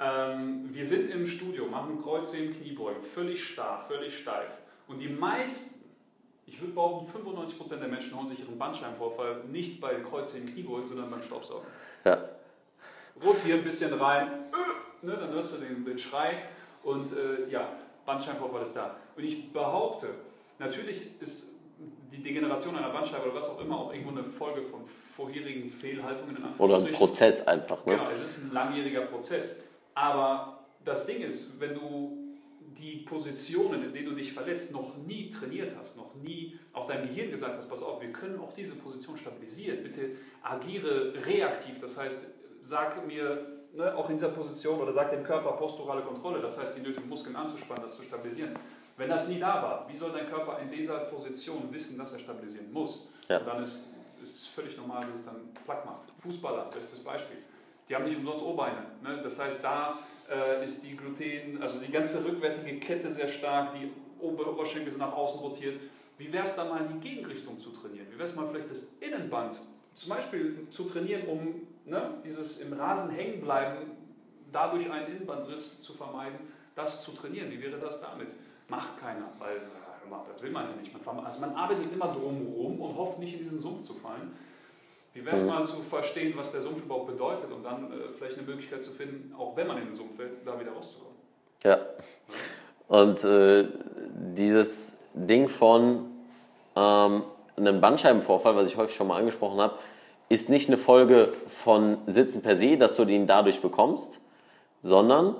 ähm, 0.00 0.70
wir 0.72 0.86
sind 0.86 1.10
im 1.10 1.26
Studio, 1.26 1.66
machen 1.66 2.00
Kreuze 2.02 2.38
im 2.38 2.54
Kniebeugen, 2.54 3.02
völlig 3.02 3.44
starr, 3.44 3.84
völlig 3.88 4.16
steif. 4.16 4.48
Und 4.88 5.00
die 5.00 5.10
meisten 5.10 5.81
ich 6.52 6.60
würde 6.60 6.74
behaupten, 6.74 7.06
95% 7.10 7.76
der 7.76 7.88
Menschen 7.88 8.16
holen 8.16 8.28
sich 8.28 8.40
ihren 8.40 8.58
Bandscheibenvorfall 8.58 9.44
nicht 9.50 9.80
bei 9.80 9.94
Kreuze 9.94 10.38
im 10.38 10.52
Kniebeugen, 10.52 10.86
sondern 10.86 11.10
beim 11.10 11.22
Staubsaugen. 11.22 11.66
Ja. 12.04 12.18
Rotieren 13.24 13.60
ein 13.60 13.64
bisschen 13.64 13.94
rein, 13.94 14.28
äh, 14.28 15.06
ne, 15.06 15.16
dann 15.16 15.30
hörst 15.30 15.54
du 15.54 15.64
den, 15.64 15.84
den 15.84 15.98
Schrei 15.98 16.42
und 16.82 17.06
äh, 17.16 17.50
ja, 17.50 17.68
Bandscheibenvorfall 18.04 18.62
ist 18.62 18.74
da. 18.74 18.96
Und 19.16 19.24
ich 19.24 19.52
behaupte, 19.52 20.08
natürlich 20.58 21.20
ist 21.20 21.54
die 22.12 22.22
Degeneration 22.22 22.76
einer 22.76 22.90
Bandscheibe 22.90 23.24
oder 23.24 23.34
was 23.34 23.48
auch 23.48 23.60
immer 23.60 23.78
auch 23.78 23.92
irgendwo 23.92 24.10
eine 24.10 24.24
Folge 24.24 24.62
von 24.62 24.80
vorherigen 25.16 25.70
Fehlhaltungen 25.70 26.36
in 26.36 26.44
Oder 26.58 26.76
ein 26.78 26.92
Prozess 26.92 27.46
einfach. 27.46 27.84
Ne? 27.86 27.96
Genau, 27.96 28.10
es 28.10 28.24
ist 28.24 28.44
ein 28.44 28.52
langjähriger 28.52 29.02
Prozess. 29.02 29.64
Aber 29.94 30.60
das 30.84 31.06
Ding 31.06 31.22
ist, 31.22 31.58
wenn 31.60 31.74
du 31.74 32.21
die 32.78 32.98
Positionen, 32.98 33.84
in 33.84 33.92
denen 33.92 34.10
du 34.10 34.14
dich 34.14 34.32
verletzt, 34.32 34.72
noch 34.72 34.96
nie 34.96 35.30
trainiert 35.30 35.76
hast, 35.78 35.96
noch 35.96 36.14
nie 36.16 36.58
auch 36.72 36.86
deinem 36.86 37.08
Gehirn 37.08 37.30
gesagt 37.30 37.56
hast, 37.56 37.68
pass 37.68 37.82
auf, 37.82 38.00
wir 38.00 38.12
können 38.12 38.38
auch 38.40 38.52
diese 38.52 38.74
Position 38.74 39.16
stabilisieren. 39.16 39.82
Bitte 39.82 40.16
agiere 40.42 41.12
reaktiv, 41.26 41.80
das 41.80 41.98
heißt, 41.98 42.26
sag 42.62 43.06
mir 43.06 43.46
ne, 43.74 43.96
auch 43.96 44.08
in 44.08 44.16
dieser 44.16 44.30
Position 44.30 44.80
oder 44.80 44.92
sag 44.92 45.10
dem 45.10 45.24
Körper 45.24 45.52
posturale 45.52 46.02
Kontrolle, 46.02 46.40
das 46.40 46.58
heißt, 46.58 46.78
die 46.78 46.82
nötigen 46.82 47.08
Muskeln 47.08 47.36
anzuspannen, 47.36 47.82
das 47.82 47.96
zu 47.96 48.02
stabilisieren. 48.02 48.54
Wenn 48.96 49.08
das 49.08 49.28
nie 49.28 49.38
da 49.38 49.62
war, 49.62 49.88
wie 49.88 49.96
soll 49.96 50.12
dein 50.12 50.28
Körper 50.28 50.58
in 50.58 50.70
dieser 50.70 50.98
Position 51.00 51.68
wissen, 51.72 51.96
dass 51.98 52.12
er 52.12 52.18
stabilisieren 52.18 52.72
muss? 52.72 53.08
Ja. 53.28 53.38
Und 53.38 53.46
dann 53.46 53.62
ist 53.62 53.94
es 54.20 54.46
völlig 54.46 54.76
normal, 54.76 55.02
wenn 55.08 55.16
es 55.16 55.24
dann 55.24 55.36
platt 55.64 55.84
macht. 55.84 56.08
Fußballer, 56.18 56.66
bestes 56.66 57.00
Beispiel. 57.00 57.38
Die 57.88 57.94
haben 57.94 58.04
nicht 58.04 58.16
umsonst 58.16 58.44
O-Beine. 58.44 58.86
Ne? 59.02 59.20
Das 59.22 59.38
heißt, 59.38 59.62
da 59.62 59.98
äh, 60.30 60.64
ist 60.64 60.82
die 60.84 60.96
Gluten, 60.96 61.60
also 61.60 61.80
die 61.80 61.90
ganze 61.90 62.24
rückwärtige 62.24 62.78
Kette 62.78 63.10
sehr 63.10 63.28
stark, 63.28 63.72
die 63.72 63.90
Ober 64.20 64.52
Oberschenkel 64.52 64.92
sind 64.92 65.00
nach 65.00 65.12
außen 65.12 65.40
rotiert. 65.40 65.80
Wie 66.16 66.32
wäre 66.32 66.44
es 66.44 66.54
da 66.54 66.64
mal 66.64 66.82
in 66.82 67.00
die 67.00 67.08
Gegenrichtung 67.08 67.58
zu 67.58 67.70
trainieren? 67.70 68.06
Wie 68.10 68.18
wäre 68.18 68.28
es 68.28 68.36
mal 68.36 68.46
vielleicht 68.48 68.70
das 68.70 68.94
Innenband 69.00 69.58
zum 69.94 70.10
Beispiel 70.10 70.66
zu 70.70 70.84
trainieren, 70.84 71.26
um 71.26 71.66
ne, 71.84 72.14
dieses 72.24 72.60
im 72.60 72.72
Rasen 72.72 73.10
hängen 73.10 73.40
bleiben, 73.40 73.90
dadurch 74.52 74.90
einen 74.90 75.08
Innenbandriss 75.08 75.82
zu 75.82 75.92
vermeiden, 75.92 76.38
das 76.74 77.02
zu 77.02 77.12
trainieren? 77.12 77.50
Wie 77.50 77.60
wäre 77.60 77.78
das 77.78 78.00
damit? 78.00 78.28
Macht 78.68 79.00
keiner, 79.00 79.28
weil 79.38 79.60
das 80.32 80.42
will 80.42 80.50
man 80.50 80.68
ja 80.68 80.76
nicht. 80.76 80.94
also 81.24 81.40
man 81.40 81.54
arbeitet 81.54 81.92
immer 81.92 82.12
drumherum 82.12 82.80
und 82.80 82.96
hofft 82.96 83.18
nicht 83.18 83.34
in 83.34 83.40
diesen 83.40 83.60
Sumpf 83.60 83.82
zu 83.82 83.94
fallen. 83.94 84.32
Wie 85.14 85.24
wäre 85.24 85.36
es 85.36 85.44
mal 85.44 85.66
zu 85.66 85.82
verstehen, 85.82 86.32
was 86.36 86.52
der 86.52 86.62
Sumpf 86.62 86.84
überhaupt 86.84 87.08
bedeutet 87.08 87.52
und 87.52 87.62
dann 87.62 87.92
äh, 87.92 87.96
vielleicht 88.16 88.38
eine 88.38 88.46
Möglichkeit 88.46 88.82
zu 88.82 88.90
finden, 88.92 89.34
auch 89.36 89.56
wenn 89.56 89.66
man 89.66 89.78
in 89.78 89.86
den 89.86 89.94
Sumpf 89.94 90.16
fällt, 90.16 90.46
da 90.46 90.58
wieder 90.58 90.72
rauszukommen? 90.72 91.16
Ja. 91.64 91.78
Und 92.88 93.22
äh, 93.24 93.66
dieses 94.36 94.96
Ding 95.14 95.48
von 95.48 96.06
ähm, 96.74 97.22
einem 97.56 97.80
Bandscheibenvorfall, 97.80 98.56
was 98.56 98.68
ich 98.68 98.76
häufig 98.76 98.96
schon 98.96 99.06
mal 99.06 99.18
angesprochen 99.18 99.60
habe, 99.60 99.74
ist 100.30 100.48
nicht 100.48 100.68
eine 100.68 100.78
Folge 100.78 101.32
von 101.46 101.98
Sitzen 102.06 102.40
per 102.40 102.56
se, 102.56 102.78
dass 102.78 102.96
du 102.96 103.04
den 103.04 103.26
dadurch 103.26 103.60
bekommst, 103.60 104.20
sondern 104.82 105.36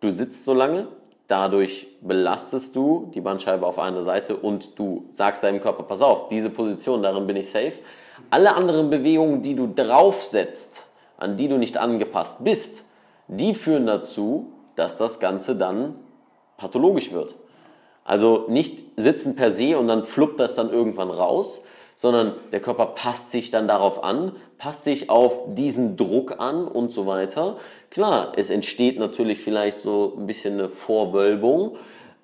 du 0.00 0.10
sitzt 0.10 0.44
so 0.44 0.52
lange, 0.52 0.88
dadurch 1.26 1.86
belastest 2.02 2.76
du 2.76 3.10
die 3.14 3.22
Bandscheibe 3.22 3.66
auf 3.66 3.78
einer 3.78 4.02
Seite 4.02 4.36
und 4.36 4.78
du 4.78 5.08
sagst 5.12 5.42
deinem 5.42 5.62
Körper, 5.62 5.84
pass 5.84 6.02
auf, 6.02 6.28
diese 6.28 6.50
Position, 6.50 7.02
darin 7.02 7.26
bin 7.26 7.36
ich 7.36 7.50
safe 7.50 7.78
alle 8.30 8.54
anderen 8.54 8.90
Bewegungen, 8.90 9.42
die 9.42 9.54
du 9.54 9.66
draufsetzt, 9.66 10.88
an 11.16 11.36
die 11.36 11.48
du 11.48 11.58
nicht 11.58 11.76
angepasst 11.76 12.44
bist, 12.44 12.84
die 13.28 13.54
führen 13.54 13.86
dazu, 13.86 14.52
dass 14.76 14.98
das 14.98 15.20
Ganze 15.20 15.56
dann 15.56 15.96
pathologisch 16.56 17.12
wird. 17.12 17.34
Also 18.04 18.44
nicht 18.48 18.82
sitzen 18.96 19.34
per 19.34 19.50
se 19.50 19.78
und 19.78 19.88
dann 19.88 20.04
fluppt 20.04 20.38
das 20.38 20.54
dann 20.54 20.70
irgendwann 20.70 21.10
raus, 21.10 21.64
sondern 21.96 22.34
der 22.52 22.60
Körper 22.60 22.86
passt 22.86 23.30
sich 23.30 23.50
dann 23.50 23.68
darauf 23.68 24.02
an, 24.02 24.32
passt 24.58 24.84
sich 24.84 25.10
auf 25.10 25.54
diesen 25.54 25.96
Druck 25.96 26.40
an 26.40 26.66
und 26.66 26.92
so 26.92 27.06
weiter. 27.06 27.56
Klar, 27.90 28.32
es 28.36 28.50
entsteht 28.50 28.98
natürlich 28.98 29.38
vielleicht 29.40 29.78
so 29.78 30.14
ein 30.18 30.26
bisschen 30.26 30.54
eine 30.54 30.68
Vorwölbung, 30.68 31.76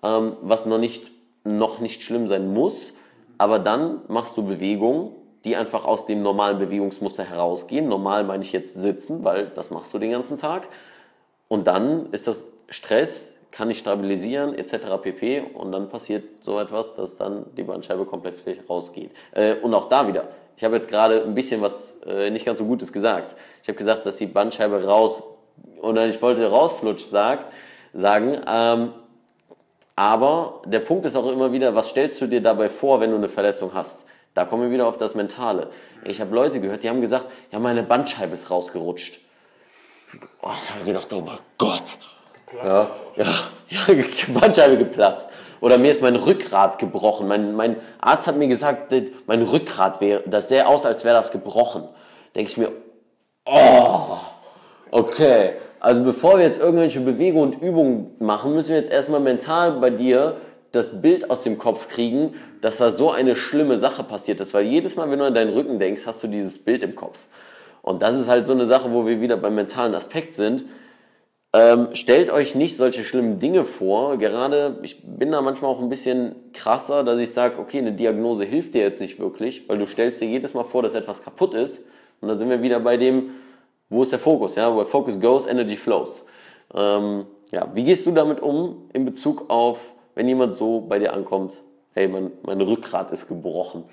ähm, 0.02 0.36
was 0.42 0.66
noch 0.66 0.78
nicht, 0.78 1.10
noch 1.44 1.80
nicht 1.80 2.02
schlimm 2.02 2.28
sein 2.28 2.52
muss, 2.52 2.94
aber 3.38 3.58
dann 3.58 4.02
machst 4.08 4.36
du 4.36 4.42
Bewegungen, 4.42 5.12
die 5.44 5.56
einfach 5.56 5.84
aus 5.84 6.06
dem 6.06 6.22
normalen 6.22 6.58
Bewegungsmuster 6.58 7.24
herausgehen. 7.24 7.88
Normal 7.88 8.24
meine 8.24 8.42
ich 8.42 8.52
jetzt 8.52 8.74
sitzen, 8.74 9.24
weil 9.24 9.46
das 9.46 9.70
machst 9.70 9.92
du 9.94 9.98
den 9.98 10.10
ganzen 10.10 10.38
Tag. 10.38 10.68
Und 11.48 11.66
dann 11.66 12.12
ist 12.12 12.26
das 12.26 12.52
Stress, 12.68 13.34
kann 13.50 13.70
ich 13.70 13.78
stabilisieren, 13.78 14.54
etc. 14.54 15.02
pp. 15.02 15.42
Und 15.54 15.72
dann 15.72 15.88
passiert 15.88 16.24
so 16.40 16.60
etwas, 16.60 16.94
dass 16.94 17.16
dann 17.16 17.46
die 17.56 17.64
Bandscheibe 17.64 18.04
komplett 18.04 18.36
rausgeht. 18.68 19.10
Äh, 19.32 19.56
und 19.56 19.74
auch 19.74 19.88
da 19.88 20.06
wieder. 20.06 20.28
Ich 20.56 20.64
habe 20.64 20.76
jetzt 20.76 20.88
gerade 20.88 21.22
ein 21.22 21.34
bisschen 21.34 21.62
was 21.62 22.00
äh, 22.06 22.30
nicht 22.30 22.44
ganz 22.44 22.58
so 22.58 22.66
Gutes 22.66 22.92
gesagt. 22.92 23.34
Ich 23.62 23.68
habe 23.68 23.78
gesagt, 23.78 24.04
dass 24.04 24.16
die 24.16 24.26
Bandscheibe 24.26 24.84
raus, 24.84 25.22
oder 25.80 26.06
ich 26.06 26.20
wollte 26.20 26.48
rausflutscht 26.48 27.06
sagt, 27.06 27.52
sagen. 27.94 28.38
Ähm, 28.46 28.92
aber 29.96 30.62
der 30.66 30.80
Punkt 30.80 31.04
ist 31.06 31.16
auch 31.16 31.30
immer 31.30 31.52
wieder, 31.52 31.74
was 31.74 31.88
stellst 31.88 32.20
du 32.20 32.26
dir 32.26 32.40
dabei 32.40 32.68
vor, 32.68 33.00
wenn 33.00 33.10
du 33.10 33.16
eine 33.16 33.28
Verletzung 33.28 33.72
hast? 33.74 34.06
Da 34.34 34.44
kommen 34.44 34.64
wir 34.64 34.70
wieder 34.70 34.86
auf 34.86 34.96
das 34.96 35.14
Mentale. 35.14 35.68
Ich 36.04 36.20
habe 36.20 36.34
Leute 36.34 36.60
gehört, 36.60 36.82
die 36.82 36.88
haben 36.88 37.00
gesagt, 37.00 37.26
ja, 37.50 37.58
meine 37.58 37.82
Bandscheibe 37.82 38.34
ist 38.34 38.50
rausgerutscht. 38.50 39.20
Oh, 40.42 40.50
ich 40.62 40.70
habe 40.74 40.84
gedacht, 40.84 41.12
oh 41.12 41.20
mein 41.20 41.38
Gott. 41.58 41.84
Ja, 42.56 42.90
ja, 43.16 43.34
ja, 43.68 43.80
Bandscheibe 44.40 44.76
geplatzt. 44.76 45.30
Oder 45.60 45.78
mir 45.78 45.92
ist 45.92 46.02
mein 46.02 46.16
Rückgrat 46.16 46.78
gebrochen. 46.78 47.28
Mein, 47.28 47.54
mein 47.54 47.76
Arzt 48.00 48.26
hat 48.26 48.36
mir 48.36 48.48
gesagt, 48.48 48.92
mein 49.26 49.42
Rückgrat 49.42 50.00
wäre, 50.00 50.22
das 50.26 50.48
sähe 50.48 50.66
aus, 50.66 50.86
als 50.86 51.04
wäre 51.04 51.14
das 51.14 51.32
gebrochen. 51.32 51.88
Denke 52.34 52.50
ich 52.50 52.56
mir, 52.56 52.72
oh, 53.44 54.16
okay. 54.90 55.54
Also 55.80 56.02
bevor 56.04 56.38
wir 56.38 56.44
jetzt 56.44 56.58
irgendwelche 56.58 57.00
Bewegungen 57.00 57.54
und 57.54 57.62
Übungen 57.62 58.14
machen, 58.18 58.54
müssen 58.54 58.70
wir 58.70 58.76
jetzt 58.76 58.92
erstmal 58.92 59.20
mental 59.20 59.72
bei 59.80 59.90
dir 59.90 60.36
das 60.72 61.00
Bild 61.02 61.30
aus 61.30 61.42
dem 61.42 61.58
Kopf 61.58 61.88
kriegen, 61.88 62.34
dass 62.60 62.78
da 62.78 62.90
so 62.90 63.10
eine 63.10 63.36
schlimme 63.36 63.76
Sache 63.76 64.04
passiert 64.04 64.40
ist. 64.40 64.54
Weil 64.54 64.64
jedes 64.64 64.96
Mal, 64.96 65.10
wenn 65.10 65.18
du 65.18 65.24
an 65.26 65.34
deinen 65.34 65.52
Rücken 65.52 65.78
denkst, 65.78 66.06
hast 66.06 66.22
du 66.22 66.28
dieses 66.28 66.58
Bild 66.58 66.82
im 66.82 66.94
Kopf. 66.94 67.18
Und 67.82 68.02
das 68.02 68.18
ist 68.18 68.28
halt 68.28 68.46
so 68.46 68.52
eine 68.52 68.66
Sache, 68.66 68.92
wo 68.92 69.06
wir 69.06 69.20
wieder 69.20 69.36
beim 69.36 69.54
mentalen 69.54 69.94
Aspekt 69.94 70.34
sind. 70.34 70.64
Ähm, 71.52 71.88
stellt 71.94 72.30
euch 72.30 72.54
nicht 72.54 72.76
solche 72.76 73.02
schlimmen 73.02 73.40
Dinge 73.40 73.64
vor. 73.64 74.18
Gerade, 74.18 74.78
ich 74.82 75.02
bin 75.02 75.32
da 75.32 75.40
manchmal 75.40 75.70
auch 75.70 75.80
ein 75.80 75.88
bisschen 75.88 76.36
krasser, 76.52 77.02
dass 77.02 77.18
ich 77.18 77.32
sage, 77.32 77.58
okay, 77.58 77.78
eine 77.78 77.92
Diagnose 77.92 78.44
hilft 78.44 78.74
dir 78.74 78.82
jetzt 78.82 79.00
nicht 79.00 79.18
wirklich, 79.18 79.68
weil 79.68 79.78
du 79.78 79.86
stellst 79.86 80.20
dir 80.20 80.26
jedes 80.26 80.54
Mal 80.54 80.62
vor, 80.62 80.82
dass 80.82 80.94
etwas 80.94 81.24
kaputt 81.24 81.54
ist. 81.54 81.86
Und 82.20 82.28
da 82.28 82.34
sind 82.34 82.50
wir 82.50 82.62
wieder 82.62 82.78
bei 82.78 82.96
dem, 82.96 83.30
wo 83.88 84.02
ist 84.02 84.12
der 84.12 84.20
Fokus? 84.20 84.54
Ja, 84.54 84.74
where 84.74 84.86
focus 84.86 85.18
goes, 85.18 85.46
energy 85.46 85.76
flows. 85.76 86.26
Ähm, 86.72 87.26
ja, 87.50 87.68
wie 87.74 87.82
gehst 87.82 88.06
du 88.06 88.12
damit 88.12 88.40
um 88.40 88.88
in 88.92 89.04
Bezug 89.04 89.50
auf, 89.50 89.80
wenn 90.20 90.28
jemand 90.28 90.54
so 90.54 90.82
bei 90.82 90.98
dir 90.98 91.14
ankommt, 91.14 91.62
hey, 91.94 92.06
mein, 92.06 92.30
mein 92.42 92.60
Rückgrat 92.60 93.10
ist 93.10 93.26
gebrochen? 93.26 93.84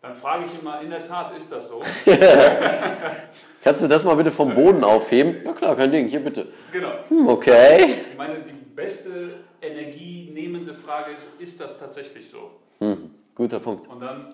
Dann 0.00 0.14
frage 0.14 0.44
ich 0.44 0.60
immer, 0.60 0.80
in 0.80 0.90
der 0.90 1.02
Tat 1.02 1.36
ist 1.36 1.50
das 1.50 1.68
so. 1.68 1.82
Kannst 3.64 3.82
du 3.82 3.88
das 3.88 4.04
mal 4.04 4.14
bitte 4.14 4.30
vom 4.30 4.54
Boden 4.54 4.84
aufheben? 4.84 5.44
Ja 5.44 5.52
klar, 5.54 5.74
kein 5.74 5.90
Ding, 5.90 6.06
hier 6.06 6.20
bitte. 6.20 6.46
Genau. 6.70 6.92
Hm, 7.08 7.26
okay. 7.26 8.04
Ich 8.12 8.16
meine, 8.16 8.38
die 8.42 8.52
beste 8.52 9.40
energienehmende 9.60 10.72
Frage 10.72 11.14
ist, 11.14 11.26
ist 11.40 11.60
das 11.60 11.80
tatsächlich 11.80 12.30
so? 12.30 12.52
Hm, 12.78 13.10
guter 13.34 13.58
Punkt. 13.58 13.88
Und 13.88 13.98
dann, 13.98 14.24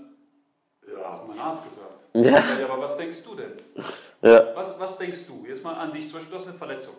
ja, 0.87 1.12
hat 1.14 1.27
mein 1.27 1.38
Arzt 1.38 1.64
gesagt. 1.64 2.05
Ja. 2.12 2.61
Ja, 2.61 2.69
aber 2.69 2.83
was 2.83 2.99
denkst 2.99 3.25
du 3.25 3.35
denn? 3.37 3.53
Ja. 4.21 4.55
Was, 4.55 4.79
was 4.79 4.99
denkst 4.99 5.27
du? 5.29 5.47
Jetzt 5.49 5.64
mal 5.64 5.73
an 5.73 5.95
dich, 5.95 6.09
zum 6.09 6.19
Beispiel, 6.19 6.31
du 6.31 6.37
hast 6.37 6.49
eine 6.49 6.59
Verletzung. 6.59 6.93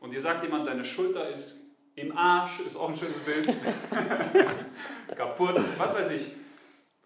Und 0.00 0.10
dir 0.10 0.22
sagt 0.22 0.42
jemand, 0.42 0.66
deine 0.66 0.86
Schulter 0.86 1.28
ist 1.28 1.65
im 1.96 2.16
Arsch, 2.16 2.60
ist 2.60 2.76
auch 2.76 2.90
ein 2.90 2.94
schönes 2.94 3.18
Bild. 3.18 3.46
Kaputt, 5.16 5.56
was 5.78 5.94
weiß 5.94 6.10
ich. 6.12 6.32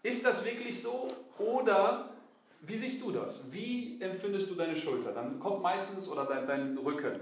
Ist 0.03 0.27
das 0.27 0.45
wirklich 0.45 0.83
so? 0.83 1.07
Oder 1.39 2.11
wie 2.63 2.77
siehst 2.77 3.03
du 3.03 3.13
das? 3.13 3.51
Wie 3.53 4.01
empfindest 4.01 4.51
du 4.51 4.57
deine 4.57 4.75
Schulter? 4.75 5.13
Dann 5.13 5.39
kommt 5.39 5.63
meistens, 5.63 6.09
oder 6.11 6.25
dein, 6.25 6.47
dein 6.47 6.77
Rücken. 6.79 7.21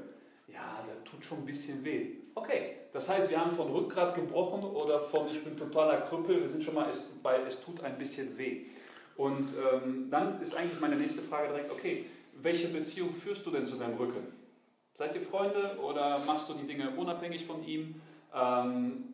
Ja, 0.48 0.82
der 0.86 1.04
tut 1.04 1.22
schon 1.22 1.38
ein 1.38 1.46
bisschen 1.46 1.84
weh. 1.84 2.14
Okay, 2.34 2.76
das 2.92 3.08
heißt, 3.08 3.30
wir 3.30 3.38
haben 3.38 3.52
von 3.52 3.70
Rückgrat 3.70 4.14
gebrochen 4.14 4.64
oder 4.64 5.00
von 5.00 5.28
ich 5.28 5.44
bin 5.44 5.56
totaler 5.56 6.00
Krüppel. 6.00 6.40
Wir 6.40 6.48
sind 6.48 6.64
schon 6.64 6.74
mal 6.74 6.90
bei 7.22 7.42
es 7.42 7.62
tut 7.62 7.84
ein 7.84 7.98
bisschen 7.98 8.36
weh. 8.38 8.62
Und 9.16 9.46
ähm, 9.72 10.08
dann 10.10 10.40
ist 10.40 10.56
eigentlich 10.56 10.80
meine 10.80 10.96
nächste 10.96 11.22
Frage 11.22 11.48
direkt, 11.48 11.70
okay, 11.70 12.06
welche 12.40 12.68
Beziehung 12.68 13.12
führst 13.14 13.44
du 13.44 13.50
denn 13.50 13.66
zu 13.66 13.76
deinem 13.76 13.96
Rücken? 13.96 14.37
Seid 14.98 15.14
ihr 15.14 15.22
Freunde 15.22 15.78
oder 15.80 16.18
machst 16.26 16.50
du 16.50 16.54
die 16.54 16.66
Dinge 16.66 16.90
unabhängig 16.90 17.46
von 17.46 17.62
ihm? 17.64 18.00
Ähm, 18.34 19.04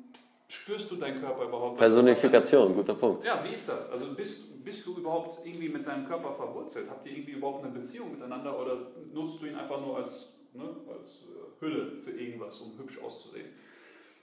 spürst 0.49 0.91
du 0.91 0.97
deinen 0.97 1.21
Körper 1.21 1.45
überhaupt? 1.45 1.77
Personifikation, 1.77 2.75
guter 2.75 2.95
Punkt. 2.95 3.23
Ja, 3.23 3.45
wie 3.45 3.55
ist 3.55 3.69
das? 3.69 3.93
Also 3.93 4.15
bist, 4.15 4.65
bist 4.65 4.87
du 4.87 4.97
überhaupt 4.97 5.45
irgendwie 5.45 5.69
mit 5.69 5.87
deinem 5.87 6.07
Körper 6.07 6.33
verwurzelt? 6.33 6.89
Habt 6.89 7.05
ihr 7.05 7.13
irgendwie 7.13 7.33
überhaupt 7.33 7.65
eine 7.65 7.75
Beziehung 7.75 8.13
miteinander 8.13 8.59
oder 8.59 8.79
nutzt 9.13 9.43
du 9.43 9.47
ihn 9.47 9.57
einfach 9.57 9.79
nur 9.79 9.99
als, 9.99 10.33
ne, 10.55 10.65
als 10.89 11.19
äh, 11.19 11.61
Hülle 11.61 11.93
für 12.03 12.13
irgendwas, 12.13 12.59
um 12.63 12.79
hübsch 12.79 12.99
auszusehen? 13.03 13.49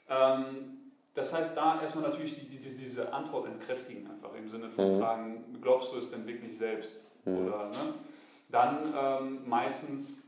Ähm, 0.10 0.80
das 1.14 1.32
heißt, 1.32 1.56
da 1.56 1.80
erstmal 1.80 2.10
natürlich 2.10 2.40
die, 2.40 2.48
die, 2.48 2.58
diese 2.58 3.14
Antwort 3.14 3.46
entkräftigen, 3.46 4.10
einfach 4.10 4.34
im 4.34 4.50
Sinne 4.50 4.72
von 4.72 4.96
mhm. 4.96 5.00
Fragen, 5.00 5.60
glaubst 5.62 5.94
du 5.94 6.00
es 6.00 6.10
denn 6.10 6.26
wirklich 6.26 6.58
selbst? 6.58 7.06
Mhm. 7.26 7.38
Oder, 7.38 7.68
ne? 7.68 7.94
Dann 8.50 8.96
ähm, 8.98 9.48
meistens, 9.48 10.24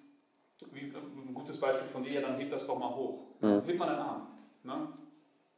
wie, 0.72 0.94
ein 0.94 1.34
gutes 1.34 1.60
Beispiel 1.60 1.88
von 1.88 2.04
dir, 2.04 2.22
dann 2.22 2.38
heb 2.38 2.52
das 2.52 2.66
doch 2.68 2.78
mal 2.78 2.90
hoch. 2.90 3.20
Mhm. 3.42 3.62
Heb 3.66 3.78
mal 3.78 3.88
deinen 3.88 4.00
Arm. 4.00 4.28
Ne? 4.64 4.88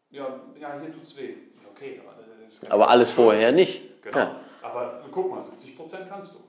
Ja, 0.10 0.39
ja, 0.60 0.79
hier 0.79 0.93
tut's 0.93 1.15
weh. 1.17 1.36
Okay, 1.71 2.01
aber, 2.01 2.73
aber 2.73 2.89
alles 2.89 3.12
vorher 3.12 3.51
nicht. 3.51 4.01
Genau. 4.01 4.17
Ja. 4.17 4.39
Aber 4.62 5.03
guck 5.12 5.29
mal, 5.29 5.41
70 5.41 5.75
Prozent 5.75 6.10
kannst 6.10 6.36
du. 6.36 6.39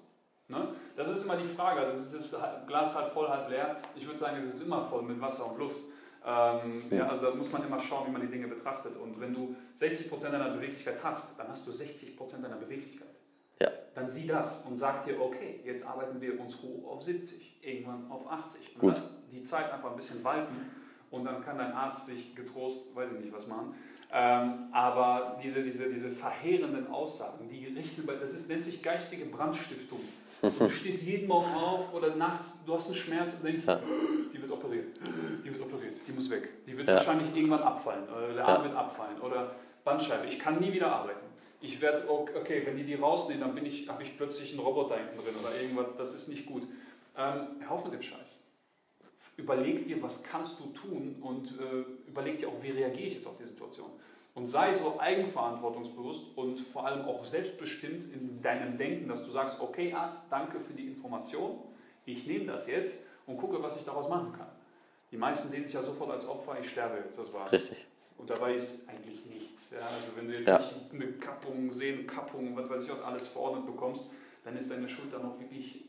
Ne? 0.49 0.69
Das 0.95 1.09
ist 1.11 1.25
immer 1.25 1.37
die 1.37 1.49
Frage. 1.49 1.81
Also 1.81 2.01
es 2.01 2.13
ist 2.15 2.37
Glas 2.67 2.95
halb 2.95 3.13
voll, 3.13 3.29
halb 3.29 3.51
leer. 3.51 3.77
Ich 3.97 4.07
würde 4.07 4.19
sagen, 4.19 4.37
es 4.39 4.47
ist 4.47 4.63
immer 4.63 4.87
voll 4.87 5.03
mit 5.03 5.21
Wasser 5.21 5.51
und 5.51 5.59
Luft. 5.59 5.81
Ähm, 6.25 6.85
ja. 6.91 6.99
ja. 6.99 7.09
also 7.09 7.27
da 7.27 7.35
muss 7.35 7.51
man 7.53 7.67
immer 7.67 7.81
schauen, 7.81 8.07
wie 8.09 8.13
man 8.13 8.21
die 8.21 8.29
Dinge 8.29 8.47
betrachtet. 8.47 8.97
Und 8.97 9.21
wenn 9.21 9.35
du 9.35 9.57
60% 9.79 10.31
deiner 10.31 10.51
Beweglichkeit 10.51 10.99
hast, 11.03 11.39
dann 11.39 11.49
hast 11.49 11.67
du 11.67 11.73
60% 11.73 12.41
deiner 12.41 12.57
Beweglichkeit. 12.57 13.06
Ja. 13.61 13.71
Dann 13.95 14.09
sieh 14.09 14.27
das 14.27 14.67
und 14.67 14.77
sag 14.77 15.05
dir, 15.05 15.21
okay, 15.21 15.61
jetzt 15.65 15.87
arbeiten 15.87 16.21
wir 16.21 16.39
uns 16.39 16.61
hoch 16.63 16.87
auf 16.91 17.03
70, 17.03 17.59
irgendwann 17.63 18.11
auf 18.11 18.31
80. 18.31 18.75
Und 18.75 18.81
Gut. 18.81 18.93
lass 18.93 19.23
die 19.33 19.43
Zeit 19.43 19.73
einfach 19.73 19.91
ein 19.91 19.97
bisschen 19.97 20.23
walten 20.23 20.57
und 21.11 21.25
dann 21.25 21.43
kann 21.43 21.59
dein 21.59 21.73
Arzt 21.73 22.07
sich 22.07 22.35
getrost, 22.35 22.95
weiß 22.95 23.11
ich 23.13 23.25
nicht, 23.25 23.35
was 23.35 23.47
machen. 23.47 23.75
Ähm, 24.13 24.69
aber 24.73 25.39
diese, 25.43 25.63
diese, 25.63 25.91
diese 25.91 26.11
verheerenden 26.11 26.87
Aussagen, 26.89 27.49
die 27.49 27.67
richten, 27.67 28.07
das 28.07 28.33
ist, 28.33 28.49
nennt 28.49 28.63
sich 28.63 28.83
geistige 28.83 29.25
Brandstiftung. 29.27 30.01
Du 30.43 30.71
stehst 30.71 31.05
jeden 31.05 31.27
Morgen 31.27 31.53
auf 31.55 31.93
oder 31.93 32.15
nachts, 32.15 32.63
du 32.65 32.75
hast 32.75 32.87
einen 32.87 32.97
Schmerz 32.97 33.33
und 33.35 33.45
denkst, 33.45 33.65
ja. 33.67 33.81
die 34.33 34.41
wird 34.41 34.51
operiert, 34.53 34.97
die 35.45 35.53
wird 35.53 35.63
operiert, 35.63 35.97
die 36.07 36.13
muss 36.13 36.31
weg. 36.31 36.65
Die 36.67 36.77
wird 36.77 36.87
ja. 36.87 36.95
wahrscheinlich 36.95 37.35
irgendwann 37.35 37.63
abfallen, 37.63 38.05
oder 38.09 38.35
der 38.35 38.47
Arm 38.47 38.63
ja. 38.63 38.69
wird 38.69 38.77
abfallen 38.77 39.21
oder 39.21 39.57
Bandscheibe. 39.83 40.27
Ich 40.27 40.39
kann 40.39 40.61
nie 40.61 40.73
wieder 40.73 40.93
arbeiten. 40.93 41.26
Ich 41.67 41.81
werde, 41.81 42.09
okay, 42.09 42.63
wenn 42.65 42.77
die 42.77 42.85
die 42.85 42.95
rausnehmen, 42.95 43.41
dann 43.41 43.67
ich, 43.67 43.89
habe 43.89 44.05
ich 44.05 44.17
plötzlich 44.17 44.53
einen 44.53 44.61
Roboter 44.61 44.99
hinten 44.99 45.19
drin 45.19 45.35
oder 45.41 45.61
irgendwas, 45.61 45.87
das 45.99 46.15
ist 46.15 46.29
nicht 46.29 46.47
gut. 46.47 46.63
Ähm, 47.17 47.57
hör 47.59 47.73
auf 47.73 47.85
mit 47.85 47.93
dem 47.93 48.03
Scheiß. 48.03 48.43
Überleg 49.37 49.85
dir, 49.85 50.01
was 50.01 50.23
kannst 50.23 50.61
du 50.61 50.67
tun 50.67 51.17
und 51.21 51.59
äh, 51.59 52.09
überleg 52.09 52.39
dir 52.39 52.49
auch, 52.49 52.63
wie 52.63 52.71
reagiere 52.71 53.09
ich 53.09 53.15
jetzt 53.15 53.27
auf 53.27 53.37
die 53.37 53.45
Situation. 53.45 53.91
Und 54.35 54.47
sei 54.47 54.75
so 54.75 55.01
eigenverantwortungsbewusst 55.01 56.37
und 56.37 56.61
vor 56.61 56.87
allem 56.87 57.05
auch 57.05 57.25
selbstbestimmt 57.25 58.15
in 58.15 58.41
deinem 58.43 58.79
Denken, 58.79 59.09
dass 59.09 59.25
du 59.25 59.31
sagst, 59.33 59.61
okay 59.61 59.93
Arzt, 59.93 60.31
danke 60.31 60.61
für 60.61 60.73
die 60.73 60.87
Information, 60.87 61.59
ich 62.05 62.27
nehme 62.27 62.47
das 62.47 62.69
jetzt 62.69 63.07
und 63.27 63.39
gucke, 63.39 63.61
was 63.61 63.79
ich 63.79 63.85
daraus 63.85 64.09
machen 64.09 64.33
kann. 64.33 64.51
Die 65.11 65.17
meisten 65.17 65.49
sehen 65.49 65.65
sich 65.65 65.75
ja 65.75 65.83
sofort 65.83 66.13
als 66.13 66.29
Opfer, 66.29 66.59
ich 66.61 66.71
sterbe 66.71 66.99
jetzt, 66.99 67.19
das 67.19 67.33
war's. 67.33 67.51
Richtig. 67.51 67.87
Und 68.19 68.31
dabei 68.31 68.55
ist 68.55 68.89
eigentlich 68.89 69.26
nichts. 69.57 69.73
Ja? 69.73 69.79
Also 69.79 70.17
wenn 70.17 70.29
du 70.29 70.35
jetzt 70.37 70.47
ja. 70.47 70.59
nicht 70.59 70.75
eine 70.93 71.13
Kappung, 71.13 71.71
Sehnenkappung, 71.71 72.57
was 72.57 72.69
weiß 72.71 72.85
ich 72.85 72.91
was 72.91 73.03
alles 73.03 73.29
verordnet 73.29 73.67
bekommst, 73.67 74.11
dann 74.45 74.57
ist 74.57 74.71
deine 74.71 74.89
Schulter 74.89 75.19
noch 75.19 75.39
wirklich 75.41 75.87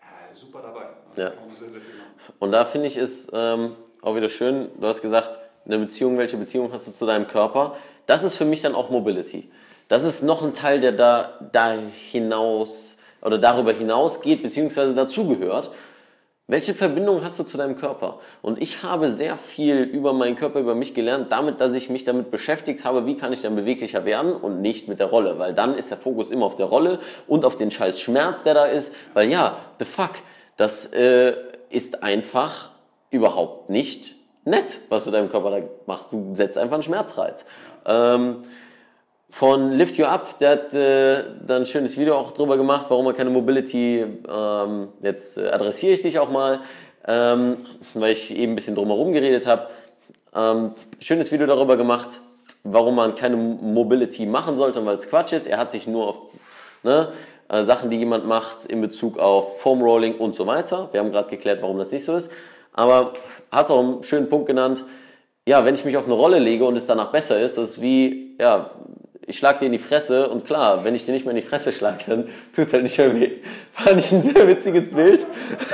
äh, 0.00 0.34
super 0.34 0.62
dabei. 0.62 0.88
Also 1.10 1.22
ja. 1.22 1.32
Sehr, 1.58 1.70
sehr 1.70 1.80
und 2.38 2.52
da 2.52 2.64
finde 2.64 2.88
ich 2.88 2.96
es 2.96 3.30
ähm, 3.32 3.76
auch 4.02 4.14
wieder 4.16 4.28
schön, 4.28 4.70
du 4.78 4.86
hast 4.86 5.02
gesagt, 5.02 5.38
eine 5.64 5.78
Beziehung, 5.78 6.18
welche 6.18 6.36
Beziehung 6.36 6.72
hast 6.72 6.88
du 6.88 6.92
zu 6.92 7.06
deinem 7.06 7.26
Körper? 7.26 7.76
Das 8.06 8.24
ist 8.24 8.36
für 8.36 8.44
mich 8.44 8.62
dann 8.62 8.74
auch 8.74 8.90
Mobility. 8.90 9.50
Das 9.88 10.04
ist 10.04 10.22
noch 10.22 10.42
ein 10.42 10.54
Teil, 10.54 10.80
der 10.80 10.92
da, 10.92 11.38
da 11.52 11.74
hinaus 12.10 12.98
oder 13.22 13.38
darüber 13.38 13.72
hinausgeht, 13.72 14.42
beziehungsweise 14.42 14.94
dazugehört. 14.94 15.70
Welche 16.50 16.74
Verbindung 16.74 17.22
hast 17.22 17.38
du 17.38 17.44
zu 17.44 17.56
deinem 17.56 17.76
Körper? 17.76 18.18
Und 18.42 18.60
ich 18.60 18.82
habe 18.82 19.12
sehr 19.12 19.36
viel 19.36 19.82
über 19.82 20.12
meinen 20.12 20.34
Körper, 20.34 20.58
über 20.58 20.74
mich 20.74 20.94
gelernt, 20.94 21.30
damit, 21.30 21.60
dass 21.60 21.74
ich 21.74 21.90
mich 21.90 22.02
damit 22.02 22.32
beschäftigt 22.32 22.84
habe, 22.84 23.06
wie 23.06 23.16
kann 23.16 23.32
ich 23.32 23.42
dann 23.42 23.54
beweglicher 23.54 24.04
werden 24.04 24.32
und 24.32 24.60
nicht 24.60 24.88
mit 24.88 24.98
der 24.98 25.06
Rolle, 25.06 25.38
weil 25.38 25.54
dann 25.54 25.78
ist 25.78 25.92
der 25.92 25.98
Fokus 25.98 26.32
immer 26.32 26.46
auf 26.46 26.56
der 26.56 26.66
Rolle 26.66 26.98
und 27.28 27.44
auf 27.44 27.56
den 27.56 27.70
scheiß 27.70 28.00
Schmerz, 28.00 28.42
der 28.42 28.54
da 28.54 28.64
ist, 28.64 28.96
weil 29.14 29.28
ja, 29.28 29.58
the 29.78 29.84
fuck, 29.84 30.14
das 30.56 30.86
äh, 30.86 31.34
ist 31.68 32.02
einfach 32.02 32.70
überhaupt 33.10 33.70
nicht 33.70 34.16
nett, 34.44 34.80
was 34.88 35.04
du 35.04 35.12
deinem 35.12 35.28
Körper 35.28 35.52
da 35.52 35.58
machst. 35.86 36.12
Du 36.12 36.34
setzt 36.34 36.58
einfach 36.58 36.74
einen 36.74 36.82
Schmerzreiz. 36.82 37.46
Ähm, 37.86 38.42
von 39.30 39.72
Lift 39.72 39.96
You 39.96 40.06
Up, 40.06 40.38
der 40.38 40.50
hat 40.50 40.74
äh, 40.74 41.24
dann 41.46 41.62
ein 41.62 41.66
schönes 41.66 41.96
Video 41.96 42.16
auch 42.16 42.32
drüber 42.32 42.56
gemacht, 42.56 42.86
warum 42.88 43.06
er 43.06 43.12
keine 43.12 43.30
Mobility, 43.30 44.04
ähm, 44.28 44.88
jetzt 45.02 45.38
äh, 45.38 45.48
adressiere 45.48 45.92
ich 45.92 46.02
dich 46.02 46.18
auch 46.18 46.30
mal, 46.30 46.60
ähm, 47.06 47.58
weil 47.94 48.12
ich 48.12 48.36
eben 48.36 48.52
ein 48.52 48.56
bisschen 48.56 48.74
drumherum 48.74 49.12
geredet 49.12 49.46
habe. 49.46 49.68
Ähm, 50.34 50.72
schönes 51.00 51.32
Video 51.32 51.46
darüber 51.46 51.76
gemacht, 51.76 52.20
warum 52.64 52.96
man 52.96 53.14
keine 53.14 53.36
Mobility 53.36 54.26
machen 54.26 54.56
sollte, 54.56 54.84
weil 54.84 54.96
es 54.96 55.08
Quatsch 55.08 55.32
ist. 55.32 55.46
Er 55.46 55.58
hat 55.58 55.70
sich 55.70 55.86
nur 55.86 56.08
auf 56.08 56.20
ne, 56.82 57.08
äh, 57.48 57.62
Sachen, 57.62 57.90
die 57.90 57.98
jemand 57.98 58.26
macht 58.26 58.66
in 58.66 58.80
Bezug 58.80 59.18
auf 59.18 59.60
Foam 59.60 59.82
Rolling 59.82 60.16
und 60.16 60.34
so 60.34 60.46
weiter. 60.46 60.88
Wir 60.92 61.00
haben 61.00 61.10
gerade 61.10 61.30
geklärt, 61.30 61.62
warum 61.62 61.78
das 61.78 61.90
nicht 61.90 62.04
so 62.04 62.14
ist. 62.16 62.30
Aber 62.72 63.12
hast 63.50 63.70
auch 63.70 63.80
einen 63.80 64.02
schönen 64.04 64.28
Punkt 64.28 64.46
genannt. 64.46 64.84
Ja, 65.46 65.64
wenn 65.64 65.74
ich 65.74 65.84
mich 65.84 65.96
auf 65.96 66.04
eine 66.04 66.14
Rolle 66.14 66.38
lege 66.38 66.64
und 66.64 66.76
es 66.76 66.86
danach 66.86 67.10
besser 67.10 67.40
ist, 67.40 67.56
das 67.56 67.70
ist 67.70 67.82
wie, 67.82 68.36
ja, 68.38 68.70
ich 69.30 69.38
schlag 69.38 69.60
dir 69.60 69.66
in 69.66 69.72
die 69.72 69.78
Fresse 69.78 70.28
und 70.28 70.44
klar, 70.44 70.84
wenn 70.84 70.96
ich 70.96 71.04
dir 71.06 71.12
nicht 71.12 71.24
mehr 71.24 71.30
in 71.30 71.40
die 71.40 71.46
Fresse 71.46 71.70
schlage, 71.70 72.02
dann 72.08 72.28
tut 72.54 72.72
halt 72.72 72.82
nicht 72.82 72.98
mehr 72.98 73.14
weh. 73.14 73.30
Fand 73.72 73.98
ich 73.98 74.10
ein 74.10 74.22
sehr 74.22 74.46
witziges 74.48 74.90
Bild. 74.90 75.24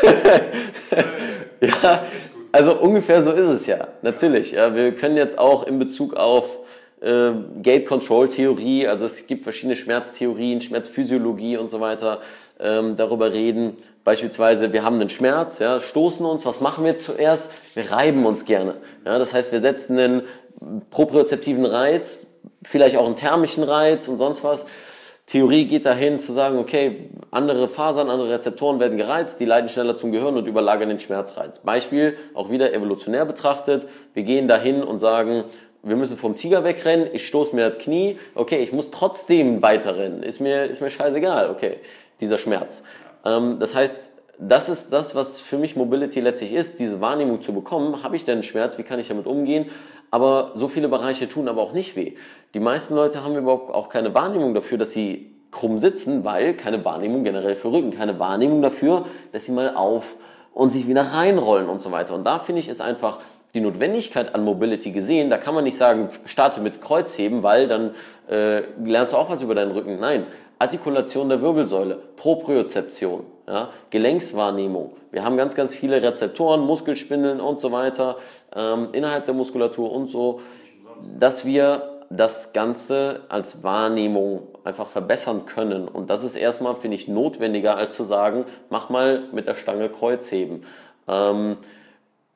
ja, 1.63 2.05
also 2.53 2.79
ungefähr 2.79 3.23
so 3.23 3.33
ist 3.33 3.49
es 3.49 3.67
ja, 3.67 3.89
natürlich. 4.03 4.53
Ja, 4.53 4.75
wir 4.75 4.95
können 4.95 5.17
jetzt 5.17 5.39
auch 5.39 5.67
in 5.67 5.79
Bezug 5.79 6.15
auf 6.15 6.45
äh, 7.01 7.31
Gate 7.63 7.87
Control 7.87 8.29
Theorie, 8.29 8.87
also 8.89 9.07
es 9.07 9.27
gibt 9.27 9.43
verschiedene 9.43 9.75
Schmerztheorien, 9.75 10.61
Schmerzphysiologie 10.61 11.57
und 11.57 11.71
so 11.71 11.81
weiter, 11.81 12.21
ähm, 12.61 12.97
darüber 12.97 13.33
reden. 13.33 13.79
Beispielsweise, 14.05 14.75
wir 14.75 14.85
haben 14.85 15.01
einen 15.01 15.09
Schmerz, 15.09 15.61
ja, 15.61 15.81
stoßen 15.81 16.27
uns, 16.27 16.45
was 16.45 16.61
machen 16.61 16.85
wir 16.85 16.99
zuerst? 16.99 17.51
Wir 17.75 17.91
reiben 17.91 18.27
uns 18.27 18.45
gerne. 18.45 18.75
Ja, 19.07 19.19
das 19.19 19.33
heißt, 19.33 19.51
wir 19.51 19.61
setzen 19.61 19.99
einen 19.99 20.23
propriozeptiven 20.91 21.65
Reiz, 21.65 22.26
vielleicht 22.67 22.97
auch 22.97 23.07
einen 23.07 23.17
thermischen 23.17 23.63
Reiz 23.63 24.09
und 24.09 24.19
sonst 24.19 24.45
was. 24.45 24.67
Theorie 25.27 25.65
geht 25.65 25.87
dahin 25.87 26.21
zu 26.21 26.33
sagen, 26.33 26.59
okay, 26.59 27.11
andere 27.33 27.69
Fasern, 27.69 28.11
andere 28.11 28.31
Rezeptoren 28.31 28.79
werden 28.79 28.97
gereizt, 28.97 29.41
die 29.41 29.45
leiten 29.45 29.69
schneller 29.69 29.97
zum 29.97 30.13
Gehirn 30.13 30.37
und 30.37 30.47
überlagern 30.47 30.89
den 30.89 31.01
Schmerzreiz. 31.01 31.59
Beispiel, 31.59 32.17
auch 32.35 32.49
wieder 32.49 32.73
evolutionär 32.73 33.25
betrachtet, 33.25 33.89
wir 34.15 34.23
gehen 34.23 34.47
dahin 34.47 34.85
und 34.85 35.01
sagen, 35.01 35.45
wir 35.83 35.97
müssen 35.97 36.17
vom 36.17 36.37
Tiger 36.37 36.63
wegrennen, 36.63 37.09
ich 37.13 37.27
stoße 37.27 37.57
mir 37.57 37.69
das 37.69 37.79
Knie, 37.79 38.19
okay, 38.37 38.59
ich 38.59 38.73
muss 38.73 38.93
trotzdem 38.93 39.63
weiterrennen, 39.63 40.23
ist 40.23 40.41
mir, 40.41 40.65
ist 40.65 40.81
mir 40.81 40.91
scheißegal, 40.91 41.51
okay, 41.51 41.79
dieser 42.21 42.39
Schmerz. 42.39 42.85
Ähm, 43.25 43.59
das 43.59 43.75
heißt, 43.75 44.11
das 44.39 44.69
ist 44.69 44.93
das, 44.93 45.15
was 45.15 45.41
für 45.41 45.57
mich 45.57 45.77
Mobility 45.77 46.21
letztlich 46.21 46.53
ist, 46.53 46.79
diese 46.79 47.01
Wahrnehmung 47.01 47.41
zu 47.41 47.53
bekommen, 47.53 48.03
habe 48.03 48.17
ich 48.17 48.25
denn 48.25 48.43
Schmerz, 48.43 48.79
wie 48.79 48.83
kann 48.83 48.99
ich 48.99 49.09
damit 49.09 49.27
umgehen, 49.27 49.71
aber 50.11 50.53
so 50.55 50.69
viele 50.69 50.89
Bereiche 50.89 51.29
tun 51.29 51.49
aber 51.49 51.63
auch 51.63 51.73
nicht 51.73 51.97
weh. 51.97 52.15
Die 52.55 52.61
meisten 52.61 52.95
Leute 52.95 53.23
haben 53.23 53.37
überhaupt 53.37 53.73
auch 53.73 53.89
keine 53.89 54.15
Wahrnehmung 54.15 54.55
dafür, 54.55 54.79
dass 54.79 54.93
sie 54.93 55.33
krumm 55.51 55.79
sitzen, 55.79 56.25
weil 56.25 56.55
keine 56.55 56.85
Wahrnehmung 56.85 57.25
generell 57.25 57.55
für 57.55 57.73
Rücken, 57.73 57.91
keine 57.91 58.19
Wahrnehmung 58.19 58.63
dafür, 58.63 59.07
dass 59.33 59.45
sie 59.45 59.53
mal 59.53 59.75
auf 59.75 60.17
und 60.53 60.71
sich 60.71 60.89
wieder 60.89 61.03
reinrollen 61.03 61.69
und 61.69 61.83
so 61.83 61.93
weiter. 61.93 62.15
Und 62.15 62.25
da 62.25 62.39
finde 62.39 62.61
ich, 62.61 62.69
ist 62.69 62.81
einfach 62.81 63.19
die 63.57 63.61
Notwendigkeit 63.63 64.35
an 64.35 64.45
Mobility 64.45 64.93
gesehen. 64.93 65.31
Da 65.31 65.39
kann 65.39 65.55
man 65.55 65.65
nicht 65.65 65.77
sagen, 65.77 66.11
starte 66.27 66.61
mit 66.61 66.81
Kreuzheben, 66.81 67.43
weil 67.43 67.67
dann 67.67 67.95
äh, 68.31 68.63
lernst 68.85 69.13
du 69.13 69.17
auch 69.17 69.31
was 69.31 69.43
über 69.43 69.55
deinen 69.55 69.73
Rücken. 69.73 69.99
Nein, 69.99 70.27
Artikulation 70.59 71.29
der 71.29 71.41
Wirbelsäule, 71.43 71.99
Propriozeption, 72.17 73.25
ja, 73.49 73.71
Gelenkswahrnehmung. 73.91 74.93
Wir 75.11 75.25
haben 75.25 75.37
ganz, 75.37 75.55
ganz 75.55 75.75
viele 75.75 76.03
Rezeptoren, 76.03 76.61
Muskelspindeln 76.61 77.41
und 77.41 77.61
so 77.61 77.73
weiter 77.73 78.17
ähm, 78.55 78.89
innerhalb 78.93 79.25
der 79.25 79.35
Muskulatur 79.35 79.91
und 79.91 80.09
so, 80.09 80.41
dass 81.19 81.45
wir 81.45 81.93
das 82.11 82.53
Ganze 82.53 83.23
als 83.29 83.63
Wahrnehmung 83.63 84.49
einfach 84.65 84.87
verbessern 84.87 85.45
können. 85.47 85.89
Und 85.89 86.11
das 86.11 86.25
ist 86.25 86.37
erstmal, 86.37 86.75
finde 86.75 86.95
ich, 86.95 87.09
notwendiger, 87.09 87.77
als 87.77 87.95
zu 87.95 88.05
sagen, 88.05 88.45
mach 88.71 88.91
mal 88.91 89.25
mit 89.33 89.47
der 89.47 89.55
Stange 89.55 89.89
Kreuzheben. 89.89 90.65
Ähm, 91.09 91.57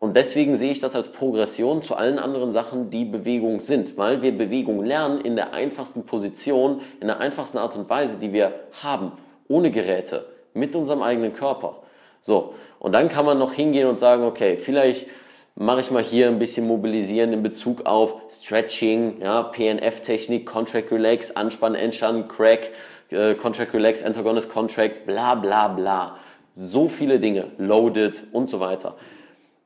und 0.01 0.17
deswegen 0.17 0.57
sehe 0.57 0.73
ich 0.73 0.81
das 0.81 0.97
als 0.97 1.13
Progression 1.13 1.83
zu 1.83 1.95
allen 1.95 2.19
anderen 2.19 2.53
Sachen, 2.53 2.89
die 2.89 3.05
Bewegung 3.05 3.61
sind, 3.61 3.99
weil 3.99 4.23
wir 4.23 4.37
Bewegung 4.37 4.83
lernen 4.83 5.21
in 5.21 5.37
der 5.37 5.53
einfachsten 5.53 6.07
Position, 6.07 6.81
in 7.01 7.07
der 7.07 7.21
einfachsten 7.21 7.59
Art 7.59 7.77
und 7.77 7.89
Weise, 7.91 8.17
die 8.17 8.33
wir 8.33 8.55
haben, 8.83 9.13
ohne 9.47 9.71
Geräte, 9.71 10.25
mit 10.55 10.75
unserem 10.75 11.03
eigenen 11.03 11.35
Körper. 11.35 11.83
So, 12.23 12.55
und 12.79 12.93
dann 12.93 13.11
kann 13.11 13.27
man 13.27 13.39
noch 13.39 13.53
hingehen 13.53 13.89
und 13.89 14.01
sagen, 14.01 14.25
okay, 14.25 14.57
vielleicht 14.57 15.07
mache 15.55 15.81
ich 15.81 15.91
mal 15.91 16.03
hier 16.03 16.29
ein 16.29 16.39
bisschen 16.39 16.67
mobilisieren 16.67 17.35
in 17.35 17.43
Bezug 17.43 17.85
auf 17.85 18.17
Stretching, 18.31 19.21
ja, 19.21 19.43
PNF-Technik, 19.43 20.47
Contract 20.47 20.91
Relax, 20.91 21.33
Anspann, 21.33 21.75
Entspannen, 21.75 22.27
Crack, 22.27 22.71
äh, 23.11 23.35
Contract 23.35 23.75
Relax, 23.75 24.03
Antagonist 24.03 24.51
Contract, 24.51 25.05
bla 25.05 25.35
bla 25.35 25.69
bla. 25.69 26.17
So 26.55 26.89
viele 26.89 27.21
Dinge, 27.21 27.49
Loaded 27.59 28.25
und 28.33 28.49
so 28.49 28.61
weiter. 28.61 28.97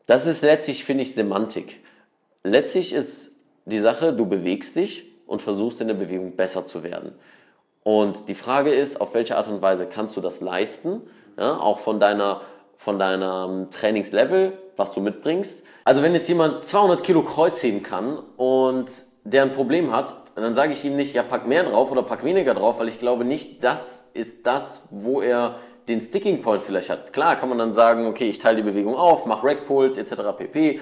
Das 0.06 0.26
ist 0.26 0.42
letztlich, 0.42 0.84
finde 0.84 1.02
ich, 1.02 1.14
Semantik. 1.14 1.80
Letztlich 2.42 2.92
ist 2.92 3.36
die 3.64 3.78
Sache, 3.78 4.12
du 4.12 4.26
bewegst 4.26 4.76
dich 4.76 5.10
und 5.26 5.40
versuchst 5.40 5.80
in 5.80 5.88
der 5.88 5.94
Bewegung 5.94 6.36
besser 6.36 6.66
zu 6.66 6.82
werden. 6.82 7.12
Und 7.82 8.28
die 8.28 8.34
Frage 8.34 8.70
ist, 8.70 9.00
auf 9.00 9.14
welche 9.14 9.36
Art 9.36 9.48
und 9.48 9.62
Weise 9.62 9.86
kannst 9.86 10.16
du 10.16 10.20
das 10.20 10.40
leisten? 10.40 11.02
Ja, 11.38 11.58
auch 11.58 11.80
von 11.80 12.00
deiner, 12.00 12.42
von 12.76 12.98
deinem 12.98 13.70
Trainingslevel, 13.70 14.58
was 14.76 14.92
du 14.92 15.00
mitbringst. 15.00 15.64
Also 15.84 16.02
wenn 16.02 16.14
jetzt 16.14 16.28
jemand 16.28 16.64
200 16.64 17.02
Kilo 17.02 17.22
Kreuzheben 17.22 17.82
kann 17.82 18.18
und 18.36 18.90
der 19.24 19.42
ein 19.42 19.52
Problem 19.52 19.92
hat, 19.92 20.16
dann 20.34 20.54
sage 20.54 20.72
ich 20.72 20.84
ihm 20.84 20.96
nicht, 20.96 21.14
ja, 21.14 21.22
pack 21.22 21.46
mehr 21.46 21.64
drauf 21.64 21.90
oder 21.90 22.02
pack 22.02 22.24
weniger 22.24 22.54
drauf, 22.54 22.78
weil 22.78 22.88
ich 22.88 22.98
glaube 22.98 23.24
nicht, 23.24 23.62
das 23.64 24.10
ist 24.14 24.46
das, 24.46 24.88
wo 24.90 25.20
er 25.20 25.58
den 25.88 26.00
Sticking 26.00 26.40
Point 26.40 26.62
vielleicht 26.62 26.88
hat. 26.88 27.12
Klar 27.12 27.36
kann 27.36 27.48
man 27.48 27.58
dann 27.58 27.72
sagen, 27.72 28.06
okay, 28.06 28.28
ich 28.28 28.38
teile 28.38 28.56
die 28.56 28.62
Bewegung 28.62 28.94
auf, 28.94 29.26
mache 29.26 29.46
Rack 29.46 29.66
Pulls 29.66 29.98
etc. 29.98 30.14
pp, 30.36 30.80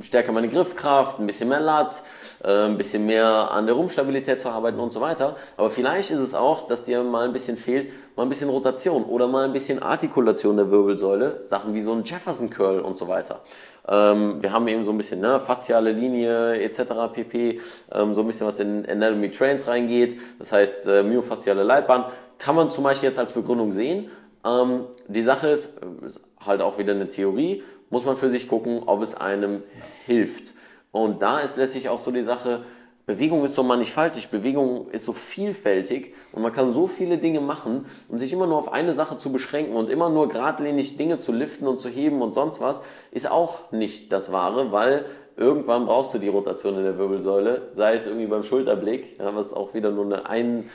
stärke 0.00 0.32
meine 0.32 0.48
Griffkraft, 0.48 1.20
ein 1.20 1.26
bisschen 1.26 1.48
mehr 1.48 1.60
Lat, 1.60 2.02
äh, 2.42 2.66
ein 2.66 2.76
bisschen 2.76 3.06
mehr 3.06 3.50
an 3.52 3.66
der 3.66 3.76
Rumpfstabilität 3.76 4.40
zu 4.40 4.48
arbeiten 4.48 4.80
und 4.80 4.92
so 4.92 5.00
weiter. 5.00 5.36
Aber 5.56 5.70
vielleicht 5.70 6.10
ist 6.10 6.18
es 6.18 6.34
auch, 6.34 6.66
dass 6.66 6.84
dir 6.84 7.04
mal 7.04 7.26
ein 7.26 7.32
bisschen 7.32 7.56
fehlt, 7.56 7.92
mal 8.16 8.24
ein 8.24 8.28
bisschen 8.28 8.50
Rotation 8.50 9.04
oder 9.04 9.28
mal 9.28 9.44
ein 9.44 9.52
bisschen 9.52 9.80
Artikulation 9.80 10.56
der 10.56 10.70
Wirbelsäule, 10.70 11.40
Sachen 11.44 11.74
wie 11.74 11.80
so 11.80 11.92
ein 11.92 12.02
Jefferson 12.04 12.50
Curl 12.50 12.80
und 12.80 12.98
so 12.98 13.06
weiter. 13.06 13.40
Ähm, 13.86 14.42
wir 14.42 14.50
haben 14.50 14.66
eben 14.66 14.84
so 14.84 14.90
ein 14.90 14.96
bisschen 14.96 15.20
ne, 15.20 15.40
fasziale 15.40 15.92
Linie 15.92 16.60
etc. 16.60 17.12
pp, 17.12 17.60
ähm, 17.92 18.14
so 18.14 18.22
ein 18.22 18.26
bisschen 18.26 18.46
was 18.46 18.58
in 18.58 18.88
Anatomy 18.88 19.30
Trains 19.30 19.68
reingeht, 19.68 20.16
das 20.38 20.52
heißt 20.52 20.86
äh, 20.88 21.02
myofasziale 21.02 21.62
Leitbahn, 21.62 22.06
kann 22.38 22.56
man 22.56 22.70
zum 22.70 22.84
Beispiel 22.84 23.08
jetzt 23.08 23.18
als 23.18 23.32
Begründung 23.32 23.72
sehen, 23.72 24.10
ähm, 24.44 24.84
die 25.08 25.22
Sache 25.22 25.48
ist, 25.48 25.80
ist 26.06 26.22
halt 26.40 26.60
auch 26.60 26.78
wieder 26.78 26.92
eine 26.92 27.08
Theorie, 27.08 27.62
muss 27.90 28.04
man 28.04 28.16
für 28.16 28.30
sich 28.30 28.48
gucken, 28.48 28.82
ob 28.86 29.02
es 29.02 29.14
einem 29.14 29.62
hilft. 30.06 30.52
Und 30.92 31.22
da 31.22 31.40
ist 31.40 31.56
letztlich 31.56 31.88
auch 31.88 31.98
so 31.98 32.10
die 32.10 32.22
Sache, 32.22 32.64
Bewegung 33.06 33.44
ist 33.44 33.54
so 33.54 33.62
mannigfaltig, 33.62 34.30
Bewegung 34.30 34.88
ist 34.90 35.04
so 35.04 35.12
vielfältig 35.12 36.14
und 36.32 36.40
man 36.40 36.54
kann 36.54 36.72
so 36.72 36.86
viele 36.86 37.18
Dinge 37.18 37.40
machen 37.40 37.84
und 38.08 38.18
sich 38.18 38.32
immer 38.32 38.46
nur 38.46 38.56
auf 38.56 38.72
eine 38.72 38.94
Sache 38.94 39.18
zu 39.18 39.30
beschränken 39.30 39.76
und 39.76 39.90
immer 39.90 40.08
nur 40.08 40.28
geradlinig 40.28 40.96
Dinge 40.96 41.18
zu 41.18 41.30
liften 41.30 41.66
und 41.66 41.80
zu 41.80 41.90
heben 41.90 42.22
und 42.22 42.32
sonst 42.32 42.62
was, 42.62 42.80
ist 43.10 43.30
auch 43.30 43.70
nicht 43.72 44.10
das 44.10 44.32
Wahre, 44.32 44.72
weil 44.72 45.04
irgendwann 45.36 45.84
brauchst 45.84 46.14
du 46.14 46.18
die 46.18 46.28
Rotation 46.28 46.78
in 46.78 46.84
der 46.84 46.96
Wirbelsäule, 46.96 47.68
sei 47.72 47.94
es 47.94 48.06
irgendwie 48.06 48.26
beim 48.26 48.42
Schulterblick, 48.42 49.18
ja, 49.18 49.34
was 49.34 49.52
auch 49.52 49.74
wieder 49.74 49.90
nur 49.90 50.06
eine 50.06 50.26
ein, 50.26 50.70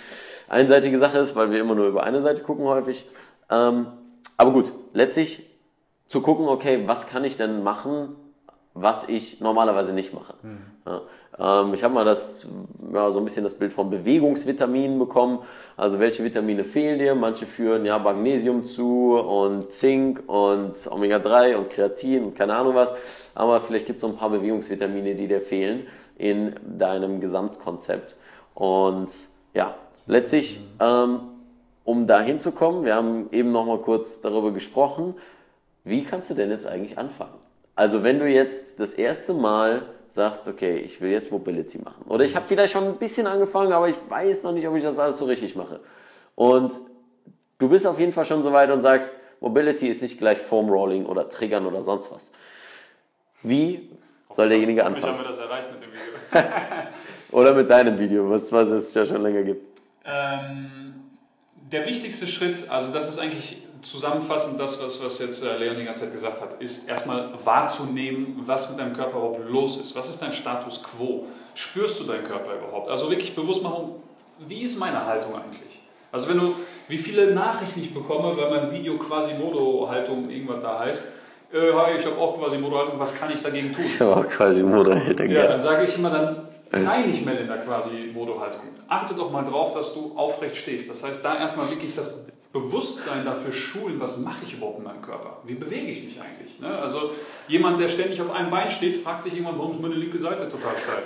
einseitige 0.49 0.99
Sache 0.99 1.17
ist, 1.17 1.35
weil 1.35 1.49
wir 1.49 1.59
immer 1.59 1.73
nur 1.73 1.87
über 1.87 2.03
eine 2.03 2.21
Seite 2.21 2.43
gucken 2.43 2.65
häufig, 2.65 3.05
ähm, 3.49 3.87
aber 4.37 4.51
gut, 4.51 4.71
letztlich 4.93 5.45
zu 6.07 6.21
gucken, 6.21 6.47
okay, 6.47 6.83
was 6.85 7.07
kann 7.07 7.23
ich 7.23 7.37
denn 7.37 7.63
machen, 7.63 8.15
was 8.73 9.07
ich 9.07 9.39
normalerweise 9.41 9.93
nicht 9.93 10.13
mache. 10.13 10.33
Mhm. 10.41 10.57
Ja, 10.85 11.01
ähm, 11.39 11.73
ich 11.73 11.83
habe 11.83 11.93
mal 11.93 12.05
das, 12.05 12.47
ja, 12.93 13.11
so 13.11 13.19
ein 13.19 13.25
bisschen 13.25 13.43
das 13.43 13.53
Bild 13.53 13.73
von 13.73 13.89
Bewegungsvitaminen 13.89 14.99
bekommen. 14.99 15.39
Also 15.77 15.99
welche 15.99 16.23
Vitamine 16.23 16.63
fehlen 16.63 16.99
dir? 16.99 17.15
Manche 17.15 17.45
führen 17.45 17.85
ja 17.85 17.97
Magnesium 17.97 18.65
zu 18.65 19.17
und 19.17 19.71
Zink 19.71 20.23
und 20.27 20.75
Omega-3 20.89 21.55
und 21.55 21.69
Kreatin 21.69 22.23
und 22.25 22.35
keine 22.35 22.55
Ahnung 22.55 22.75
was. 22.75 22.93
Aber 23.35 23.61
vielleicht 23.61 23.85
gibt 23.85 23.97
es 23.97 24.01
so 24.01 24.07
ein 24.07 24.17
paar 24.17 24.29
Bewegungsvitamine, 24.29 25.15
die 25.15 25.27
dir 25.27 25.41
fehlen 25.41 25.87
in 26.17 26.55
deinem 26.77 27.21
Gesamtkonzept. 27.21 28.15
Und 28.53 29.09
ja, 29.53 29.75
letztlich 30.05 30.59
mhm. 30.59 30.65
ähm, 30.79 31.19
um 31.89 32.05
da 32.05 32.21
hinzukommen, 32.21 32.85
wir 32.85 32.93
haben 32.93 33.29
eben 33.31 33.51
noch 33.51 33.65
mal 33.65 33.79
kurz 33.79 34.21
darüber 34.21 34.51
gesprochen, 34.51 35.15
wie 35.83 36.03
kannst 36.03 36.29
du 36.29 36.35
denn 36.35 36.51
jetzt 36.51 36.67
eigentlich 36.67 36.99
anfangen? 36.99 37.33
Also 37.75 38.03
wenn 38.03 38.19
du 38.19 38.27
jetzt 38.27 38.79
das 38.79 38.93
erste 38.93 39.33
Mal 39.33 39.87
sagst, 40.07 40.47
okay, 40.47 40.77
ich 40.77 41.01
will 41.01 41.09
jetzt 41.09 41.31
Mobility 41.31 41.79
machen. 41.79 42.05
Oder 42.07 42.25
ich 42.25 42.35
habe 42.35 42.45
vielleicht 42.47 42.73
schon 42.73 42.83
ein 42.83 42.97
bisschen 42.97 43.25
angefangen, 43.25 43.73
aber 43.73 43.89
ich 43.89 43.95
weiß 44.07 44.43
noch 44.43 44.51
nicht, 44.51 44.67
ob 44.67 44.75
ich 44.75 44.83
das 44.83 44.99
alles 44.99 45.17
so 45.17 45.25
richtig 45.25 45.55
mache. 45.55 45.79
Und 46.35 46.79
du 47.57 47.69
bist 47.69 47.87
auf 47.87 47.99
jeden 47.99 48.11
Fall 48.11 48.25
schon 48.25 48.43
so 48.43 48.53
weit 48.53 48.69
und 48.69 48.81
sagst, 48.81 49.19
Mobility 49.39 49.87
ist 49.87 50.03
nicht 50.03 50.19
gleich 50.19 50.37
Foam 50.37 50.69
Rolling 50.69 51.07
oder 51.07 51.27
Triggern 51.27 51.65
oder 51.65 51.81
sonst 51.81 52.11
was. 52.13 52.31
Wie 53.41 53.89
soll 54.29 54.47
derjenige 54.47 54.85
anfangen? 54.85 55.05
Ich 55.05 55.09
habe 55.09 55.17
mir 55.17 55.27
das 55.27 55.39
erreicht 55.39 55.71
mit 55.71 55.81
dem 55.81 55.89
Video. 55.91 56.51
oder 57.31 57.55
mit 57.55 57.67
deinem 57.67 57.97
Video, 57.97 58.29
was, 58.29 58.51
was 58.51 58.69
es 58.69 58.93
ja 58.93 59.07
schon 59.07 59.23
länger 59.23 59.41
gibt. 59.41 59.79
Ähm 60.05 61.08
der 61.71 61.85
wichtigste 61.85 62.27
Schritt, 62.27 62.69
also 62.69 62.91
das 62.91 63.09
ist 63.09 63.19
eigentlich 63.19 63.57
zusammenfassend 63.81 64.59
das, 64.59 64.83
was, 64.83 65.03
was 65.03 65.19
jetzt 65.19 65.43
äh, 65.43 65.57
Leon 65.57 65.77
die 65.77 65.85
ganze 65.85 66.03
Zeit 66.03 66.11
gesagt 66.11 66.41
hat, 66.41 66.61
ist 66.61 66.89
erstmal 66.89 67.29
wahrzunehmen, 67.43 68.41
was 68.45 68.69
mit 68.69 68.79
deinem 68.79 68.93
Körper 68.93 69.17
überhaupt 69.17 69.49
los 69.49 69.77
ist. 69.77 69.95
Was 69.95 70.09
ist 70.09 70.21
dein 70.21 70.33
Status 70.33 70.83
quo? 70.83 71.27
Spürst 71.53 71.99
du 71.99 72.03
deinen 72.03 72.25
Körper 72.25 72.55
überhaupt? 72.55 72.89
Also 72.89 73.09
wirklich 73.09 73.35
bewusst 73.35 73.63
machen, 73.63 73.91
wie 74.47 74.61
ist 74.61 74.79
meine 74.79 75.05
Haltung 75.05 75.35
eigentlich? 75.35 75.79
Also 76.11 76.29
wenn 76.29 76.39
du, 76.39 76.55
wie 76.87 76.97
viele 76.97 77.33
Nachrichten 77.33 77.81
ich 77.81 77.93
bekomme, 77.93 78.35
weil 78.35 78.49
mein 78.49 78.71
Video 78.71 78.97
quasi 78.97 79.33
Modo-Haltung 79.33 80.29
irgendwas 80.29 80.61
da 80.61 80.79
heißt, 80.79 81.11
äh, 81.53 81.97
ich 81.97 82.05
habe 82.05 82.17
auch 82.17 82.37
quasi 82.37 82.57
Modo-Haltung, 82.57 82.99
was 82.99 83.15
kann 83.15 83.31
ich 83.31 83.41
dagegen 83.41 83.73
tun? 83.73 83.83
Ich 83.85 83.99
habe 84.01 84.15
auch 84.15 84.27
quasi 84.27 84.63
Modo-Haltung. 84.63 85.29
Ja, 85.29 85.47
dann 85.47 85.61
sage 85.61 85.85
ich 85.85 85.97
immer, 85.97 86.09
dann 86.09 86.48
sei 86.71 87.03
nicht 87.03 87.25
mehr 87.25 87.39
in 87.39 87.47
der 87.47 87.57
quasi 87.57 88.11
Modo-Haltung. 88.13 88.61
Achte 88.87 89.13
doch 89.15 89.31
mal 89.31 89.43
drauf, 89.43 89.73
dass 89.73 89.93
du 89.93 90.13
aufrecht 90.15 90.55
stehst. 90.55 90.89
Das 90.89 91.03
heißt, 91.03 91.23
da 91.23 91.37
erstmal 91.37 91.69
wirklich 91.69 91.95
das 91.95 92.25
Bewusstsein 92.51 93.25
dafür 93.25 93.51
schulen, 93.53 93.99
was 93.99 94.17
mache 94.17 94.43
ich 94.43 94.53
überhaupt 94.53 94.79
in 94.79 94.83
meinem 94.83 95.01
Körper? 95.01 95.37
Wie 95.45 95.53
bewege 95.53 95.91
ich 95.91 96.03
mich 96.03 96.19
eigentlich? 96.19 96.59
Ne? 96.59 96.67
Also 96.67 97.11
jemand, 97.47 97.79
der 97.79 97.87
ständig 97.87 98.21
auf 98.21 98.31
einem 98.31 98.49
Bein 98.49 98.69
steht, 98.69 99.03
fragt 99.03 99.23
sich 99.23 99.33
irgendwann, 99.33 99.59
warum 99.59 99.73
ist 99.73 99.81
meine 99.81 99.95
linke 99.95 100.17
Seite 100.17 100.49
total 100.49 100.77
steif? 100.77 101.05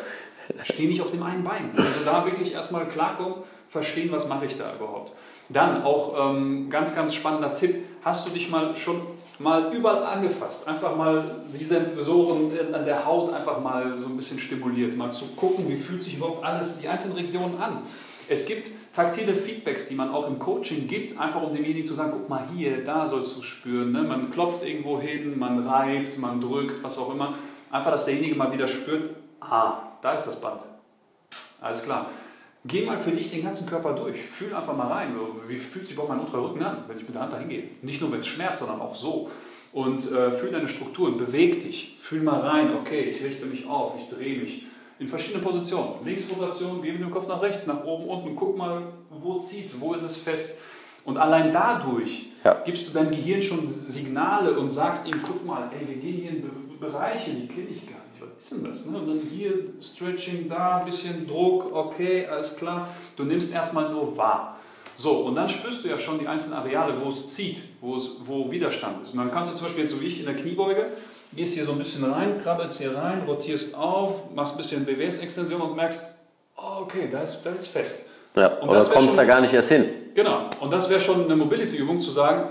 Steh 0.64 0.88
nicht 0.88 1.02
auf 1.02 1.12
dem 1.12 1.24
einen 1.24 1.44
Bein. 1.44 1.74
Also 1.78 2.00
da 2.06 2.26
wirklich 2.26 2.54
erstmal 2.54 2.86
klarkommen, 2.86 3.36
verstehen, 3.68 4.12
was 4.12 4.28
mache 4.30 4.46
ich 4.46 4.58
da 4.58 4.74
überhaupt. 4.76 5.14
Dann 5.50 5.84
auch 5.84 6.32
ähm, 6.32 6.70
ganz, 6.70 6.96
ganz 6.96 7.14
spannender 7.14 7.54
Tipp. 7.54 7.84
Hast 8.04 8.28
du 8.28 8.32
dich 8.32 8.50
mal 8.50 8.76
schon 8.76 9.02
mal 9.40 9.74
überall 9.74 10.04
angefasst? 10.04 10.68
Einfach 10.68 10.96
mal 10.96 11.24
die 11.60 11.64
Sensoren 11.64 12.52
an 12.74 12.86
der 12.86 13.06
Haut 13.06 13.34
einfach 13.34 13.60
mal 13.62 13.98
so 13.98 14.08
ein 14.08 14.16
bisschen 14.16 14.40
stimuliert. 14.40 14.96
Mal 14.96 15.12
zu 15.12 15.28
gucken, 15.36 15.68
wie 15.68 15.76
fühlt 15.76 16.04
sich 16.04 16.18
überhaupt 16.18 16.44
alles, 16.44 16.80
die 16.80 16.88
einzelnen 16.88 17.18
Regionen 17.18 17.62
an. 17.62 17.84
Es 18.28 18.46
gibt 18.46 18.70
taktile 18.94 19.34
Feedbacks, 19.34 19.88
die 19.90 19.96
man 19.96 20.12
auch 20.12 20.28
im 20.28 20.40
Coaching 20.40 20.88
gibt, 20.88 21.20
einfach 21.20 21.42
um 21.42 21.52
demjenigen 21.52 21.86
zu 21.86 21.94
sagen, 21.94 22.12
guck 22.14 22.30
mal 22.30 22.48
hier, 22.56 22.84
da 22.84 23.06
sollst 23.08 23.36
du 23.36 23.42
spüren. 23.42 23.92
Ne? 23.92 24.04
Man 24.04 24.32
klopft 24.32 24.64
irgendwo 24.64 25.00
hin, 25.00 25.38
man 25.38 25.68
reibt, 25.68 26.18
man 26.18 26.40
drückt, 26.40 26.84
was 26.84 26.98
auch 26.98 27.14
immer. 27.14 27.34
Einfach, 27.72 27.92
dass 27.92 28.06
derjenige 28.06 28.36
mal 28.36 28.52
wieder 28.54 28.68
spürt, 28.68 29.10
ah, 29.42 29.94
da 30.02 30.14
ist 30.14 30.26
das 30.26 30.40
Band. 30.40 30.62
Alles 31.60 31.84
klar. 31.84 32.08
Geh 32.66 32.86
mal 32.86 33.00
für 33.00 33.12
dich 33.12 33.30
den 33.30 33.44
ganzen 33.44 33.68
Körper 33.68 33.94
durch. 33.94 34.22
Fühl 34.22 34.54
einfach 34.54 34.76
mal 34.76 34.88
rein. 34.88 35.16
Wie 35.48 35.58
fühlt 35.58 35.86
sich 35.86 35.96
überhaupt 35.96 36.14
mein 36.14 36.22
unterer 36.22 36.44
Rücken 36.44 36.64
an, 36.64 36.86
wenn 36.88 36.98
ich 36.98 37.04
mit 37.04 37.14
der 37.14 37.24
Hand 37.24 37.34
dahin 37.34 37.50
gehe? 37.50 37.64
Nicht 37.82 38.00
nur, 38.00 38.12
wenn 38.12 38.22
es 38.22 38.28
schmerzt, 38.28 38.60
sondern 38.60 38.80
auch 38.80 38.96
so. 38.96 39.30
Und 39.74 40.00
äh, 40.12 40.32
fühl 40.32 40.52
deine 40.52 40.70
Strukturen, 40.70 41.18
beweg 41.18 41.60
dich. 41.60 41.98
Fühl 42.00 42.22
mal 42.22 42.40
rein, 42.40 42.70
okay, 42.80 43.02
ich 43.02 43.22
richte 43.24 43.48
mich 43.48 43.66
auf, 43.66 43.96
ich 43.98 44.08
drehe 44.08 44.40
mich 44.40 44.68
in 45.00 45.10
verschiedene 45.10 45.44
Positionen. 45.44 46.06
Linksrotation, 46.06 46.82
geh 46.82 46.92
mit 46.94 47.02
dem 47.02 47.12
Kopf 47.12 47.28
nach 47.28 47.42
rechts, 47.42 47.68
nach 47.68 47.84
oben, 47.84 48.06
unten. 48.06 48.36
Guck 48.36 48.56
mal, 48.56 48.84
wo 49.10 49.40
zieht 49.40 49.66
es, 49.66 49.82
wo 49.82 49.94
ist 49.94 50.04
es 50.04 50.16
fest. 50.16 50.60
Und 51.04 51.18
allein 51.18 51.52
dadurch 51.52 52.28
ja. 52.46 52.62
gibst 52.64 52.88
du 52.88 52.94
deinem 52.94 53.12
Gehirn 53.12 53.42
schon 53.42 53.68
Signale 53.68 54.58
und 54.58 54.70
sagst 54.70 55.08
ihm, 55.08 55.20
guck 55.22 55.46
mal, 55.46 55.70
ey, 55.78 55.88
wir 55.88 55.98
gehen 55.98 56.22
hier 56.22 56.30
in 56.30 56.80
Bereiche, 56.80 57.32
die 57.32 57.48
kenne 57.48 57.68
ich 57.72 57.86
gar 57.88 57.96
nicht. 57.96 58.03
Was 58.44 58.52
ist 58.52 58.58
denn 58.58 58.70
das? 58.70 58.86
Ne? 58.88 58.98
Und 58.98 59.08
dann 59.08 59.22
hier 59.22 59.54
Stretching, 59.82 60.50
da 60.50 60.80
ein 60.80 60.86
bisschen 60.86 61.26
Druck, 61.26 61.74
okay, 61.74 62.28
alles 62.28 62.58
klar. 62.58 62.90
Du 63.16 63.24
nimmst 63.24 63.54
erstmal 63.54 63.90
nur 63.90 64.18
wahr. 64.18 64.60
So, 64.98 65.12
und 65.20 65.36
dann 65.36 65.48
spürst 65.48 65.86
du 65.86 65.88
ja 65.88 65.98
schon 65.98 66.20
die 66.20 66.28
einzelnen 66.28 66.56
Areale, 66.56 66.94
wo 67.02 67.08
es 67.08 67.34
zieht, 67.34 67.60
wo, 67.80 67.96
es, 67.96 68.18
wo 68.26 68.52
Widerstand 68.52 69.02
ist. 69.02 69.14
Und 69.14 69.20
dann 69.20 69.32
kannst 69.32 69.54
du 69.54 69.58
zum 69.58 69.68
Beispiel 69.68 69.86
jetzt 69.86 69.94
so 69.94 70.02
wie 70.02 70.08
ich 70.08 70.20
in 70.20 70.26
der 70.26 70.36
Kniebeuge, 70.36 70.88
gehst 71.34 71.54
hier 71.54 71.64
so 71.64 71.72
ein 71.72 71.78
bisschen 71.78 72.04
rein, 72.04 72.38
krabbelst 72.38 72.82
hier 72.82 72.98
rein, 72.98 73.24
rotierst 73.26 73.76
auf, 73.76 74.30
machst 74.36 74.56
ein 74.56 74.58
bisschen 74.58 74.86
BWS-Extension 74.86 75.62
und 75.62 75.78
merkst, 75.78 76.04
oh, 76.58 76.82
okay, 76.82 77.08
da 77.10 77.22
ist, 77.22 77.44
da 77.44 77.52
ist 77.52 77.68
fest. 77.68 78.10
Ja, 78.36 78.58
und 78.58 78.68
oder 78.68 78.84
kommst 78.84 79.18
da 79.18 79.24
gar 79.24 79.40
nicht 79.40 79.54
erst 79.54 79.70
hin. 79.70 79.86
Genau, 80.16 80.50
und 80.60 80.74
das 80.74 80.90
wäre 80.90 81.00
schon 81.00 81.24
eine 81.24 81.38
Mobility-Übung 81.38 82.02
zu 82.02 82.12
sagen, 82.12 82.50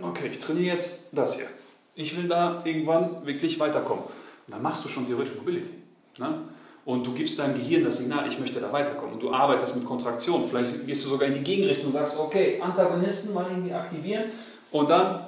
okay, 0.00 0.28
ich 0.30 0.38
trainiere 0.38 0.74
jetzt 0.74 1.10
das 1.12 1.36
hier. 1.36 1.48
Ich 1.94 2.16
will 2.16 2.28
da 2.28 2.62
irgendwann 2.64 3.26
wirklich 3.26 3.60
weiterkommen. 3.60 4.04
Dann 4.48 4.62
machst 4.62 4.84
du 4.84 4.88
schon 4.88 5.06
theoretisch 5.06 5.34
Mobility. 5.36 5.70
Ne? 6.18 6.40
Und 6.84 7.06
du 7.06 7.12
gibst 7.12 7.38
deinem 7.38 7.54
Gehirn 7.54 7.84
das 7.84 7.98
Signal, 7.98 8.26
ich 8.26 8.38
möchte 8.38 8.60
da 8.60 8.72
weiterkommen. 8.72 9.14
Und 9.14 9.22
du 9.22 9.30
arbeitest 9.30 9.76
mit 9.76 9.84
Kontraktion. 9.84 10.44
Vielleicht 10.48 10.86
gehst 10.86 11.04
du 11.04 11.10
sogar 11.10 11.28
in 11.28 11.34
die 11.34 11.42
Gegenrichtung 11.42 11.86
und 11.86 11.92
sagst, 11.92 12.18
okay, 12.18 12.58
Antagonisten 12.60 13.34
mal 13.34 13.46
irgendwie 13.50 13.74
aktivieren. 13.74 14.24
Und 14.70 14.88
dann, 14.88 15.26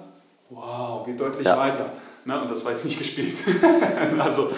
wow, 0.48 1.04
geht 1.04 1.20
deutlich 1.20 1.46
ja. 1.46 1.59
weiter. 1.59 1.92
Ne? 2.24 2.40
Und 2.40 2.50
das 2.50 2.64
war 2.64 2.72
jetzt 2.72 2.87
nicht 2.87 2.98
gespielt. 2.98 3.37
also, 4.18 4.50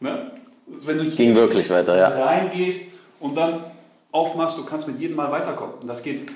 ne? 0.00 0.32
wenn 0.66 0.98
du 0.98 1.04
hier 1.04 1.16
Ging 1.16 1.34
wirklich 1.34 1.68
weiter, 1.70 1.96
ja. 1.96 2.08
reingehst 2.08 2.98
und 3.20 3.34
dann 3.34 3.64
aufmachst, 4.12 4.58
du 4.58 4.64
kannst 4.64 4.86
mit 4.86 5.00
jedem 5.00 5.16
Mal 5.16 5.30
weiterkommen. 5.30 5.76
Und 5.80 5.86
das 5.86 6.02
geht 6.02 6.30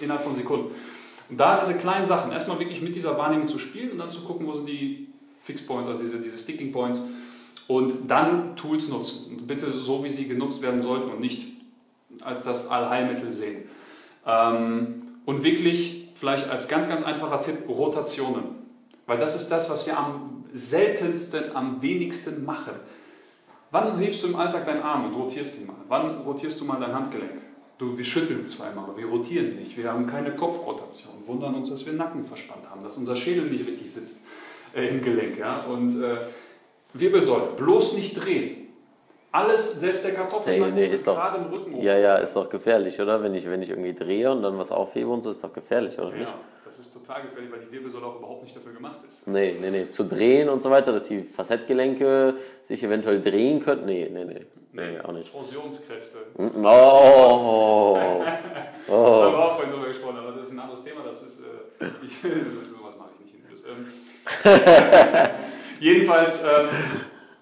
innerhalb 0.00 0.24
von 0.24 0.34
Sekunden. 0.34 0.74
Und 1.28 1.38
da 1.38 1.60
diese 1.60 1.78
kleinen 1.78 2.04
Sachen, 2.04 2.32
erstmal 2.32 2.58
wirklich 2.58 2.80
mit 2.82 2.94
dieser 2.94 3.16
Wahrnehmung 3.18 3.48
zu 3.48 3.58
spielen 3.58 3.92
und 3.92 3.98
dann 3.98 4.10
zu 4.10 4.22
gucken, 4.22 4.46
wo 4.46 4.52
sind 4.52 4.66
die 4.66 5.11
Fix 5.42 5.66
Points, 5.66 5.88
also 5.88 6.00
diese, 6.00 6.20
diese 6.20 6.38
Sticking 6.38 6.72
Points. 6.72 7.04
Und 7.68 8.10
dann 8.10 8.54
Tools 8.56 8.88
nutzen. 8.88 9.46
Bitte 9.46 9.70
so, 9.70 10.04
wie 10.04 10.10
sie 10.10 10.28
genutzt 10.28 10.62
werden 10.62 10.80
sollten 10.80 11.10
und 11.10 11.20
nicht 11.20 11.48
als 12.22 12.42
das 12.42 12.68
Allheilmittel 12.68 13.30
sehen. 13.30 13.64
Ähm, 14.26 15.02
und 15.24 15.42
wirklich, 15.42 16.10
vielleicht 16.14 16.48
als 16.48 16.68
ganz, 16.68 16.88
ganz 16.88 17.04
einfacher 17.04 17.40
Tipp, 17.40 17.68
Rotationen. 17.68 18.44
Weil 19.06 19.18
das 19.18 19.40
ist 19.40 19.48
das, 19.48 19.70
was 19.70 19.86
wir 19.86 19.98
am 19.98 20.44
seltensten, 20.52 21.56
am 21.56 21.80
wenigsten 21.82 22.44
machen. 22.44 22.74
Wann 23.70 23.98
hebst 23.98 24.22
du 24.22 24.28
im 24.28 24.36
Alltag 24.36 24.66
deinen 24.66 24.82
Arm 24.82 25.06
und 25.06 25.14
rotierst 25.14 25.60
ihn 25.60 25.66
mal? 25.66 25.76
Wann 25.88 26.20
rotierst 26.20 26.60
du 26.60 26.64
mal 26.64 26.78
dein 26.78 26.94
Handgelenk? 26.94 27.40
Du, 27.78 27.96
wir 27.96 28.04
schütteln 28.04 28.46
zweimal, 28.46 28.96
wir 28.96 29.06
rotieren 29.06 29.56
nicht. 29.56 29.76
Wir 29.76 29.90
haben 29.90 30.06
keine 30.06 30.36
Kopfrotation. 30.36 31.14
Wundern 31.26 31.54
uns, 31.54 31.70
dass 31.70 31.86
wir 31.86 31.94
Nacken 31.94 32.22
verspannt 32.22 32.68
haben, 32.70 32.84
dass 32.84 32.98
unser 32.98 33.16
Schädel 33.16 33.50
nicht 33.50 33.66
richtig 33.66 33.92
sitzt 33.92 34.22
äh, 34.74 34.88
im 34.88 35.02
Gelenk. 35.02 35.38
Ja? 35.38 35.64
Und 35.64 35.90
äh, 36.02 36.26
Wirbelsäule, 36.94 37.48
bloß 37.56 37.94
nicht 37.94 38.14
drehen. 38.14 38.62
Alles, 39.32 39.80
selbst 39.80 40.04
der 40.04 40.12
Kartoffelsack 40.12 40.74
nee, 40.74 40.88
nee, 40.88 40.94
ist 40.94 41.06
gerade 41.06 41.38
im 41.38 41.44
Rücken. 41.44 41.80
Ja, 41.80 41.96
ja, 41.96 42.16
ist 42.16 42.36
doch 42.36 42.50
gefährlich, 42.50 43.00
oder? 43.00 43.22
Wenn 43.22 43.34
ich, 43.34 43.48
wenn 43.48 43.62
ich 43.62 43.70
irgendwie 43.70 43.94
drehe 43.94 44.30
und 44.30 44.42
dann 44.42 44.58
was 44.58 44.70
aufhebe 44.70 45.08
und 45.08 45.22
so, 45.22 45.30
ist 45.30 45.42
doch 45.42 45.52
gefährlich, 45.52 45.98
oder 45.98 46.10
ja, 46.10 46.18
nicht? 46.18 46.32
das 46.66 46.78
ist 46.78 46.92
total 46.92 47.22
gefährlich, 47.22 47.50
weil 47.50 47.60
die 47.60 47.72
Wirbelsäule 47.72 48.04
auch 48.04 48.18
überhaupt 48.18 48.42
nicht 48.42 48.54
dafür 48.54 48.74
gemacht 48.74 48.98
ist. 49.06 49.26
Nee, 49.26 49.56
nee, 49.58 49.70
nee. 49.70 49.88
Zu 49.88 50.04
drehen 50.04 50.50
und 50.50 50.62
so 50.62 50.70
weiter, 50.70 50.92
dass 50.92 51.04
die 51.04 51.22
Facettgelenke 51.22 52.34
sich 52.62 52.82
eventuell 52.82 53.22
drehen 53.22 53.60
können. 53.60 53.86
Nee, 53.86 54.10
nee, 54.12 54.24
nee. 54.26 54.46
Nee, 54.74 55.00
auch 55.00 55.12
nicht. 55.12 55.30
Torsionskräfte. 55.30 56.18
Mm, 56.36 56.64
oh, 56.64 56.68
oh, 56.68 57.98
oh. 58.88 58.92
oh. 58.92 58.94
Da 58.94 59.24
haben 59.24 59.32
wir 59.32 59.38
auch 59.38 59.56
vorhin 59.56 59.72
drüber 59.72 59.88
gesprochen, 59.88 60.16
aber 60.16 60.32
das 60.32 60.46
ist 60.46 60.52
ein 60.52 60.60
anderes 60.60 60.84
Thema. 60.84 61.02
Das 61.04 61.22
ist, 61.22 61.40
äh, 61.40 61.86
ich, 62.06 62.22
das 62.22 62.64
ist 62.64 62.76
sowas 62.76 62.96
mache 62.98 63.10
ich 63.18 63.24
nicht 63.26 63.34
in 63.34 63.44
Videos. 63.44 63.64
Ähm, 63.66 63.86
jedenfalls, 65.80 66.44
ähm, 66.44 66.68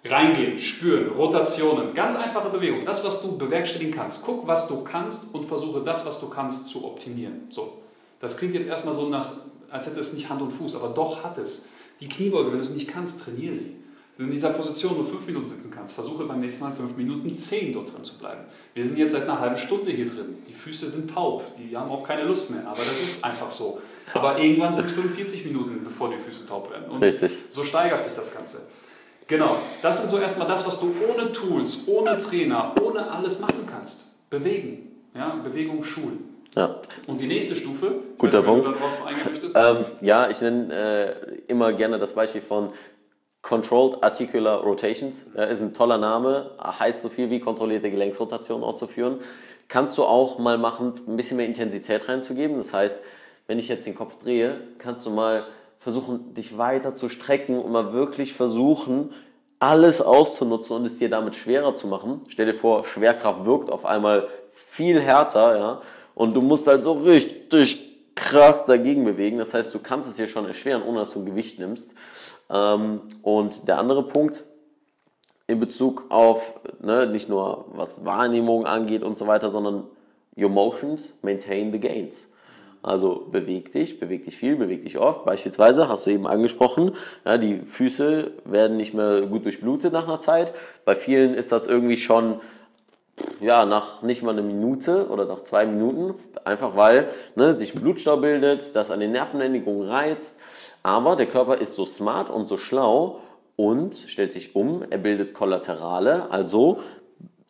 Reingehen, 0.05 0.59
spüren, 0.59 1.11
Rotationen, 1.11 1.93
ganz 1.93 2.17
einfache 2.17 2.49
Bewegung. 2.49 2.81
Das, 2.85 3.05
was 3.05 3.21
du 3.21 3.37
bewerkstelligen 3.37 3.93
kannst. 3.93 4.23
Guck, 4.25 4.47
was 4.47 4.67
du 4.67 4.83
kannst 4.83 5.35
und 5.35 5.45
versuche 5.45 5.83
das, 5.85 6.07
was 6.07 6.21
du 6.21 6.31
kannst, 6.31 6.71
zu 6.71 6.87
optimieren. 6.87 7.43
So. 7.51 7.83
Das 8.19 8.39
klingt 8.39 8.55
jetzt 8.55 8.69
erstmal 8.69 8.95
so 8.95 9.09
nach, 9.09 9.33
als 9.71 9.87
hätte 9.87 10.01
es 10.01 10.15
nicht 10.15 10.31
Hand 10.31 10.41
und 10.41 10.53
Fuß, 10.53 10.77
aber 10.77 10.89
doch 10.89 11.23
hat 11.23 11.37
es. 11.37 11.69
Die 12.01 12.09
Kniebeuge, 12.09 12.51
wenn 12.51 12.59
du 12.59 12.65
es 12.65 12.71
nicht 12.71 12.89
kannst, 12.89 13.23
trainiere 13.23 13.55
sie. 13.55 13.77
Wenn 14.17 14.27
du 14.27 14.31
in 14.31 14.33
dieser 14.33 14.51
Position 14.51 14.95
nur 14.95 15.05
fünf 15.05 15.27
Minuten 15.27 15.49
sitzen 15.49 15.71
kannst, 15.71 15.95
versuche 15.95 16.25
beim 16.25 16.41
nächsten 16.41 16.65
Mal 16.65 16.73
fünf 16.73 16.97
Minuten 16.97 17.37
zehn 17.39 17.73
dort 17.73 17.93
drin 17.93 18.05
zu 18.05 18.19
bleiben. 18.19 18.43
Wir 18.75 18.85
sind 18.85 18.99
jetzt 18.99 19.13
seit 19.13 19.25
einer 19.25 19.39
halben 19.39 19.57
Stunde 19.57 19.91
hier 19.91 20.07
drin. 20.07 20.39
Die 20.49 20.53
Füße 20.53 20.89
sind 20.89 21.11
taub, 21.11 21.45
die 21.57 21.77
haben 21.77 21.91
auch 21.91 22.05
keine 22.05 22.25
Lust 22.25 22.51
mehr, 22.51 22.67
aber 22.67 22.79
das 22.79 23.03
ist 23.03 23.25
einfach 23.25 23.51
so. 23.51 23.81
Aber 24.15 24.39
irgendwann 24.39 24.75
sind 24.75 24.85
es 24.85 24.93
45 24.93 25.47
Minuten, 25.47 25.85
bevor 25.85 26.11
die 26.11 26.19
Füße 26.19 26.47
taub 26.47 26.71
werden. 26.71 26.91
Und 26.91 27.03
Richtig. 27.03 27.33
so 27.49 27.63
steigert 27.63 28.03
sich 28.03 28.15
das 28.15 28.35
Ganze. 28.35 28.69
Genau, 29.27 29.57
das 29.81 30.01
sind 30.01 30.11
so 30.11 30.19
erstmal 30.19 30.49
das, 30.49 30.67
was 30.67 30.81
du 30.81 30.93
ohne 31.09 31.33
Tools, 31.33 31.87
ohne 31.87 32.19
Trainer, 32.19 32.75
ohne 32.83 33.11
alles 33.11 33.39
machen 33.39 33.65
kannst. 33.71 34.29
Bewegen. 34.29 34.89
Ja, 35.15 35.37
Bewegung 35.43 35.83
schulen. 35.83 36.31
Ja. 36.57 36.81
Und 37.07 37.21
die 37.21 37.27
nächste 37.27 37.55
Stufe, 37.55 37.95
Guter 38.19 38.43
Punkt. 38.43 38.67
Ähm, 39.55 39.85
ja, 40.01 40.29
ich 40.29 40.41
nenne 40.41 40.75
äh, 40.75 41.35
immer 41.47 41.73
gerne 41.73 41.99
das 41.99 42.15
Beispiel 42.15 42.41
von 42.41 42.71
Controlled 43.43 44.03
Articular 44.03 44.61
Rotations. 44.63 45.27
Ja, 45.37 45.45
ist 45.45 45.61
ein 45.61 45.75
toller 45.75 45.99
Name, 45.99 46.51
heißt 46.61 47.03
so 47.03 47.09
viel 47.09 47.31
wie 47.31 47.41
kontrollierte 47.41 47.91
Gelenksrotation 47.91 48.63
auszuführen. 48.65 49.19
Kannst 49.69 49.97
du 49.97 50.05
auch 50.05 50.39
mal 50.39 50.59
machen, 50.59 50.95
ein 51.07 51.17
bisschen 51.17 51.37
mehr 51.37 51.47
Intensität 51.47 52.09
reinzugeben. 52.09 52.57
Das 52.57 52.75
heißt, 52.75 52.99
wenn 53.47 53.59
ich 53.59 53.69
jetzt 53.69 53.87
den 53.87 53.95
Kopf 53.95 54.23
drehe, 54.23 54.61
kannst 54.79 55.07
du 55.07 55.11
mal 55.11 55.45
versuchen, 55.79 56.35
dich 56.35 56.59
weiter 56.59 56.95
zu 56.95 57.09
strecken 57.09 57.59
und 57.59 57.73
mal 57.73 57.93
wirklich 57.93 58.35
versuchen, 58.35 59.13
alles 59.59 60.01
auszunutzen 60.01 60.77
und 60.77 60.87
es 60.87 60.99
dir 60.99 61.11
damit 61.11 61.35
schwerer 61.35 61.75
zu 61.75 61.87
machen. 61.87 62.23
Stell 62.29 62.47
dir 62.47 62.55
vor, 62.55 62.87
Schwerkraft 62.87 63.45
wirkt 63.45 63.71
auf 63.71 63.85
einmal 63.85 64.29
viel 64.53 65.01
härter, 65.01 65.59
ja, 65.59 65.83
und 66.15 66.35
du 66.35 66.41
musst 66.41 66.67
halt 66.67 66.85
so 66.85 66.93
richtig 66.93 68.15
krass 68.15 68.67
dagegen 68.67 69.05
bewegen. 69.05 69.39
Das 69.39 69.55
heißt, 69.55 69.75
du 69.75 69.79
kannst 69.79 70.09
es 70.09 70.17
dir 70.17 70.29
schon 70.29 70.47
erschweren, 70.47 70.83
ohne 70.83 71.01
dass 71.01 71.13
du 71.13 71.25
Gewicht 71.25 71.59
nimmst. 71.59 71.95
Ähm, 72.51 73.01
und 73.23 73.69
der 73.69 73.79
andere 73.79 74.03
Punkt 74.03 74.45
in 75.47 75.61
Bezug 75.61 76.07
auf, 76.11 76.43
ne, 76.81 77.07
nicht 77.07 77.29
nur 77.29 77.67
was 77.73 78.05
Wahrnehmung 78.05 78.67
angeht 78.67 79.03
und 79.03 79.19
so 79.19 79.27
weiter, 79.27 79.51
sondern 79.51 79.85
your 80.37 80.49
motions 80.49 81.19
maintain 81.23 81.73
the 81.73 81.81
gains. 81.81 82.30
Also 82.83 83.27
beweg 83.31 83.73
dich, 83.73 84.01
beweg 84.01 84.25
dich 84.25 84.37
viel, 84.37 84.57
beweg 84.57 84.85
dich 84.85 84.99
oft. 84.99 85.25
Beispielsweise 85.25 85.89
hast 85.89 86.07
du 86.07 86.11
eben 86.11 86.27
angesprochen, 86.27 86.93
ja, 87.27 87.37
die 87.37 87.59
Füße 87.59 88.31
werden 88.45 88.77
nicht 88.77 88.95
mehr 88.95 89.23
gut 89.23 89.45
durchblutet 89.45 89.93
nach 89.93 90.09
einer 90.09 90.21
Zeit. 90.21 90.55
Bei 90.85 90.97
vielen 90.97 91.35
ist 91.35 91.53
das 91.53 91.67
irgendwie 91.67 91.99
schon 91.99 92.41
ja, 93.41 93.67
nach 93.67 94.03
nicht 94.03 94.23
mal 94.23 94.33
einer 94.33 94.43
Minute 94.43 95.09
oder 95.09 95.27
nach 95.27 95.43
zwei 95.43 95.67
Minuten, 95.67 96.15
einfach 96.45 96.77
weil 96.77 97.09
ne, 97.37 97.55
sich 97.55 97.75
Blutstau 97.75 98.17
bildet, 98.17 98.75
das 98.75 98.91
an 98.91 99.01
den 99.01 99.13
Nervenendigungen 99.13 99.89
reizt. 99.89 100.41
Aber 100.83 101.17
der 101.17 101.27
Körper 101.27 101.59
ist 101.59 101.75
so 101.75 101.85
smart 101.85 102.31
und 102.31 102.49
so 102.49 102.57
schlau 102.57 103.21
und 103.57 103.95
stellt 103.95 104.33
sich 104.33 104.57
um, 104.57 104.83
er 104.89 104.97
bildet 104.97 105.35
Kollaterale, 105.35 106.31
also 106.31 106.81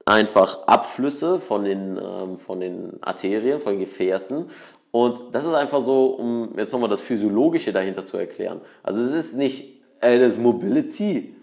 einfach 0.05 0.67
Abflüsse 0.67 1.39
von 1.39 1.65
den, 1.65 1.97
ähm, 1.97 2.39
von 2.39 2.59
den 2.59 2.99
Arterien, 3.01 3.61
von 3.61 3.75
den 3.75 3.81
Gefäßen 3.81 4.51
und 4.91 5.21
das 5.33 5.45
ist 5.45 5.55
einfach 5.55 5.85
so, 5.85 6.07
um 6.07 6.59
jetzt 6.59 6.73
nochmal 6.73 6.91
das 6.91 7.01
Physiologische 7.01 7.73
dahinter 7.73 8.05
zu 8.05 8.17
erklären. 8.17 8.61
Also 8.83 9.01
es 9.01 9.13
ist 9.13 9.37
nicht, 9.37 9.81
ey, 10.01 10.19
das 10.19 10.37
Mobility, 10.37 11.35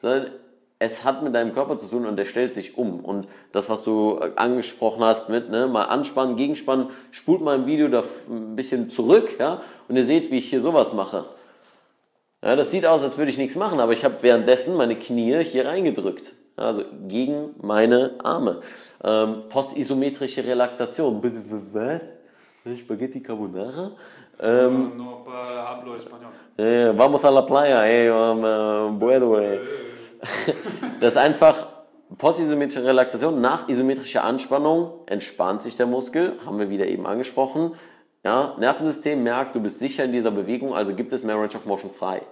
sondern 0.00 0.30
es 0.78 1.04
hat 1.04 1.22
mit 1.22 1.34
deinem 1.34 1.54
Körper 1.54 1.78
zu 1.78 1.88
tun 1.88 2.06
und 2.06 2.16
der 2.16 2.24
stellt 2.24 2.54
sich 2.54 2.76
um. 2.76 3.00
Und 3.00 3.26
das, 3.52 3.68
was 3.68 3.84
du 3.84 4.18
angesprochen 4.36 5.02
hast 5.04 5.28
mit, 5.28 5.50
ne, 5.50 5.66
mal 5.66 5.84
anspannen, 5.84 6.36
gegenspannen, 6.36 6.88
spult 7.10 7.42
mal 7.42 7.56
im 7.56 7.66
Video 7.66 7.88
da 7.88 8.04
ein 8.28 8.56
bisschen 8.56 8.90
zurück, 8.90 9.36
ja, 9.38 9.62
und 9.88 9.96
ihr 9.96 10.04
seht, 10.04 10.30
wie 10.30 10.38
ich 10.38 10.48
hier 10.48 10.60
sowas 10.60 10.92
mache. 10.92 11.24
Ja, 12.42 12.56
das 12.56 12.70
sieht 12.70 12.84
aus, 12.84 13.02
als 13.02 13.16
würde 13.16 13.30
ich 13.30 13.38
nichts 13.38 13.56
machen, 13.56 13.80
aber 13.80 13.92
ich 13.92 14.04
habe 14.04 14.16
währenddessen 14.20 14.76
meine 14.76 14.96
Knie 14.96 15.42
hier 15.44 15.66
reingedrückt. 15.66 16.34
Also 16.56 16.84
gegen 17.08 17.54
meine 17.60 18.12
Arme. 18.22 18.60
Ähm, 19.02 19.44
postisometrische 19.48 20.46
Relaxation. 20.46 21.20
Was? 21.72 22.00
Spaghetti 22.76 23.22
Carbonara? 23.22 23.92
Ähm, 24.40 24.96
no, 24.96 25.22
no 25.24 25.30
hablo 25.30 25.96
español. 25.96 26.32
Eh, 26.56 26.92
vamos 26.96 27.22
a 27.24 27.30
la 27.30 27.42
playa, 27.42 27.86
eh, 27.86 28.10
um, 28.10 28.98
bueno, 28.98 29.38
eh. 29.38 29.60
Das 31.00 31.14
ist 31.14 31.18
einfach 31.18 31.66
postisometrische 32.16 32.84
Relaxation. 32.84 33.40
Nach 33.40 33.68
isometrischer 33.68 34.24
Anspannung 34.24 35.00
entspannt 35.06 35.62
sich 35.62 35.76
der 35.76 35.86
Muskel, 35.86 36.38
haben 36.44 36.58
wir 36.58 36.70
wieder 36.70 36.86
eben 36.86 37.06
angesprochen. 37.06 37.74
Ja, 38.24 38.56
Nervensystem 38.58 39.22
merkt, 39.22 39.54
du 39.54 39.60
bist 39.60 39.78
sicher 39.78 40.04
in 40.04 40.12
dieser 40.12 40.30
Bewegung, 40.30 40.74
also 40.74 40.94
gibt 40.94 41.12
es 41.12 41.22
mehr 41.22 41.36
Range 41.36 41.54
of 41.54 41.66
Motion 41.66 41.90
frei. 41.90 42.22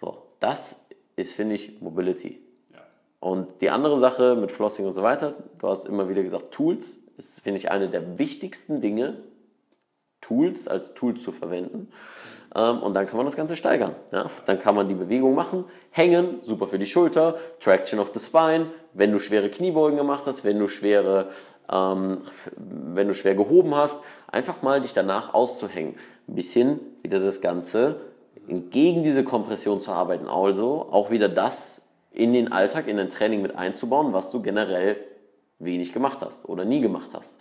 So, 0.00 0.26
das 0.40 0.84
ist, 1.14 1.34
finde 1.34 1.54
ich, 1.54 1.80
Mobility. 1.80 2.42
Ja. 2.72 2.80
Und 3.20 3.60
die 3.60 3.70
andere 3.70 3.98
Sache 3.98 4.34
mit 4.34 4.50
Flossing 4.50 4.86
und 4.86 4.94
so 4.94 5.04
weiter, 5.04 5.34
du 5.60 5.68
hast 5.68 5.86
immer 5.86 6.08
wieder 6.08 6.22
gesagt, 6.22 6.50
Tools, 6.50 6.98
ist, 7.16 7.40
finde 7.40 7.58
ich, 7.58 7.70
eine 7.70 7.88
der 7.88 8.18
wichtigsten 8.18 8.80
Dinge, 8.80 9.18
Tools 10.22 10.66
als 10.66 10.94
Tools 10.94 11.22
zu 11.22 11.32
verwenden. 11.32 11.92
Ähm, 12.54 12.82
und 12.82 12.94
dann 12.94 13.06
kann 13.06 13.18
man 13.18 13.26
das 13.26 13.36
Ganze 13.36 13.56
steigern. 13.56 13.94
Dann 14.46 14.60
kann 14.60 14.74
man 14.74 14.88
die 14.88 14.94
Bewegung 14.94 15.34
machen, 15.34 15.66
hängen, 15.90 16.38
super 16.42 16.68
für 16.68 16.78
die 16.78 16.86
Schulter, 16.86 17.36
Traction 17.60 17.98
of 17.98 18.12
the 18.14 18.20
Spine, 18.20 18.66
wenn 18.94 19.12
du 19.12 19.18
schwere 19.18 19.50
Kniebeugen 19.50 19.98
gemacht 19.98 20.24
hast, 20.26 20.44
wenn 20.44 20.58
du 20.58 20.68
schwere, 20.68 21.28
ähm, 21.70 22.22
wenn 22.56 23.08
du 23.08 23.14
schwer 23.14 23.34
gehoben 23.34 23.74
hast, 23.74 24.02
einfach 24.28 24.62
mal 24.62 24.80
dich 24.80 24.94
danach 24.94 25.34
auszuhängen. 25.34 25.96
Ein 26.28 26.34
bisschen 26.34 26.80
wieder 27.02 27.20
das 27.20 27.40
Ganze 27.40 28.00
gegen 28.46 29.02
diese 29.02 29.24
Kompression 29.24 29.80
zu 29.80 29.92
arbeiten. 29.92 30.26
Also 30.26 30.88
auch 30.90 31.10
wieder 31.10 31.28
das 31.28 31.88
in 32.10 32.32
den 32.32 32.52
Alltag, 32.52 32.86
in 32.86 32.96
den 32.96 33.08
Training 33.08 33.40
mit 33.42 33.56
einzubauen, 33.56 34.12
was 34.12 34.30
du 34.30 34.42
generell 34.42 34.96
wenig 35.58 35.92
gemacht 35.92 36.18
hast 36.20 36.48
oder 36.48 36.64
nie 36.64 36.80
gemacht 36.80 37.10
hast. 37.14 37.38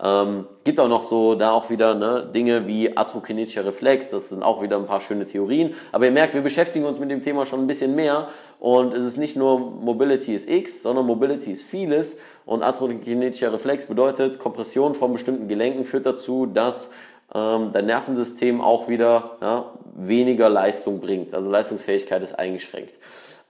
Ähm, 0.00 0.46
gibt 0.64 0.80
auch 0.80 0.88
noch 0.88 1.04
so 1.04 1.34
da 1.34 1.52
auch 1.52 1.70
wieder 1.70 1.94
ne, 1.94 2.28
Dinge 2.34 2.66
wie 2.66 2.96
atrokinetischer 2.96 3.64
Reflex, 3.64 4.10
das 4.10 4.30
sind 4.30 4.42
auch 4.42 4.62
wieder 4.62 4.76
ein 4.76 4.86
paar 4.86 5.00
schöne 5.00 5.26
Theorien. 5.26 5.74
Aber 5.92 6.06
ihr 6.06 6.10
merkt, 6.10 6.34
wir 6.34 6.40
beschäftigen 6.40 6.84
uns 6.84 6.98
mit 6.98 7.10
dem 7.10 7.22
Thema 7.22 7.46
schon 7.46 7.60
ein 7.60 7.66
bisschen 7.66 7.94
mehr 7.94 8.28
und 8.58 8.94
es 8.94 9.04
ist 9.04 9.16
nicht 9.16 9.36
nur 9.36 9.58
Mobility 9.58 10.34
ist 10.34 10.48
X, 10.48 10.82
sondern 10.82 11.06
Mobility 11.06 11.52
ist 11.52 11.62
vieles 11.62 12.18
und 12.46 12.62
atrokinetischer 12.62 13.52
Reflex 13.52 13.86
bedeutet, 13.86 14.38
Kompression 14.38 14.94
von 14.94 15.12
bestimmten 15.12 15.48
Gelenken 15.48 15.84
führt 15.84 16.06
dazu, 16.06 16.46
dass 16.46 16.90
ähm, 17.34 17.70
dein 17.72 17.86
Nervensystem 17.86 18.60
auch 18.60 18.88
wieder 18.88 19.36
ja, 19.40 19.64
weniger 19.94 20.48
Leistung 20.48 21.00
bringt, 21.00 21.34
also 21.34 21.50
Leistungsfähigkeit 21.50 22.22
ist 22.22 22.38
eingeschränkt. 22.38 22.98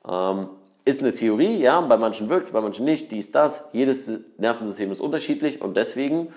Ähm, 0.08 0.48
ist 0.84 1.00
eine 1.00 1.12
Theorie, 1.12 1.56
ja, 1.58 1.80
bei 1.80 1.96
manchen 1.96 2.28
wirkt 2.28 2.46
es, 2.46 2.52
bei 2.52 2.60
manchen 2.60 2.84
nicht, 2.84 3.12
dies, 3.12 3.30
das. 3.30 3.68
Jedes 3.72 4.10
Nervensystem 4.38 4.90
ist 4.90 5.00
unterschiedlich 5.00 5.60
und 5.62 5.76
deswegen 5.76 6.32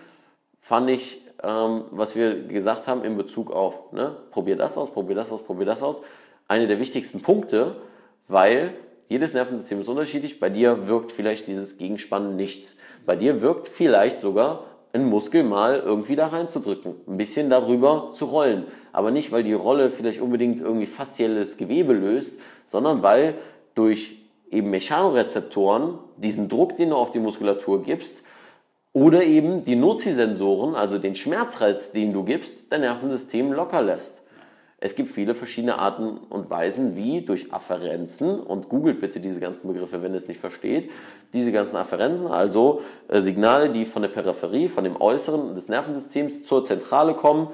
fand 0.60 0.90
ich, 0.90 1.22
ähm, 1.44 1.86
was 1.92 2.16
wir 2.16 2.44
gesagt 2.48 2.88
haben 2.88 3.04
in 3.04 3.18
Bezug 3.18 3.52
auf, 3.52 3.92
ne, 3.92 4.16
probier 4.32 4.56
das 4.56 4.78
aus, 4.78 4.92
probier 4.92 5.16
das 5.16 5.32
aus, 5.32 5.44
probier 5.44 5.66
das 5.66 5.82
aus, 5.82 6.02
eine 6.48 6.68
der 6.68 6.80
wichtigsten 6.80 7.22
Punkte, 7.22 7.76
weil 8.28 8.76
jedes 9.08 9.34
Nervensystem 9.34 9.82
ist 9.82 9.88
unterschiedlich. 9.88 10.40
Bei 10.40 10.50
dir 10.50 10.88
wirkt 10.88 11.12
vielleicht 11.12 11.48
dieses 11.48 11.78
Gegenspannen 11.78 12.36
nichts. 12.36 12.78
Bei 13.06 13.16
dir 13.16 13.42
wirkt 13.42 13.68
vielleicht 13.68 14.20
sogar 14.20 14.66
einen 14.94 15.10
Muskel 15.10 15.44
mal 15.44 15.80
irgendwie 15.80 16.16
da 16.16 16.28
reinzudrücken, 16.28 16.96
ein 17.08 17.18
bisschen 17.18 17.50
darüber 17.50 18.12
zu 18.14 18.26
rollen. 18.26 18.66
Aber 18.94 19.12
nicht, 19.12 19.32
weil 19.32 19.44
die 19.44 19.54
Rolle 19.54 19.90
vielleicht 19.90 20.22
unbedingt 20.22 20.62
irgendwie 20.62 20.86
faszielles 20.86 21.58
Gewebe 21.58 21.94
löst, 21.94 22.40
sondern 22.66 23.04
weil 23.04 23.36
durch 23.76 24.25
eben 24.52 24.70
Mechanorezeptoren 24.70 26.00
diesen 26.18 26.50
Druck, 26.50 26.78
den 26.78 26.92
du 26.92 26.96
auf 26.96 27.12
die 27.12 27.20
Muskulatur 27.20 27.84
gibst, 27.84 28.24
oder 28.94 29.24
eben 29.24 29.66
die 29.66 29.76
Nozisensoren, 29.76 30.74
also 30.74 30.98
den 30.98 31.16
Schmerzreiz, 31.16 31.92
den 31.92 32.14
du 32.14 32.24
gibst, 32.24 32.72
dein 32.72 32.82
Nervensystem 32.82 33.52
locker 33.52 33.82
lässt. 33.82 34.24
Es 34.78 34.96
gibt 34.96 35.10
viele 35.10 35.36
verschiedene 35.36 35.80
Arten 35.80 36.18
und 36.18 36.50
Weisen, 36.50 36.96
wie 36.96 37.22
durch 37.22 37.52
Afferenzen, 37.54 38.40
und 38.40 38.70
googelt 38.70 39.02
bitte 39.02 39.20
diese 39.20 39.40
ganzen 39.40 39.68
Begriffe, 39.68 40.02
wenn 40.02 40.12
ihr 40.12 40.18
es 40.18 40.28
nicht 40.28 40.40
versteht, 40.40 40.92
diese 41.34 41.52
ganzen 41.52 41.76
Afferenzen, 41.76 42.28
also 42.28 42.82
äh, 43.08 43.22
Signale, 43.22 43.72
die 43.72 43.86
von 43.86 44.02
der 44.02 44.10
Peripherie, 44.10 44.68
von 44.68 44.84
dem 44.84 45.00
Äußeren 45.00 45.56
des 45.56 45.70
Nervensystems 45.70 46.46
zur 46.46 46.64
Zentrale 46.64 47.16
kommen, 47.16 47.50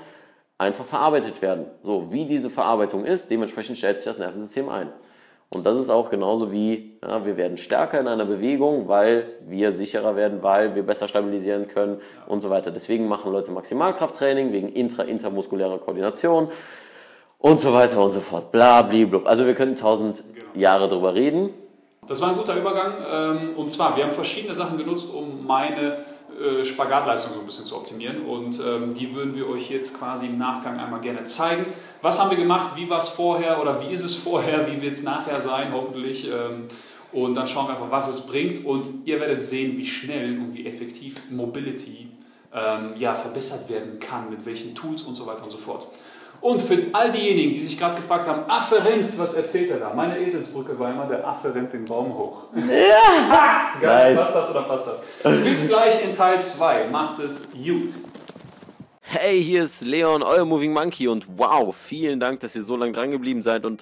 einfach 0.57 0.85
verarbeitet 0.85 1.41
werden. 1.41 1.65
So, 1.81 2.11
wie 2.11 2.25
diese 2.25 2.49
Verarbeitung 2.49 3.05
ist, 3.05 3.31
dementsprechend 3.31 3.77
stellt 3.77 3.99
sich 3.99 4.05
das 4.05 4.19
Nervensystem 4.19 4.69
ein. 4.69 4.89
Und 5.53 5.65
das 5.65 5.77
ist 5.77 5.89
auch 5.89 6.09
genauso 6.09 6.53
wie, 6.53 6.97
ja, 7.05 7.25
wir 7.25 7.35
werden 7.35 7.57
stärker 7.57 7.99
in 7.99 8.07
einer 8.07 8.23
Bewegung, 8.23 8.87
weil 8.87 9.25
wir 9.45 9.73
sicherer 9.73 10.15
werden, 10.15 10.41
weil 10.41 10.75
wir 10.75 10.83
besser 10.83 11.09
stabilisieren 11.09 11.67
können 11.67 11.99
und 12.25 12.41
so 12.41 12.49
weiter. 12.49 12.71
Deswegen 12.71 13.09
machen 13.09 13.33
Leute 13.33 13.51
Maximalkrafttraining 13.51 14.53
wegen 14.53 14.69
intra-intermuskulärer 14.69 15.79
Koordination 15.79 16.47
und 17.37 17.59
so 17.59 17.73
weiter 17.73 18.01
und 18.01 18.13
so 18.13 18.21
fort. 18.21 18.53
Bla, 18.53 18.81
blub. 18.81 19.27
Also 19.27 19.45
wir 19.45 19.53
könnten 19.53 19.75
tausend 19.75 20.23
genau. 20.33 20.45
Jahre 20.55 20.87
darüber 20.87 21.13
reden. 21.15 21.49
Das 22.07 22.21
war 22.21 22.29
ein 22.29 22.37
guter 22.37 22.55
Übergang. 22.55 22.93
Ähm, 23.11 23.49
und 23.57 23.69
zwar, 23.69 23.97
wir 23.97 24.05
haben 24.05 24.13
verschiedene 24.13 24.53
Sachen 24.53 24.77
genutzt, 24.77 25.13
um 25.13 25.45
meine 25.45 25.97
äh, 26.41 26.65
Spagatleistung 26.65 27.33
so 27.33 27.39
ein 27.39 27.45
bisschen 27.45 27.65
zu 27.65 27.75
optimieren. 27.75 28.25
Und 28.25 28.59
ähm, 28.59 28.93
die 28.93 29.13
würden 29.13 29.35
wir 29.35 29.47
euch 29.47 29.69
jetzt 29.69 29.97
quasi 29.97 30.27
im 30.27 30.37
Nachgang 30.37 30.79
einmal 30.79 31.01
gerne 31.01 31.23
zeigen. 31.23 31.65
Was 32.01 32.19
haben 32.19 32.29
wir 32.29 32.37
gemacht? 32.37 32.75
Wie 32.75 32.89
war 32.89 32.97
es 32.97 33.09
vorher 33.09 33.61
oder 33.61 33.81
wie 33.81 33.93
ist 33.93 34.03
es 34.03 34.15
vorher? 34.15 34.67
Wie 34.71 34.81
wird 34.81 34.93
es 34.93 35.03
nachher 35.03 35.39
sein, 35.39 35.71
hoffentlich? 35.73 36.29
Ähm, 36.29 36.67
und 37.11 37.35
dann 37.35 37.47
schauen 37.47 37.67
wir 37.67 37.75
einfach, 37.75 37.91
was 37.91 38.07
es 38.07 38.27
bringt. 38.27 38.65
Und 38.65 38.89
ihr 39.05 39.19
werdet 39.19 39.43
sehen, 39.43 39.77
wie 39.77 39.85
schnell 39.85 40.39
und 40.39 40.53
wie 40.53 40.65
effektiv 40.65 41.15
Mobility 41.29 42.07
ähm, 42.53 42.93
ja, 42.97 43.13
verbessert 43.13 43.69
werden 43.69 43.99
kann, 43.99 44.29
mit 44.29 44.45
welchen 44.45 44.75
Tools 44.75 45.03
und 45.03 45.15
so 45.15 45.25
weiter 45.25 45.43
und 45.43 45.51
so 45.51 45.57
fort. 45.57 45.87
Und 46.41 46.59
für 46.59 46.77
all 46.93 47.11
diejenigen, 47.11 47.53
die 47.53 47.59
sich 47.59 47.77
gerade 47.77 47.95
gefragt 47.95 48.27
haben, 48.27 48.49
Afferenz, 48.49 49.17
was 49.19 49.35
erzählt 49.35 49.69
er 49.69 49.77
da? 49.77 49.93
Meine 49.93 50.17
Eselsbrücke 50.19 50.77
war 50.79 50.91
immer, 50.91 51.05
der 51.05 51.25
Affe 51.25 51.53
rennt 51.53 51.71
den 51.71 51.85
Baum 51.85 52.17
hoch. 52.17 52.45
Ja! 52.55 53.73
Geil, 53.79 54.15
nice. 54.15 54.19
passt 54.19 54.35
das 54.35 54.51
oder 54.51 54.63
passt 54.63 54.87
das? 54.87 55.05
Bis 55.43 55.67
gleich 55.67 56.03
in 56.03 56.13
Teil 56.13 56.41
2. 56.41 56.87
Macht 56.89 57.19
es 57.19 57.51
gut. 57.51 57.93
Hey, 59.13 59.43
hier 59.43 59.65
ist 59.65 59.81
Leon, 59.81 60.23
euer 60.23 60.45
Moving 60.45 60.71
Monkey 60.73 61.09
und 61.09 61.27
wow, 61.37 61.75
vielen 61.75 62.19
Dank, 62.19 62.39
dass 62.39 62.55
ihr 62.55 62.63
so 62.63 62.77
lange 62.77 62.93
dran 62.93 63.11
geblieben 63.11 63.43
seid 63.43 63.65
und 63.65 63.81